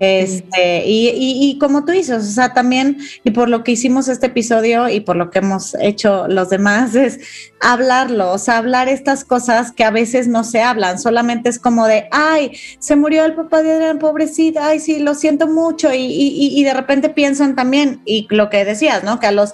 Este, 0.00 0.86
y, 0.86 1.12
y, 1.14 1.58
como 1.58 1.84
tú 1.84 1.92
dices, 1.92 2.24
o 2.24 2.32
sea, 2.32 2.54
también, 2.54 2.96
y 3.22 3.32
por 3.32 3.50
lo 3.50 3.62
que 3.62 3.72
hicimos 3.72 4.08
este 4.08 4.28
episodio 4.28 4.88
y 4.88 5.00
por 5.00 5.14
lo 5.16 5.30
que 5.30 5.40
hemos 5.40 5.74
hecho 5.74 6.26
los 6.26 6.48
demás, 6.48 6.94
es 6.94 7.20
hablarlo, 7.60 8.32
o 8.32 8.38
sea, 8.38 8.56
hablar 8.56 8.88
estas 8.88 9.24
cosas 9.24 9.72
que 9.72 9.84
a 9.84 9.90
veces 9.90 10.26
no 10.26 10.42
se 10.42 10.62
hablan, 10.62 10.98
solamente 10.98 11.50
es 11.50 11.58
como 11.58 11.86
de, 11.86 12.08
ay, 12.12 12.52
se 12.78 12.96
murió 12.96 13.26
el 13.26 13.34
papá 13.34 13.62
de 13.62 13.74
Adrián, 13.74 13.98
pobrecita, 13.98 14.68
ay, 14.68 14.80
sí, 14.80 15.00
lo 15.00 15.14
siento 15.14 15.46
mucho, 15.46 15.92
y, 15.92 15.98
y, 16.00 16.64
de 16.64 16.72
repente 16.72 17.10
piensan 17.10 17.54
también, 17.54 18.00
y 18.06 18.26
lo 18.30 18.48
que 18.48 18.64
decías, 18.64 19.04
¿no? 19.04 19.20
Que 19.20 19.26
a 19.26 19.32
los 19.32 19.52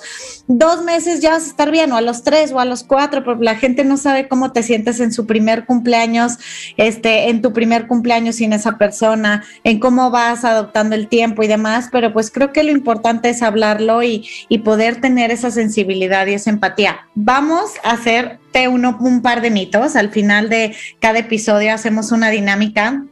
dos 0.48 0.82
meses 0.84 1.20
ya 1.20 1.30
vas 1.30 1.44
a 1.44 1.48
estar 1.48 1.70
bien, 1.70 1.92
o 1.92 1.96
a 1.96 2.00
los 2.00 2.22
tres, 2.22 2.52
o 2.52 2.60
a 2.60 2.64
los 2.64 2.84
cuatro, 2.84 3.24
porque 3.24 3.44
la 3.44 3.56
gente 3.56 3.84
no 3.84 3.96
sabe 3.96 4.28
cómo 4.28 4.52
te 4.52 4.62
sientes 4.62 5.00
en 5.00 5.12
su 5.12 5.26
primer 5.26 5.64
cumpleaños, 5.64 6.38
este, 6.76 7.28
en 7.28 7.42
tu 7.42 7.52
primer 7.52 7.86
cumpleaños 7.86 8.36
sin 8.36 8.52
esa 8.52 8.78
persona, 8.78 9.44
en 9.64 9.80
cómo 9.80 10.10
vas 10.10 10.44
adoptando 10.44 10.94
el 10.94 11.08
tiempo 11.08 11.42
y 11.42 11.48
demás, 11.48 11.88
pero 11.90 12.12
pues 12.12 12.30
creo 12.30 12.52
que 12.52 12.62
lo 12.62 12.70
importante 12.70 13.28
es 13.30 13.42
hablarlo 13.42 14.02
y, 14.02 14.28
poder 14.64 15.00
tener 15.00 15.30
esa 15.30 15.52
sensibilidad 15.52 16.26
y 16.26 16.32
esa 16.32 16.50
empatía. 16.50 17.06
Vamos 17.14 17.72
a 17.84 17.92
hacerte 17.92 18.66
uno, 18.66 18.96
un 19.00 19.22
par 19.22 19.40
de 19.40 19.50
mitos. 19.50 19.94
Al 19.94 20.08
final 20.08 20.48
de 20.48 20.74
cada 20.98 21.20
episodio 21.20 21.72
hacemos 21.72 22.10
una 22.10 22.30
dinámica 22.30 23.04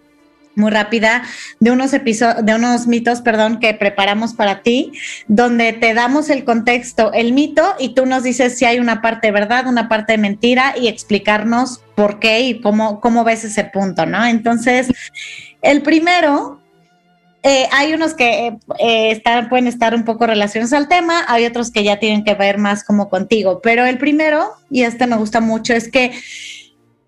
muy 0.56 0.70
rápida 0.70 1.22
de 1.60 1.70
unos 1.70 1.92
episodios, 1.92 2.44
de 2.44 2.54
unos 2.54 2.86
mitos, 2.86 3.20
perdón, 3.20 3.58
que 3.58 3.74
preparamos 3.74 4.34
para 4.34 4.62
ti, 4.62 4.92
donde 5.26 5.72
te 5.72 5.94
damos 5.94 6.30
el 6.30 6.44
contexto, 6.44 7.12
el 7.12 7.32
mito, 7.32 7.74
y 7.78 7.94
tú 7.94 8.06
nos 8.06 8.22
dices 8.22 8.58
si 8.58 8.64
hay 8.64 8.78
una 8.78 9.02
parte 9.02 9.28
de 9.28 9.32
verdad, 9.32 9.66
una 9.66 9.88
parte 9.88 10.12
de 10.12 10.18
mentira, 10.18 10.74
y 10.78 10.88
explicarnos 10.88 11.80
por 11.94 12.18
qué 12.18 12.40
y 12.40 12.60
cómo, 12.60 13.00
cómo 13.00 13.24
ves 13.24 13.44
ese 13.44 13.64
punto, 13.64 14.06
¿no? 14.06 14.24
Entonces, 14.24 14.88
el 15.62 15.82
primero 15.82 16.60
eh, 17.46 17.68
hay 17.72 17.92
unos 17.92 18.14
que 18.14 18.56
eh, 18.78 19.22
pueden 19.50 19.66
estar 19.66 19.94
un 19.94 20.04
poco 20.04 20.26
relacionados 20.26 20.72
al 20.72 20.88
tema, 20.88 21.26
hay 21.28 21.44
otros 21.44 21.70
que 21.70 21.84
ya 21.84 21.98
tienen 21.98 22.24
que 22.24 22.34
ver 22.34 22.56
más 22.56 22.82
como 22.84 23.10
contigo, 23.10 23.60
pero 23.62 23.84
el 23.84 23.98
primero, 23.98 24.52
y 24.70 24.82
este 24.82 25.06
me 25.06 25.16
gusta 25.16 25.40
mucho, 25.40 25.74
es 25.74 25.90
que 25.90 26.12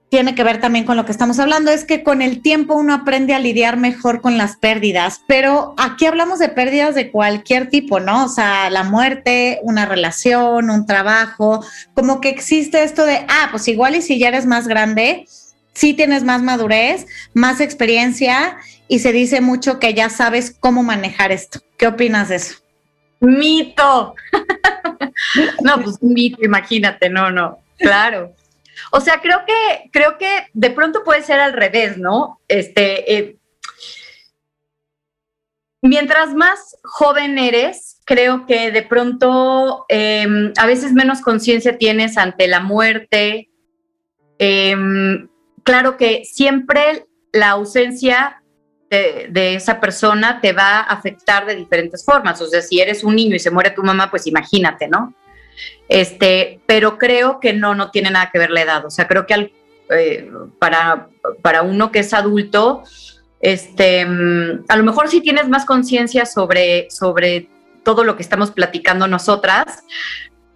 tiene 0.09 0.35
que 0.35 0.45
ver 0.45 0.61
también 0.61 0.85
con 0.85 0.97
lo 0.97 1.05
que 1.05 1.13
estamos 1.13 1.39
hablando, 1.39 1.71
es 1.71 1.85
que 1.85 2.03
con 2.03 2.23
el 2.23 2.41
tiempo 2.41 2.75
uno 2.75 2.95
aprende 2.95 3.35
a 3.35 3.41
lidiar 3.41 3.77
mejor 3.77 4.21
con 4.21 4.39
las 4.39 4.57
pérdidas, 4.57 5.21
pero 5.27 5.75
aquí 5.77 6.07
hablamos 6.07 6.39
de 6.39 6.49
pérdidas 6.49 6.95
de 6.95 7.11
cualquier 7.11 7.69
tipo, 7.69 7.99
¿no? 7.99 8.27
O 8.27 8.29
sea, 8.29 8.71
la 8.71 8.85
muerte, 8.85 9.59
una 9.63 9.85
relación, 9.85 10.71
un 10.71 10.87
trabajo, 10.87 11.65
como 11.95 12.21
que 12.21 12.29
existe 12.29 12.85
esto 12.85 13.05
de, 13.05 13.27
ah, 13.29 13.49
pues 13.51 13.67
igual 13.67 13.97
y 13.97 14.03
si 14.03 14.19
ya 14.19 14.29
eres 14.29 14.47
más 14.47 14.69
grande, 14.69 15.27
sí 15.73 15.93
tienes 15.93 16.23
más 16.23 16.43
madurez, 16.43 17.07
más 17.35 17.61
experiencia 17.61 18.57
y 18.89 19.01
se 19.01 19.13
dice 19.13 19.41
mucho 19.41 19.81
que 19.81 19.93
ya 19.93 20.09
sabes 20.09 20.55
cómo 20.59 20.83
manejar 20.85 21.33
esto. 21.33 21.61
¿Qué 21.77 21.89
opinas 21.89 22.29
de 22.29 22.37
eso? 22.37 22.55
Mito. 23.21 24.15
no, 25.63 25.83
pues 25.83 26.01
mito, 26.01 26.45
imagínate, 26.45 27.11
no, 27.11 27.31
no, 27.31 27.59
claro. 27.77 28.33
O 28.93 29.01
sea, 29.01 29.21
creo 29.21 29.41
que, 29.47 29.91
creo 29.93 30.19
que 30.19 30.49
de 30.53 30.71
pronto 30.71 31.05
puede 31.05 31.23
ser 31.23 31.41
al 31.41 31.53
revés, 31.53 31.99
¿no? 31.99 32.41
Este, 32.49 33.17
eh, 33.17 33.37
mientras 35.83 36.35
más 36.35 36.77
joven 36.83 37.39
eres, 37.39 38.01
creo 38.05 38.47
que 38.47 38.71
de 38.71 38.83
pronto 38.83 39.87
em, 39.89 40.53
a 40.57 40.67
veces 40.67 40.93
menos 40.93 41.21
conciencia 41.21 41.79
tienes 41.79 42.17
ante 42.17 42.49
la 42.49 42.61
muerte. 42.61 43.51
Em, 44.39 45.29
claro 45.63 45.97
que 45.97 46.25
siempre 46.25 47.07
la 47.33 47.51
ausencia 47.51 48.43
de, 48.91 49.55
esa 49.55 49.81
persona 49.81 50.41
te 50.41 50.53
va 50.53 50.79
a 50.79 50.83
afectar 50.83 51.47
de 51.47 51.57
diferentes 51.57 52.05
formas. 52.05 52.41
O 52.41 52.47
sea, 52.47 52.63
si 52.63 52.81
eres 52.81 53.05
un 53.05 53.17
niño 53.17 53.35
y 53.37 53.41
se 53.41 53.51
muere 53.51 53.71
tu 53.71 53.83
mamá, 53.83 54.11
pues 54.11 54.27
imagínate, 54.27 54.89
¿no? 54.89 55.15
Este, 55.89 56.61
pero 56.67 56.99
creo 56.99 57.41
que 57.41 57.53
no, 57.53 57.75
no 57.75 57.91
tiene 57.91 58.11
nada 58.11 58.31
que 58.33 58.39
ver 58.39 58.51
la 58.51 58.63
edad. 58.63 58.85
O 58.85 58.91
sea, 58.91 59.07
creo 59.07 59.27
que 59.27 59.53
eh, 59.91 60.31
para, 60.59 61.09
para 61.43 61.63
uno 61.63 61.93
que 61.93 62.01
es 62.01 62.13
adulto, 62.13 62.83
este, 63.41 64.05
mm, 64.05 64.65
a 64.69 64.77
lo 64.77 64.85
mejor 64.85 65.09
sí 65.09 65.21
tienes 65.21 65.49
más 65.49 65.65
conciencia 65.65 66.27
sobre, 66.27 66.91
sobre 66.91 67.49
todo 67.85 68.03
lo 68.03 68.17
que 68.17 68.23
estamos 68.23 68.51
platicando 68.51 69.07
nosotras, 69.07 69.85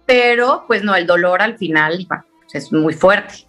pero 0.05 0.65
pues 0.67 0.83
no, 0.83 0.95
el 0.95 1.07
dolor 1.07 1.41
al 1.41 1.57
final 1.57 2.07
es 2.53 2.73
muy 2.73 2.93
fuerte. 2.93 3.45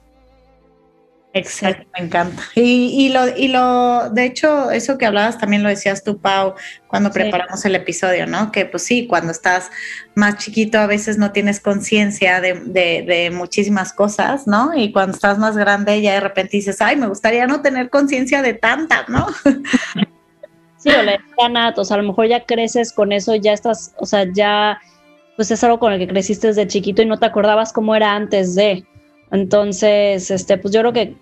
Exacto, 1.35 1.89
me 1.99 2.05
encanta. 2.05 2.43
Y, 2.55 3.09
lo, 3.09 3.27
y 3.35 3.49
lo, 3.49 4.11
de 4.11 4.27
hecho, 4.27 4.71
eso 4.71 4.99
que 4.99 5.07
hablabas 5.07 5.39
también 5.39 5.63
lo 5.63 5.71
decías 5.71 6.05
tú, 6.05 6.19
Pau, 6.19 6.55
cuando 6.89 7.11
preparamos 7.11 7.65
el 7.65 7.75
episodio, 7.75 8.27
¿no? 8.27 8.53
Que 8.53 8.67
pues 8.67 8.83
sí, 8.83 9.07
cuando 9.07 9.33
estás 9.33 9.71
más 10.15 10.37
chiquito 10.37 10.79
a 10.79 10.87
veces 10.87 11.17
no 11.17 11.33
tienes 11.33 11.61
conciencia 11.61 12.43
de, 12.43 12.55
de, 12.55 13.31
muchísimas 13.31 13.95
cosas, 13.95 14.47
¿no? 14.47 14.77
Y 14.77 14.93
cuando 14.93 15.15
estás 15.15 15.39
más 15.39 15.57
grande 15.57 16.03
ya 16.03 16.15
de 16.15 16.21
repente 16.21 16.59
dices, 16.59 16.83
ay, 16.83 16.97
me 16.97 17.07
gustaría 17.07 17.47
no 17.47 17.63
tener 17.63 17.89
conciencia 17.89 18.43
de 18.43 18.53
tantas, 18.53 19.09
¿no? 19.09 19.27
Sí, 20.77 20.91
o 20.91 21.03
le 21.03 21.21
o 21.77 21.85
sea, 21.85 21.95
a 21.95 22.03
lo 22.03 22.09
mejor 22.09 22.27
ya 22.27 22.45
creces 22.45 22.93
con 22.93 23.13
eso, 23.13 23.37
ya 23.37 23.53
estás, 23.53 23.95
o 23.99 24.05
sea, 24.05 24.27
ya, 24.33 24.81
pues 25.37 25.51
es 25.53 25.63
algo 25.63 25.79
con 25.79 25.93
el 25.93 26.01
que 26.01 26.09
creciste 26.09 26.49
desde 26.49 26.67
chiquito 26.67 27.03
y 27.03 27.07
no 27.07 27.19
te 27.19 27.27
acordabas 27.27 27.73
cómo 27.73 27.95
era 27.95 28.17
antes 28.17 28.57
de. 28.57 28.85
Entonces, 29.33 30.31
este, 30.31 30.59
pues 30.59 30.73
yo 30.73 30.81
creo 30.81 30.93
que, 30.93 31.17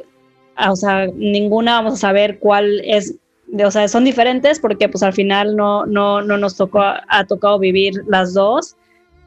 ah, 0.57 0.73
o 0.73 0.77
sea, 0.77 1.07
ninguna 1.15 1.77
vamos 1.77 1.95
a 1.95 1.97
saber 1.97 2.39
cuál 2.41 2.83
es, 2.85 3.17
o 3.65 3.71
sea, 3.71 3.89
son 3.89 4.05
diferentes 4.05 4.59
porque 4.59 4.89
pues 4.89 5.03
al 5.03 5.13
final 5.13 5.57
no, 5.57 5.87
no, 5.87 6.21
no 6.21 6.37
nos 6.37 6.57
tocó, 6.57 6.83
ha 6.83 7.25
tocado 7.27 7.59
vivir 7.59 7.95
las 8.09 8.35
dos, 8.35 8.77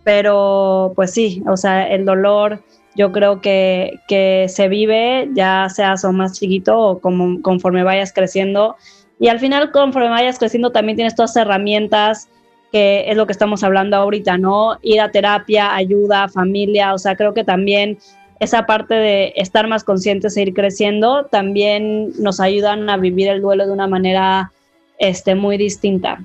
pero 0.03 0.91
pues 0.95 1.11
sí, 1.11 1.41
o 1.47 1.55
sea, 1.55 1.87
el 1.87 2.05
dolor 2.05 2.61
yo 2.95 3.11
creo 3.11 3.41
que, 3.41 3.99
que 4.07 4.47
se 4.49 4.67
vive 4.67 5.29
ya 5.33 5.67
seas 5.69 6.03
o 6.03 6.11
más 6.11 6.39
chiquito 6.39 6.77
o 6.77 6.99
como, 6.99 7.41
conforme 7.41 7.83
vayas 7.83 8.13
creciendo. 8.13 8.75
Y 9.19 9.29
al 9.29 9.39
final, 9.39 9.71
conforme 9.71 10.09
vayas 10.09 10.37
creciendo, 10.37 10.71
también 10.71 10.97
tienes 10.97 11.15
todas 11.15 11.35
herramientas 11.35 12.29
que 12.71 13.09
es 13.09 13.15
lo 13.15 13.27
que 13.27 13.31
estamos 13.31 13.63
hablando 13.63 13.97
ahorita, 13.97 14.39
¿no? 14.39 14.79
Ir 14.81 14.99
a 14.99 15.11
terapia, 15.11 15.75
ayuda, 15.75 16.27
familia, 16.27 16.95
o 16.95 16.97
sea, 16.97 17.15
creo 17.15 17.33
que 17.33 17.43
también 17.43 17.99
esa 18.43 18.65
parte 18.65 18.93
de 18.93 19.33
estar 19.35 19.67
más 19.67 19.83
conscientes 19.83 20.35
e 20.35 20.41
ir 20.41 20.53
creciendo 20.53 21.25
también 21.25 22.11
nos 22.21 22.39
ayudan 22.39 22.89
a 22.89 22.97
vivir 22.97 23.27
el 23.29 23.41
duelo 23.41 23.65
de 23.65 23.71
una 23.71 23.87
manera 23.87 24.51
este, 24.97 25.35
muy 25.35 25.57
distinta. 25.57 26.19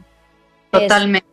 Totalmente. 0.71 1.27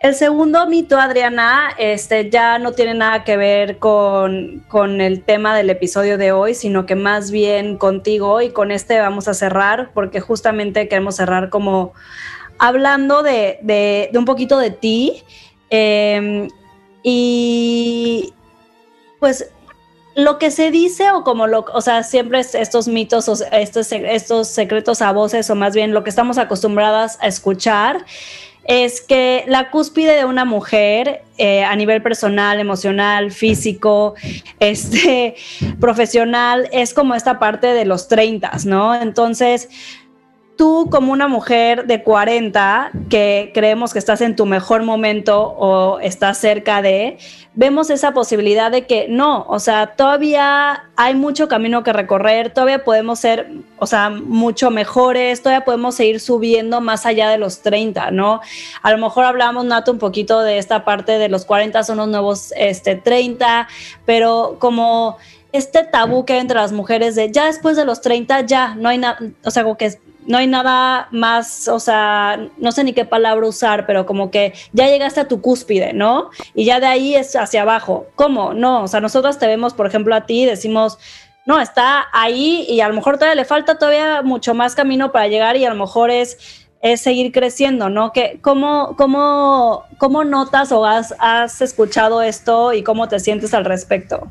el 0.00 0.14
segundo 0.14 0.66
mito, 0.66 0.98
Adriana, 0.98 1.70
este, 1.78 2.30
ya 2.30 2.58
no 2.58 2.72
tiene 2.72 2.94
nada 2.94 3.24
que 3.24 3.36
ver 3.36 3.78
con, 3.78 4.64
con, 4.68 5.00
el 5.00 5.22
tema 5.22 5.56
del 5.56 5.68
episodio 5.70 6.16
de 6.16 6.32
hoy, 6.32 6.54
sino 6.54 6.86
que 6.86 6.94
más 6.94 7.30
bien 7.30 7.76
contigo 7.76 8.40
y 8.40 8.50
con 8.50 8.70
este 8.70 9.00
vamos 9.00 9.26
a 9.26 9.34
cerrar 9.34 9.90
porque 9.92 10.20
justamente 10.20 10.88
queremos 10.88 11.16
cerrar 11.16 11.50
como 11.50 11.92
hablando 12.58 13.22
de, 13.22 13.58
de, 13.62 14.10
un 14.14 14.24
poquito 14.24 14.58
de 14.58 14.70
ti. 14.70 15.24
Em, 15.70 16.48
y 17.02 18.32
pues 19.18 19.50
lo 20.14 20.38
que 20.38 20.50
se 20.50 20.70
dice 20.70 21.10
o 21.10 21.22
como 21.24 21.46
lo, 21.46 21.64
o 21.72 21.80
sea, 21.80 22.02
siempre 22.02 22.40
estos 22.40 22.88
mitos 22.88 23.28
o 23.28 23.36
estos, 23.52 23.92
estos 23.92 24.48
secretos 24.48 25.02
a 25.02 25.12
voces 25.12 25.48
o 25.50 25.54
más 25.54 25.74
bien 25.74 25.92
lo 25.92 26.04
que 26.04 26.10
estamos 26.10 26.38
acostumbradas 26.38 27.18
a 27.20 27.28
escuchar 27.28 28.04
es 28.64 29.00
que 29.00 29.44
la 29.48 29.70
cúspide 29.70 30.16
de 30.16 30.24
una 30.24 30.44
mujer 30.44 31.22
eh, 31.38 31.64
a 31.64 31.74
nivel 31.76 32.02
personal, 32.02 32.60
emocional, 32.60 33.32
físico, 33.32 34.14
este, 34.60 35.34
profesional, 35.80 36.68
es 36.72 36.94
como 36.94 37.14
esta 37.14 37.38
parte 37.38 37.68
de 37.68 37.84
los 37.84 38.08
30, 38.08 38.52
¿no? 38.66 38.94
Entonces, 38.94 39.68
tú 40.60 40.88
como 40.90 41.10
una 41.10 41.26
mujer 41.26 41.86
de 41.86 42.02
40 42.02 42.90
que 43.08 43.50
creemos 43.54 43.94
que 43.94 43.98
estás 43.98 44.20
en 44.20 44.36
tu 44.36 44.44
mejor 44.44 44.82
momento 44.82 45.40
o 45.40 45.98
estás 46.00 46.36
cerca 46.36 46.82
de, 46.82 47.16
vemos 47.54 47.88
esa 47.88 48.12
posibilidad 48.12 48.70
de 48.70 48.86
que 48.86 49.06
no, 49.08 49.46
o 49.48 49.58
sea, 49.58 49.96
todavía 49.96 50.90
hay 50.96 51.14
mucho 51.14 51.48
camino 51.48 51.82
que 51.82 51.94
recorrer, 51.94 52.52
todavía 52.52 52.84
podemos 52.84 53.20
ser, 53.20 53.50
o 53.78 53.86
sea, 53.86 54.10
mucho 54.10 54.70
mejores, 54.70 55.42
todavía 55.42 55.64
podemos 55.64 55.94
seguir 55.94 56.20
subiendo 56.20 56.82
más 56.82 57.06
allá 57.06 57.30
de 57.30 57.38
los 57.38 57.62
30, 57.62 58.10
¿no? 58.10 58.42
A 58.82 58.90
lo 58.90 58.98
mejor 58.98 59.24
hablamos, 59.24 59.64
Nato, 59.64 59.92
un 59.92 59.98
poquito 59.98 60.42
de 60.42 60.58
esta 60.58 60.84
parte 60.84 61.12
de 61.12 61.30
los 61.30 61.46
40 61.46 61.82
son 61.84 61.96
los 61.96 62.08
nuevos 62.08 62.52
este, 62.54 62.96
30, 62.96 63.66
pero 64.04 64.56
como 64.58 65.16
este 65.52 65.84
tabú 65.84 66.26
que 66.26 66.34
hay 66.34 66.40
entre 66.40 66.58
las 66.58 66.72
mujeres 66.72 67.14
de 67.14 67.32
ya 67.32 67.46
después 67.46 67.78
de 67.78 67.86
los 67.86 68.02
30 68.02 68.42
ya 68.42 68.74
no 68.74 68.90
hay 68.90 68.98
nada, 68.98 69.18
o 69.42 69.50
sea, 69.50 69.62
como 69.62 69.78
que 69.78 69.98
no 70.26 70.38
hay 70.38 70.46
nada 70.46 71.08
más, 71.10 71.68
o 71.68 71.80
sea, 71.80 72.38
no 72.58 72.72
sé 72.72 72.84
ni 72.84 72.92
qué 72.92 73.04
palabra 73.04 73.46
usar, 73.46 73.86
pero 73.86 74.06
como 74.06 74.30
que 74.30 74.52
ya 74.72 74.86
llegaste 74.86 75.20
a 75.20 75.28
tu 75.28 75.40
cúspide, 75.40 75.92
¿no? 75.92 76.30
Y 76.54 76.64
ya 76.64 76.80
de 76.80 76.86
ahí 76.86 77.14
es 77.14 77.34
hacia 77.36 77.62
abajo. 77.62 78.06
¿Cómo? 78.14 78.54
No, 78.54 78.84
o 78.84 78.88
sea, 78.88 79.00
nosotros 79.00 79.38
te 79.38 79.46
vemos, 79.46 79.74
por 79.74 79.86
ejemplo, 79.86 80.14
a 80.14 80.26
ti 80.26 80.42
y 80.42 80.46
decimos, 80.46 80.98
no, 81.46 81.60
está 81.60 82.06
ahí 82.12 82.66
y 82.68 82.80
a 82.80 82.88
lo 82.88 82.94
mejor 82.94 83.16
todavía 83.16 83.34
le 83.34 83.44
falta 83.44 83.78
todavía 83.78 84.22
mucho 84.22 84.54
más 84.54 84.74
camino 84.74 85.10
para 85.10 85.28
llegar 85.28 85.56
y 85.56 85.64
a 85.64 85.70
lo 85.70 85.76
mejor 85.76 86.10
es, 86.10 86.66
es 86.82 87.00
seguir 87.00 87.32
creciendo, 87.32 87.88
¿no? 87.88 88.12
Que, 88.12 88.38
¿cómo, 88.42 88.94
cómo, 88.96 89.84
¿Cómo 89.98 90.24
notas 90.24 90.72
o 90.72 90.84
has, 90.84 91.14
has 91.18 91.60
escuchado 91.60 92.22
esto 92.22 92.72
y 92.72 92.82
cómo 92.82 93.08
te 93.08 93.20
sientes 93.20 93.54
al 93.54 93.64
respecto? 93.64 94.30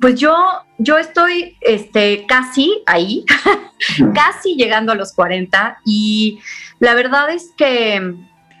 Pues 0.00 0.18
yo, 0.18 0.34
yo 0.78 0.98
estoy 0.98 1.56
este, 1.60 2.24
casi 2.26 2.82
ahí, 2.86 3.24
casi 4.14 4.56
llegando 4.56 4.92
a 4.92 4.94
los 4.94 5.12
40 5.12 5.80
y 5.84 6.38
la 6.78 6.94
verdad 6.94 7.30
es 7.30 7.50
que 7.56 8.14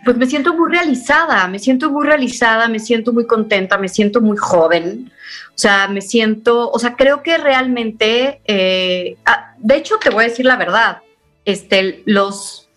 pues 0.04 0.16
me 0.16 0.26
siento 0.26 0.54
muy 0.54 0.70
realizada, 0.70 1.46
me 1.46 1.58
siento 1.58 1.90
muy 1.90 2.06
realizada, 2.06 2.68
me 2.68 2.80
siento 2.80 3.12
muy 3.12 3.26
contenta, 3.26 3.78
me 3.78 3.88
siento 3.88 4.20
muy 4.20 4.36
joven, 4.36 5.12
o 5.54 5.58
sea, 5.58 5.86
me 5.86 6.00
siento, 6.00 6.70
o 6.70 6.78
sea, 6.78 6.96
creo 6.96 7.22
que 7.22 7.38
realmente, 7.38 8.40
eh, 8.44 9.16
ah, 9.24 9.54
de 9.58 9.76
hecho 9.76 9.98
te 9.98 10.10
voy 10.10 10.24
a 10.24 10.28
decir 10.28 10.44
la 10.44 10.56
verdad, 10.56 11.02
este, 11.44 12.02
los, 12.04 12.68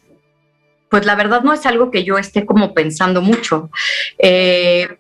pues 0.89 1.06
la 1.06 1.16
verdad 1.16 1.41
no 1.41 1.53
es 1.53 1.66
algo 1.66 1.89
que 1.89 2.03
yo 2.03 2.18
esté 2.18 2.45
como 2.45 2.74
pensando 2.74 3.22
mucho. 3.22 3.70
Eh, 4.20 4.97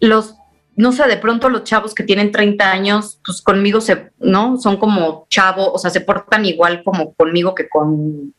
los 0.00 0.34
no 0.76 0.92
sé, 0.92 1.06
de 1.06 1.16
pronto 1.16 1.48
los 1.48 1.64
chavos 1.64 1.94
que 1.94 2.02
tienen 2.02 2.32
30 2.32 2.70
años, 2.70 3.20
pues 3.24 3.42
conmigo 3.42 3.80
se, 3.80 4.10
¿no? 4.18 4.58
Son 4.58 4.78
como 4.78 5.26
chavo, 5.28 5.72
o 5.72 5.78
sea, 5.78 5.90
se 5.90 6.00
portan 6.00 6.44
igual 6.44 6.82
como 6.82 7.14
conmigo 7.14 7.54
que 7.54 7.68
con... 7.68 8.34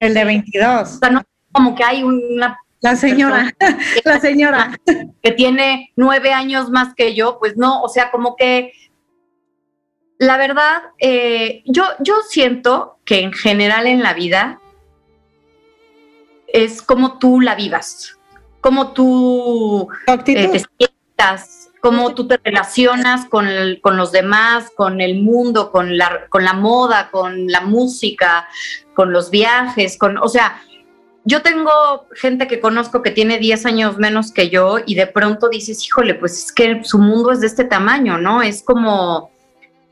El 0.00 0.14
de 0.14 0.24
22. 0.24 0.94
O 0.94 0.98
sea, 0.98 1.10
no, 1.10 1.22
como 1.52 1.74
que 1.74 1.84
hay 1.84 2.02
una... 2.02 2.58
La 2.80 2.96
señora, 2.96 3.54
la 4.04 4.18
señora. 4.18 4.76
Que 5.22 5.30
tiene 5.30 5.92
nueve 5.94 6.32
años 6.32 6.68
más 6.70 6.94
que 6.94 7.14
yo, 7.14 7.38
pues 7.38 7.56
no, 7.56 7.80
o 7.82 7.88
sea, 7.88 8.10
como 8.10 8.34
que... 8.34 8.72
La 10.18 10.36
verdad, 10.36 10.82
eh, 10.98 11.62
yo, 11.66 11.84
yo 12.00 12.14
siento 12.28 12.98
que 13.04 13.20
en 13.20 13.32
general 13.32 13.86
en 13.86 14.02
la 14.02 14.14
vida 14.14 14.60
es 16.52 16.82
como 16.82 17.18
tú 17.18 17.40
la 17.40 17.54
vivas, 17.54 18.18
como 18.60 18.92
tú 18.92 19.88
eh, 20.06 20.62
cómo 21.82 22.14
tú 22.14 22.28
te 22.28 22.38
relacionas 22.42 23.28
con, 23.28 23.46
con, 23.80 23.96
los 23.96 24.12
demás, 24.12 24.70
con 24.76 25.00
el 25.00 25.20
mundo, 25.20 25.72
con 25.72 25.98
la, 25.98 26.26
con 26.28 26.44
la 26.44 26.52
moda, 26.52 27.10
con 27.10 27.48
la 27.48 27.60
música, 27.60 28.48
con 28.94 29.12
los 29.12 29.30
viajes, 29.30 29.98
con, 29.98 30.16
o 30.16 30.28
sea, 30.28 30.62
yo 31.24 31.42
tengo 31.42 31.70
gente 32.14 32.46
que 32.46 32.60
conozco 32.60 33.02
que 33.02 33.10
tiene 33.10 33.38
10 33.38 33.66
años 33.66 33.98
menos 33.98 34.32
que 34.32 34.48
yo 34.48 34.78
y 34.86 34.94
de 34.94 35.08
pronto 35.08 35.48
dices, 35.48 35.84
híjole, 35.84 36.14
pues 36.14 36.46
es 36.46 36.52
que 36.52 36.84
su 36.84 36.98
mundo 36.98 37.32
es 37.32 37.40
de 37.40 37.48
este 37.48 37.64
tamaño, 37.64 38.16
¿no? 38.16 38.42
Es 38.42 38.62
como, 38.62 39.32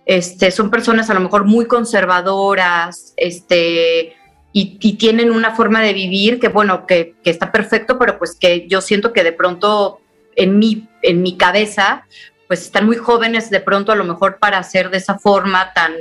este, 0.07 0.53
son 0.53 0.71
personas 0.71 1.11
a 1.11 1.15
lo 1.15 1.21
mejor 1.21 1.45
muy 1.45 1.67
conservadoras, 1.67 3.15
este, 3.17 4.17
y, 4.53 4.79
y 4.81 4.93
tienen 4.95 5.33
una 5.33 5.57
forma 5.57 5.81
de 5.81 5.93
vivir 5.93 6.39
que, 6.39 6.49
bueno, 6.49 6.87
que, 6.87 7.15
que 7.23 7.31
está 7.31 7.51
perfecto, 7.51 7.99
pero 7.99 8.17
pues 8.19 8.37
que 8.37 8.69
yo 8.69 8.81
siento 8.81 9.13
que 9.13 9.25
de 9.25 9.33
pronto 9.33 10.01
en 10.37 10.59
mi, 10.59 10.89
en 11.03 11.23
mi 11.23 11.37
cabeza, 11.37 12.07
pues 12.51 12.63
están 12.63 12.87
muy 12.87 12.97
jóvenes 12.97 13.49
de 13.51 13.61
pronto 13.61 13.93
a 13.93 13.95
lo 13.95 14.05
mejor 14.05 14.39
para 14.39 14.59
hacer 14.59 14.91
de 14.91 14.97
esa 14.99 15.19
forma 15.19 15.73
tan, 15.73 15.93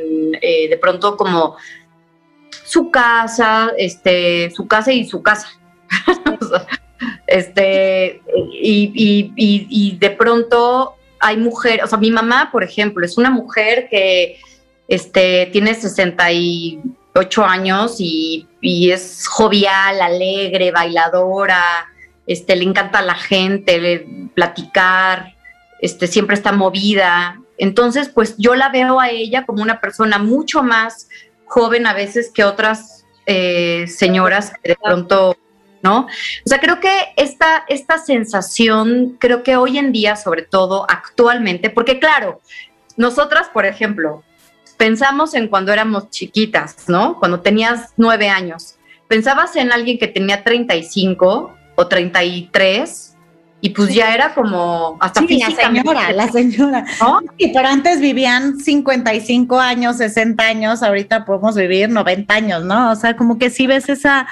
eh, 0.42 0.68
de 0.68 0.78
pronto 0.78 1.16
como 1.16 1.58
su 2.64 2.90
casa, 2.90 3.72
este, 3.78 4.50
su 4.52 4.68
casa 4.68 4.92
y 4.92 5.08
su 5.08 5.22
casa. 5.22 5.48
este, 7.28 8.22
y, 8.62 9.32
y, 9.36 9.98
de 9.98 10.10
pronto 10.12 10.96
hay 11.20 11.38
mujeres, 11.38 11.84
o 11.84 11.88
sea, 11.88 11.98
mi 11.98 12.12
mamá, 12.12 12.50
por 12.52 12.64
ejemplo, 12.64 13.06
es 13.06 13.18
una 13.18 13.30
mujer 13.30 13.88
que 13.90 14.40
este, 14.88 15.50
tiene 15.52 15.76
68 15.76 17.44
años 17.44 17.98
y, 18.00 18.48
y 18.62 18.92
es 18.92 19.28
jovial, 19.28 20.02
alegre, 20.02 20.72
bailadora, 20.72 21.64
este, 22.30 22.56
le 22.56 22.64
encanta 22.64 23.02
la 23.02 23.16
gente, 23.16 24.06
platicar, 24.36 25.34
este, 25.82 26.06
siempre 26.06 26.36
está 26.36 26.52
movida, 26.52 27.42
Entonces, 27.58 28.08
pues 28.08 28.36
yo 28.38 28.56
la 28.56 28.70
veo 28.70 29.00
a 29.00 29.10
ella 29.10 29.46
como 29.46 29.64
una 29.64 29.82
persona 29.82 30.20
mucho 30.20 30.62
más 30.62 31.10
joven 31.46 31.88
a 31.88 31.94
veces 31.94 32.32
que 32.32 32.44
otras 32.44 33.04
eh, 33.26 33.86
señoras 33.88 34.54
que 34.62 34.70
de 34.70 34.78
pronto, 34.82 35.36
¿no? 35.82 36.02
O 36.02 36.46
sea, 36.46 36.60
creo 36.60 36.80
que 36.80 36.92
esta, 37.18 37.66
esta 37.68 37.98
sensación, 37.98 39.18
creo 39.20 39.42
que 39.42 39.58
hoy 39.58 39.80
en 39.80 39.92
día, 39.92 40.16
sobre 40.16 40.44
todo 40.44 40.86
actualmente, 40.88 41.72
porque 41.72 42.00
claro, 42.00 42.42
nosotras, 42.96 43.50
por 43.52 43.66
ejemplo, 43.66 44.24
pensamos 44.78 45.34
en 45.34 45.48
cuando 45.48 45.74
éramos 45.74 46.12
chiquitas, 46.12 46.88
¿no? 46.88 47.18
Cuando 47.18 47.40
tenías 47.42 47.94
nueve 47.98 48.30
años. 48.30 48.76
Pensabas 49.08 49.56
en 49.56 49.72
alguien 49.72 49.98
que 49.98 50.08
tenía 50.08 50.44
35 50.44 51.59
o 51.80 51.88
33 51.88 53.16
y 53.62 53.70
pues 53.70 53.94
ya 53.94 54.14
era 54.14 54.34
como 54.34 54.98
hasta 55.00 55.22
sí, 55.22 55.40
la 55.40 55.52
señora, 55.52 56.12
la 56.12 56.28
señora. 56.32 56.86
¿no? 57.00 57.20
Sí, 57.38 57.52
pero 57.54 57.68
antes 57.68 58.00
vivían 58.00 58.58
55 58.60 59.60
años, 59.60 59.98
60 59.98 60.44
años, 60.44 60.84
ahorita 60.84 61.26
podemos 61.26 61.56
vivir 61.56 61.90
90 61.90 62.34
años, 62.34 62.64
¿no? 62.64 62.92
O 62.92 62.96
sea, 62.96 63.16
como 63.16 63.38
que 63.38 63.50
sí 63.50 63.68
ves 63.68 63.90
esa 63.90 64.28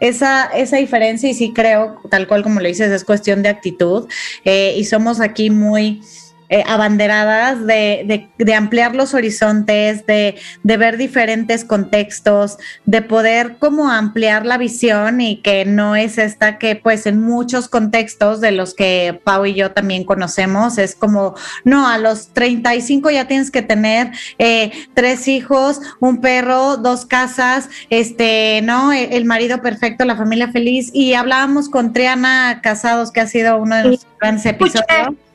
esa, 0.00 0.46
esa 0.46 0.76
diferencia 0.76 1.28
y 1.28 1.34
sí 1.34 1.52
creo, 1.52 2.00
tal 2.08 2.28
cual 2.28 2.42
como 2.42 2.60
lo 2.60 2.68
dices, 2.68 2.90
es 2.90 3.04
cuestión 3.04 3.42
de 3.42 3.48
actitud 3.48 4.08
eh, 4.44 4.74
y 4.76 4.84
somos 4.84 5.20
aquí 5.20 5.50
muy 5.50 6.02
eh, 6.50 6.64
abanderadas 6.66 7.66
de, 7.66 8.28
ampliar 8.56 8.94
los 8.94 9.12
horizontes, 9.12 10.06
de, 10.06 10.36
ver 10.62 10.96
diferentes 10.96 11.64
contextos, 11.64 12.56
de 12.86 13.02
poder 13.02 13.58
como 13.58 13.90
ampliar 13.90 14.46
la 14.46 14.56
visión 14.56 15.20
y 15.20 15.42
que 15.42 15.64
no 15.64 15.96
es 15.96 16.16
esta 16.16 16.58
que 16.58 16.76
pues 16.76 17.06
en 17.06 17.20
muchos 17.20 17.68
contextos 17.68 18.40
de 18.40 18.52
los 18.52 18.74
que 18.74 19.20
Pau 19.24 19.44
y 19.44 19.54
yo 19.54 19.72
también 19.72 20.04
conocemos, 20.04 20.78
es 20.78 20.94
como, 20.94 21.34
no, 21.64 21.88
a 21.88 21.98
los 21.98 22.28
35 22.32 23.10
ya 23.10 23.26
tienes 23.26 23.50
que 23.50 23.62
tener 23.62 24.12
eh, 24.38 24.72
tres 24.94 25.28
hijos, 25.28 25.80
un 26.00 26.20
perro, 26.20 26.76
dos 26.76 27.04
casas, 27.04 27.68
este, 27.90 28.60
¿no? 28.62 28.92
El, 28.92 29.12
el 29.12 29.24
marido 29.24 29.60
perfecto, 29.60 30.04
la 30.04 30.16
familia 30.16 30.48
feliz. 30.48 30.90
Y 30.92 31.14
hablábamos 31.14 31.68
con 31.68 31.92
Triana 31.92 32.60
Casados, 32.62 33.12
que 33.12 33.20
ha 33.20 33.26
sido 33.26 33.58
uno 33.58 33.76
de 33.76 33.84
los 33.84 34.06
grandes 34.20 34.46
episodios. 34.46 35.27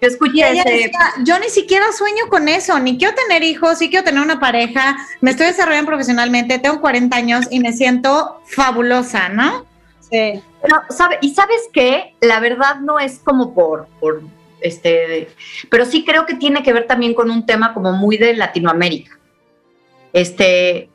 Yo 0.00 0.08
escuché 0.08 0.42
yo 1.24 1.38
ni 1.38 1.48
siquiera 1.50 1.84
sueño 1.92 2.28
con 2.28 2.48
eso, 2.48 2.78
ni 2.78 2.96
quiero 2.96 3.14
tener 3.14 3.42
hijos, 3.42 3.78
sí 3.78 3.90
quiero 3.90 4.04
tener 4.04 4.22
una 4.22 4.40
pareja, 4.40 4.96
me 5.20 5.32
estoy 5.32 5.46
desarrollando 5.46 5.88
profesionalmente, 5.88 6.58
tengo 6.58 6.80
40 6.80 7.14
años 7.14 7.46
y 7.50 7.60
me 7.60 7.72
siento 7.72 8.40
fabulosa, 8.46 9.28
¿no? 9.28 9.66
Sí. 10.00 10.42
Pero, 10.62 10.76
¿sabe? 10.88 11.18
Y 11.20 11.34
sabes 11.34 11.68
qué, 11.72 12.14
la 12.20 12.40
verdad 12.40 12.80
no 12.80 12.98
es 12.98 13.18
como 13.18 13.54
por, 13.54 13.88
por 14.00 14.22
este, 14.60 15.28
pero 15.70 15.84
sí 15.84 16.04
creo 16.04 16.26
que 16.26 16.34
tiene 16.34 16.62
que 16.62 16.72
ver 16.72 16.86
también 16.86 17.14
con 17.14 17.30
un 17.30 17.46
tema 17.46 17.74
como 17.74 17.92
muy 17.92 18.16
de 18.16 18.34
Latinoamérica. 18.34 19.18
Este, 20.12 20.88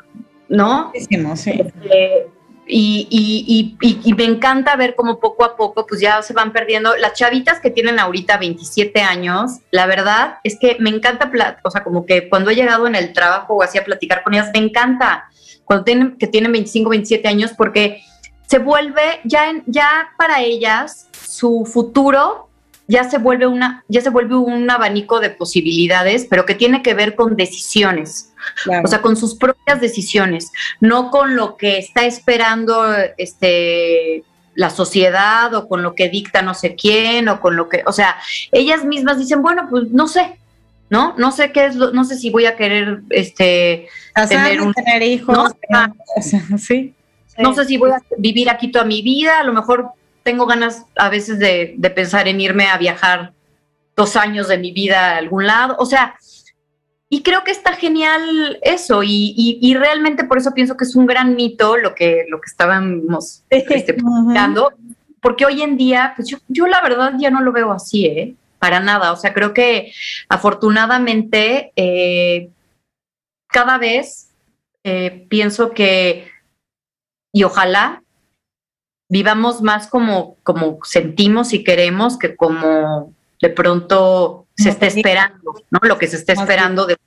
¿no? 0.50 0.92
Sí, 0.94 1.08
sí. 1.36 1.52
Este, 1.52 2.28
y, 2.68 3.78
y, 3.80 4.14
me 4.14 4.24
encanta 4.24 4.76
ver 4.76 4.96
cómo 4.96 5.20
poco 5.20 5.46
a 5.46 5.56
poco 5.56 5.86
pues 5.86 6.02
ya 6.02 6.22
se 6.22 6.34
van 6.34 6.52
perdiendo 6.52 6.96
las 6.96 7.14
chavitas 7.14 7.60
que 7.60 7.70
tienen 7.70 8.00
ahorita 8.00 8.38
27 8.38 9.02
años, 9.02 9.60
la 9.72 9.86
verdad 9.86 10.38
es 10.44 10.58
que 10.60 10.78
me 10.80 10.90
encanta, 10.90 11.32
o 11.64 11.70
sea, 11.70 11.84
como 11.84 12.06
que 12.06 12.30
cuando 12.30 12.50
he 12.50 12.56
llegado 12.56 12.88
en 12.88 12.96
el 12.96 13.14
trabajo 13.14 13.56
o 13.56 13.64
así 13.64 13.78
a 13.78 13.84
platicar 13.84 14.24
con 14.24 14.34
ellas, 14.34 14.50
me 14.54 14.60
encanta 14.60 15.30
cuando 15.64 15.84
tienen, 15.84 16.18
que 16.18 16.28
tienen 16.28 16.52
25, 16.52 16.90
27 16.90 17.28
años 17.28 17.52
porque 17.56 18.02
se 18.48 18.60
vuelve 18.60 19.20
ya, 19.24 19.50
en, 19.50 19.64
ya 19.68 20.10
para 20.18 20.42
ellas 20.42 21.08
su 21.12 21.66
futuro 21.66 22.50
ya 22.88 23.04
se 23.04 23.18
vuelve 23.18 23.48
una 23.48 23.84
ya 23.88 24.02
se 24.02 24.10
vuelve 24.12 24.36
un 24.36 24.70
abanico 24.70 25.20
de 25.20 25.32
posibilidades, 25.32 26.28
pero 26.30 26.46
que 26.46 26.56
tiene 26.56 26.84
que 26.84 26.94
ver 26.94 27.16
con 27.16 27.36
decisiones. 27.36 28.32
O 28.84 28.88
sea, 28.88 29.02
con 29.02 29.16
sus 29.16 29.36
propias 29.36 29.82
decisiones, 29.82 30.52
no 30.80 31.12
con 31.12 31.36
lo 31.36 31.58
que 31.58 31.78
está 31.78 32.06
esperando 32.06 32.86
este 33.18 34.24
la 34.56 34.70
sociedad 34.70 35.54
o 35.54 35.68
con 35.68 35.84
lo 35.84 35.96
que 35.96 36.10
dicta 36.10 36.42
no 36.42 36.54
sé 36.54 36.76
quién 36.76 37.28
o 37.28 37.42
con 37.42 37.56
lo 37.56 37.70
que, 37.70 37.84
o 37.86 37.92
sea, 37.92 38.16
ellas 38.52 38.86
mismas 38.86 39.20
dicen, 39.20 39.42
bueno, 39.42 39.68
pues 39.70 39.92
no 39.92 40.08
sé, 40.08 40.40
¿no? 40.90 41.14
No 41.18 41.32
sé 41.32 41.52
qué 41.52 41.66
es, 41.66 41.76
lo, 41.76 41.92
no 41.92 42.06
sé 42.06 42.18
si 42.18 42.30
voy 42.30 42.46
a 42.46 42.56
querer 42.56 43.02
este 43.10 43.90
tener 44.30 44.62
un 44.62 44.74
tener 44.74 45.04
hijos, 45.04 45.54
¿no? 45.70 45.94
sí. 46.58 46.94
No 47.38 47.54
sé 47.54 47.66
si 47.66 47.76
voy 47.78 47.92
a 47.92 48.02
vivir 48.18 48.50
aquí 48.50 48.72
toda 48.72 48.86
mi 48.86 49.02
vida, 49.02 49.40
a 49.40 49.44
lo 49.44 49.52
mejor 49.52 49.90
tengo 50.24 50.46
ganas 50.46 50.86
a 50.96 51.10
veces 51.10 51.38
de, 51.38 51.76
de 51.78 51.90
pensar 51.90 52.30
en 52.30 52.40
irme 52.40 52.68
a 52.68 52.78
viajar 52.78 53.34
dos 53.96 54.16
años 54.16 54.48
de 54.48 54.58
mi 54.58 54.72
vida 54.72 55.12
a 55.12 55.18
algún 55.18 55.46
lado, 55.46 55.76
o 55.78 55.86
sea, 55.86 56.16
y 57.10 57.22
creo 57.22 57.44
que 57.44 57.52
está 57.52 57.74
genial 57.74 58.60
eso, 58.62 59.02
y, 59.04 59.76
realmente 59.78 60.24
por 60.24 60.38
eso 60.38 60.54
pienso 60.54 60.76
que 60.76 60.86
es 60.86 60.96
un 60.96 61.06
gran 61.06 61.36
mito 61.36 61.78
lo 61.78 61.94
que, 61.94 62.26
lo 62.30 62.42
que 62.42 62.50
estábamos 62.50 63.44
este, 63.50 63.96
porque 65.26 65.44
hoy 65.44 65.64
en 65.64 65.76
día, 65.76 66.14
pues 66.16 66.28
yo, 66.28 66.38
yo, 66.48 66.68
la 66.68 66.82
verdad 66.82 67.14
ya 67.18 67.32
no 67.32 67.42
lo 67.42 67.52
veo 67.52 67.72
así, 67.72 68.06
¿eh? 68.06 68.36
Para 68.60 68.80
nada. 68.80 69.12
O 69.12 69.16
sea, 69.16 69.34
creo 69.34 69.56
que 69.56 69.92
afortunadamente 70.30 71.72
eh, 71.76 72.52
cada 73.48 73.80
vez 73.80 74.30
eh, 74.84 75.26
pienso 75.28 75.72
que, 75.72 76.30
y 77.34 77.44
ojalá 77.44 78.04
vivamos 79.10 79.64
más 79.64 79.88
como, 79.88 80.38
como 80.44 80.78
sentimos 80.84 81.54
y 81.54 81.64
queremos 81.64 82.20
que 82.20 82.36
como 82.36 83.12
de 83.42 83.50
pronto 83.50 84.45
se 84.56 84.70
está 84.70 84.88
esperando, 84.88 85.56
¿no? 85.70 85.80
Lo 85.82 85.98
que 85.98 86.08
se 86.08 86.16
está 86.16 86.34
esperando 86.34 86.86
de... 86.86 86.98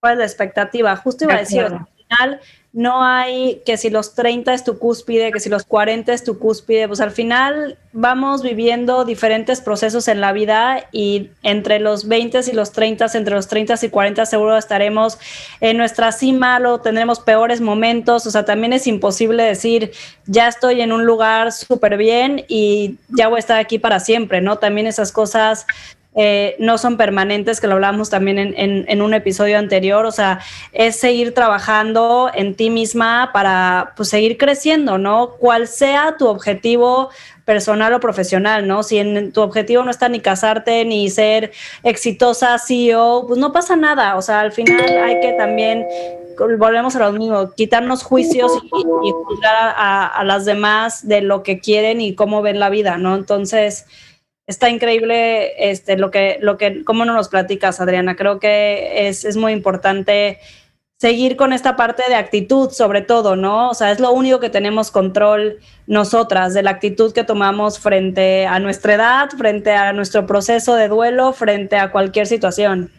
¿Cuál 0.00 0.14
es 0.14 0.18
la 0.18 0.24
expectativa? 0.24 0.96
Justo 0.96 1.24
iba 1.24 1.34
a 1.34 1.38
decir, 1.38 1.60
al 1.60 1.86
final 1.96 2.40
no 2.72 3.04
hay 3.04 3.60
que 3.66 3.76
si 3.76 3.90
los 3.90 4.14
30 4.14 4.54
es 4.54 4.64
tu 4.64 4.78
cúspide, 4.78 5.30
que 5.30 5.40
si 5.40 5.50
los 5.50 5.64
40 5.64 6.12
es 6.12 6.24
tu 6.24 6.38
cúspide, 6.38 6.88
pues 6.88 7.00
al 7.00 7.10
final 7.10 7.78
vamos 7.92 8.42
viviendo 8.42 9.04
diferentes 9.04 9.60
procesos 9.60 10.08
en 10.08 10.22
la 10.22 10.32
vida 10.32 10.88
y 10.90 11.30
entre 11.42 11.78
los 11.80 12.08
20 12.08 12.40
y 12.50 12.52
los 12.52 12.72
30, 12.72 13.06
entre 13.14 13.34
los 13.34 13.46
30 13.46 13.74
y 13.82 13.88
40 13.90 14.24
seguro 14.24 14.56
estaremos 14.56 15.18
en 15.60 15.76
nuestra 15.76 16.12
cima, 16.12 16.58
lo 16.58 16.80
tendremos 16.80 17.20
peores 17.20 17.60
momentos, 17.60 18.26
o 18.26 18.30
sea, 18.30 18.46
también 18.46 18.72
es 18.72 18.86
imposible 18.86 19.42
decir, 19.42 19.92
ya 20.24 20.48
estoy 20.48 20.80
en 20.80 20.92
un 20.92 21.04
lugar 21.04 21.52
súper 21.52 21.98
bien 21.98 22.44
y 22.48 22.96
ya 23.08 23.28
voy 23.28 23.36
a 23.36 23.40
estar 23.40 23.58
aquí 23.58 23.78
para 23.78 24.00
siempre, 24.00 24.40
¿no? 24.40 24.56
También 24.56 24.86
esas 24.86 25.12
cosas 25.12 25.66
eh, 26.14 26.56
no 26.58 26.76
son 26.76 26.96
permanentes, 26.98 27.60
que 27.60 27.66
lo 27.66 27.74
hablamos 27.74 28.10
también 28.10 28.38
en, 28.38 29.02
un 29.02 29.14
episodio 29.14 29.58
anterior, 29.58 30.04
o 30.04 30.12
sea, 30.12 30.40
es 30.72 30.96
seguir 30.96 31.32
trabajando 31.32 32.30
en 32.34 32.54
ti 32.54 32.68
misma 32.68 33.30
para 33.32 33.94
pues, 33.96 34.10
seguir 34.10 34.36
creciendo, 34.36 34.98
¿no? 34.98 35.36
Cual 35.38 35.66
sea 35.68 36.16
tu 36.18 36.28
objetivo 36.28 37.08
personal 37.46 37.94
o 37.94 38.00
profesional, 38.00 38.68
¿no? 38.68 38.82
Si 38.82 38.98
en 38.98 39.32
tu 39.32 39.40
objetivo 39.40 39.82
no 39.82 39.90
está 39.90 40.08
ni 40.08 40.20
casarte 40.20 40.84
ni 40.84 41.08
ser 41.08 41.52
exitosa 41.82 42.58
CEO, 42.58 43.24
pues 43.26 43.38
no 43.38 43.52
pasa 43.52 43.74
nada, 43.74 44.16
o 44.16 44.22
sea, 44.22 44.40
al 44.40 44.52
final 44.52 44.80
hay 44.98 45.18
que 45.20 45.32
también 45.32 45.86
volvemos 46.58 46.96
a 46.96 46.98
lo 47.00 47.12
mismo, 47.12 47.52
quitarnos 47.52 48.02
juicios 48.02 48.52
y, 48.64 49.10
juzgar 49.10 49.74
a, 49.76 50.22
las 50.24 50.44
demás 50.44 51.06
de 51.06 51.20
lo 51.20 51.42
que 51.42 51.58
quieren 51.58 52.00
y 52.00 52.14
cómo 52.14 52.42
ven 52.42 52.58
la 52.58 52.70
vida, 52.70 52.96
¿no? 52.98 53.14
Entonces, 53.14 53.86
está 54.46 54.70
increíble 54.70 55.70
este, 55.70 55.96
lo 55.96 56.10
que, 56.10 56.38
lo 56.40 56.58
que, 56.58 56.84
cómo 56.84 57.04
no 57.04 57.14
nos 57.14 57.28
platicas, 57.28 57.80
Adriana. 57.80 58.16
Creo 58.16 58.40
que 58.40 59.08
es, 59.08 59.24
es, 59.24 59.36
muy 59.36 59.52
importante 59.52 60.38
seguir 60.98 61.36
con 61.36 61.52
esta 61.52 61.74
parte 61.74 62.04
de 62.08 62.14
actitud, 62.14 62.70
sobre 62.70 63.02
todo, 63.02 63.34
¿no? 63.34 63.70
O 63.70 63.74
sea, 63.74 63.90
es 63.90 63.98
lo 63.98 64.12
único 64.12 64.40
que 64.40 64.50
tenemos 64.50 64.90
control 64.90 65.58
nosotras, 65.86 66.54
de 66.54 66.62
la 66.62 66.70
actitud 66.70 67.12
que 67.12 67.24
tomamos 67.24 67.78
frente 67.78 68.46
a 68.46 68.60
nuestra 68.60 68.94
edad, 68.94 69.30
frente 69.30 69.72
a 69.72 69.92
nuestro 69.92 70.26
proceso 70.26 70.76
de 70.76 70.88
duelo, 70.88 71.32
frente 71.32 71.76
a 71.76 71.90
cualquier 71.90 72.26
situación. 72.26 72.90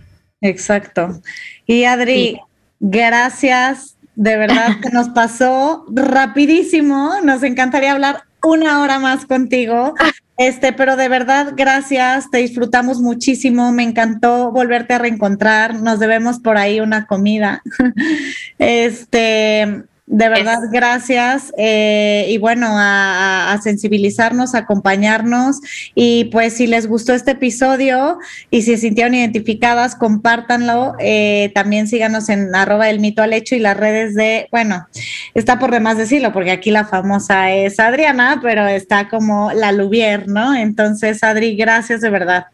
Exacto. 0.41 1.21
Y 1.65 1.85
Adri, 1.85 2.39
gracias. 2.79 3.95
De 4.15 4.37
verdad 4.37 4.79
que 4.81 4.89
nos 4.89 5.09
pasó 5.09 5.85
rapidísimo. 5.89 7.13
Nos 7.23 7.41
encantaría 7.41 7.93
hablar 7.93 8.23
una 8.43 8.81
hora 8.81 8.99
más 8.99 9.25
contigo. 9.25 9.93
Este, 10.37 10.73
pero 10.73 10.95
de 10.95 11.09
verdad, 11.09 11.53
gracias, 11.55 12.31
te 12.31 12.39
disfrutamos 12.39 12.99
muchísimo, 12.99 13.71
me 13.71 13.83
encantó 13.83 14.51
volverte 14.51 14.95
a 14.95 14.97
reencontrar, 14.97 15.75
nos 15.75 15.99
debemos 15.99 16.39
por 16.39 16.57
ahí 16.57 16.79
una 16.79 17.05
comida. 17.05 17.61
Este, 18.57 19.83
de 20.05 20.27
verdad, 20.27 20.59
gracias. 20.69 21.53
Eh, 21.57 22.25
y 22.29 22.37
bueno, 22.37 22.67
a, 22.71 23.57
sensibilizarnos, 23.63 24.53
a 24.53 24.59
acompañarnos. 24.59 25.61
Y 25.95 26.25
pues 26.25 26.57
si 26.57 26.67
les 26.67 26.87
gustó 26.87 27.13
este 27.13 27.31
episodio 27.31 28.19
y 28.51 28.63
si 28.63 28.75
se 28.75 28.81
sintieron 28.81 29.15
identificadas, 29.15 29.95
compártanlo. 29.95 30.95
Eh, 30.99 31.51
también 31.55 31.87
síganos 31.87 32.27
en 32.27 32.53
arroba 32.53 32.89
el 32.89 32.99
mito 32.99 33.21
al 33.21 33.31
hecho 33.31 33.55
y 33.55 33.59
las 33.59 33.77
redes 33.77 34.13
de, 34.13 34.49
bueno, 34.51 34.87
está 35.35 35.57
por 35.57 35.71
demás 35.71 35.97
decirlo, 35.97 36.33
porque 36.33 36.51
aquí 36.51 36.69
la 36.69 36.85
famosa 36.85 37.51
es 37.51 37.79
Adriana, 37.79 38.39
pero 38.41 38.67
está 38.67 39.07
como 39.07 39.53
la 39.53 39.71
Lubier, 39.71 40.27
¿no? 40.27 40.53
Entonces, 40.53 41.23
Adri, 41.23 41.55
gracias 41.55 42.01
de 42.01 42.09
verdad. 42.09 42.47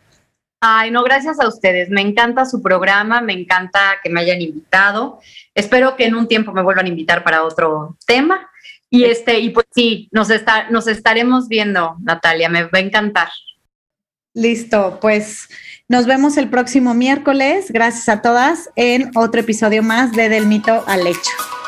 Ay, 0.62 0.92
no, 0.92 1.04
gracias 1.04 1.40
a 1.40 1.48
ustedes. 1.48 1.90
Me 1.90 2.02
encanta 2.02 2.46
su 2.46 2.62
programa, 2.62 3.22
me 3.22 3.34
encanta 3.34 3.98
que 4.04 4.10
me 4.10 4.20
hayan 4.20 4.42
invitado. 4.42 5.20
Espero 5.56 5.96
que 5.96 6.06
en 6.06 6.16
un 6.16 6.28
tiempo 6.28 6.52
me 6.52 6.62
vuelvan 6.62 6.86
a 6.86 6.90
invitar 6.90 7.24
para 7.24 7.44
otro 7.44 7.98
tema. 8.06 8.50
Y 8.90 9.06
este, 9.06 9.40
y 9.40 9.52
pues 9.52 9.68
sí, 9.74 10.10
nos, 10.12 10.30
está, 10.30 10.70
nos 10.70 10.88
estaremos 10.88 11.48
viendo, 11.48 11.96
Natalia, 12.02 12.50
me 12.50 12.64
va 12.64 12.80
a 12.80 12.80
encantar. 12.80 13.30
Listo, 14.34 15.00
pues 15.00 15.48
nos 15.88 16.06
vemos 16.06 16.38
el 16.38 16.50
próximo 16.50 16.94
miércoles. 16.94 17.72
Gracias 17.72 18.10
a 18.10 18.22
todas 18.22 18.70
en 18.76 19.12
otro 19.16 19.42
episodio 19.42 19.82
más 19.82 20.12
de 20.12 20.30
Del 20.30 20.46
Mito 20.46 20.84
al 20.88 21.08
Hecho. 21.08 21.59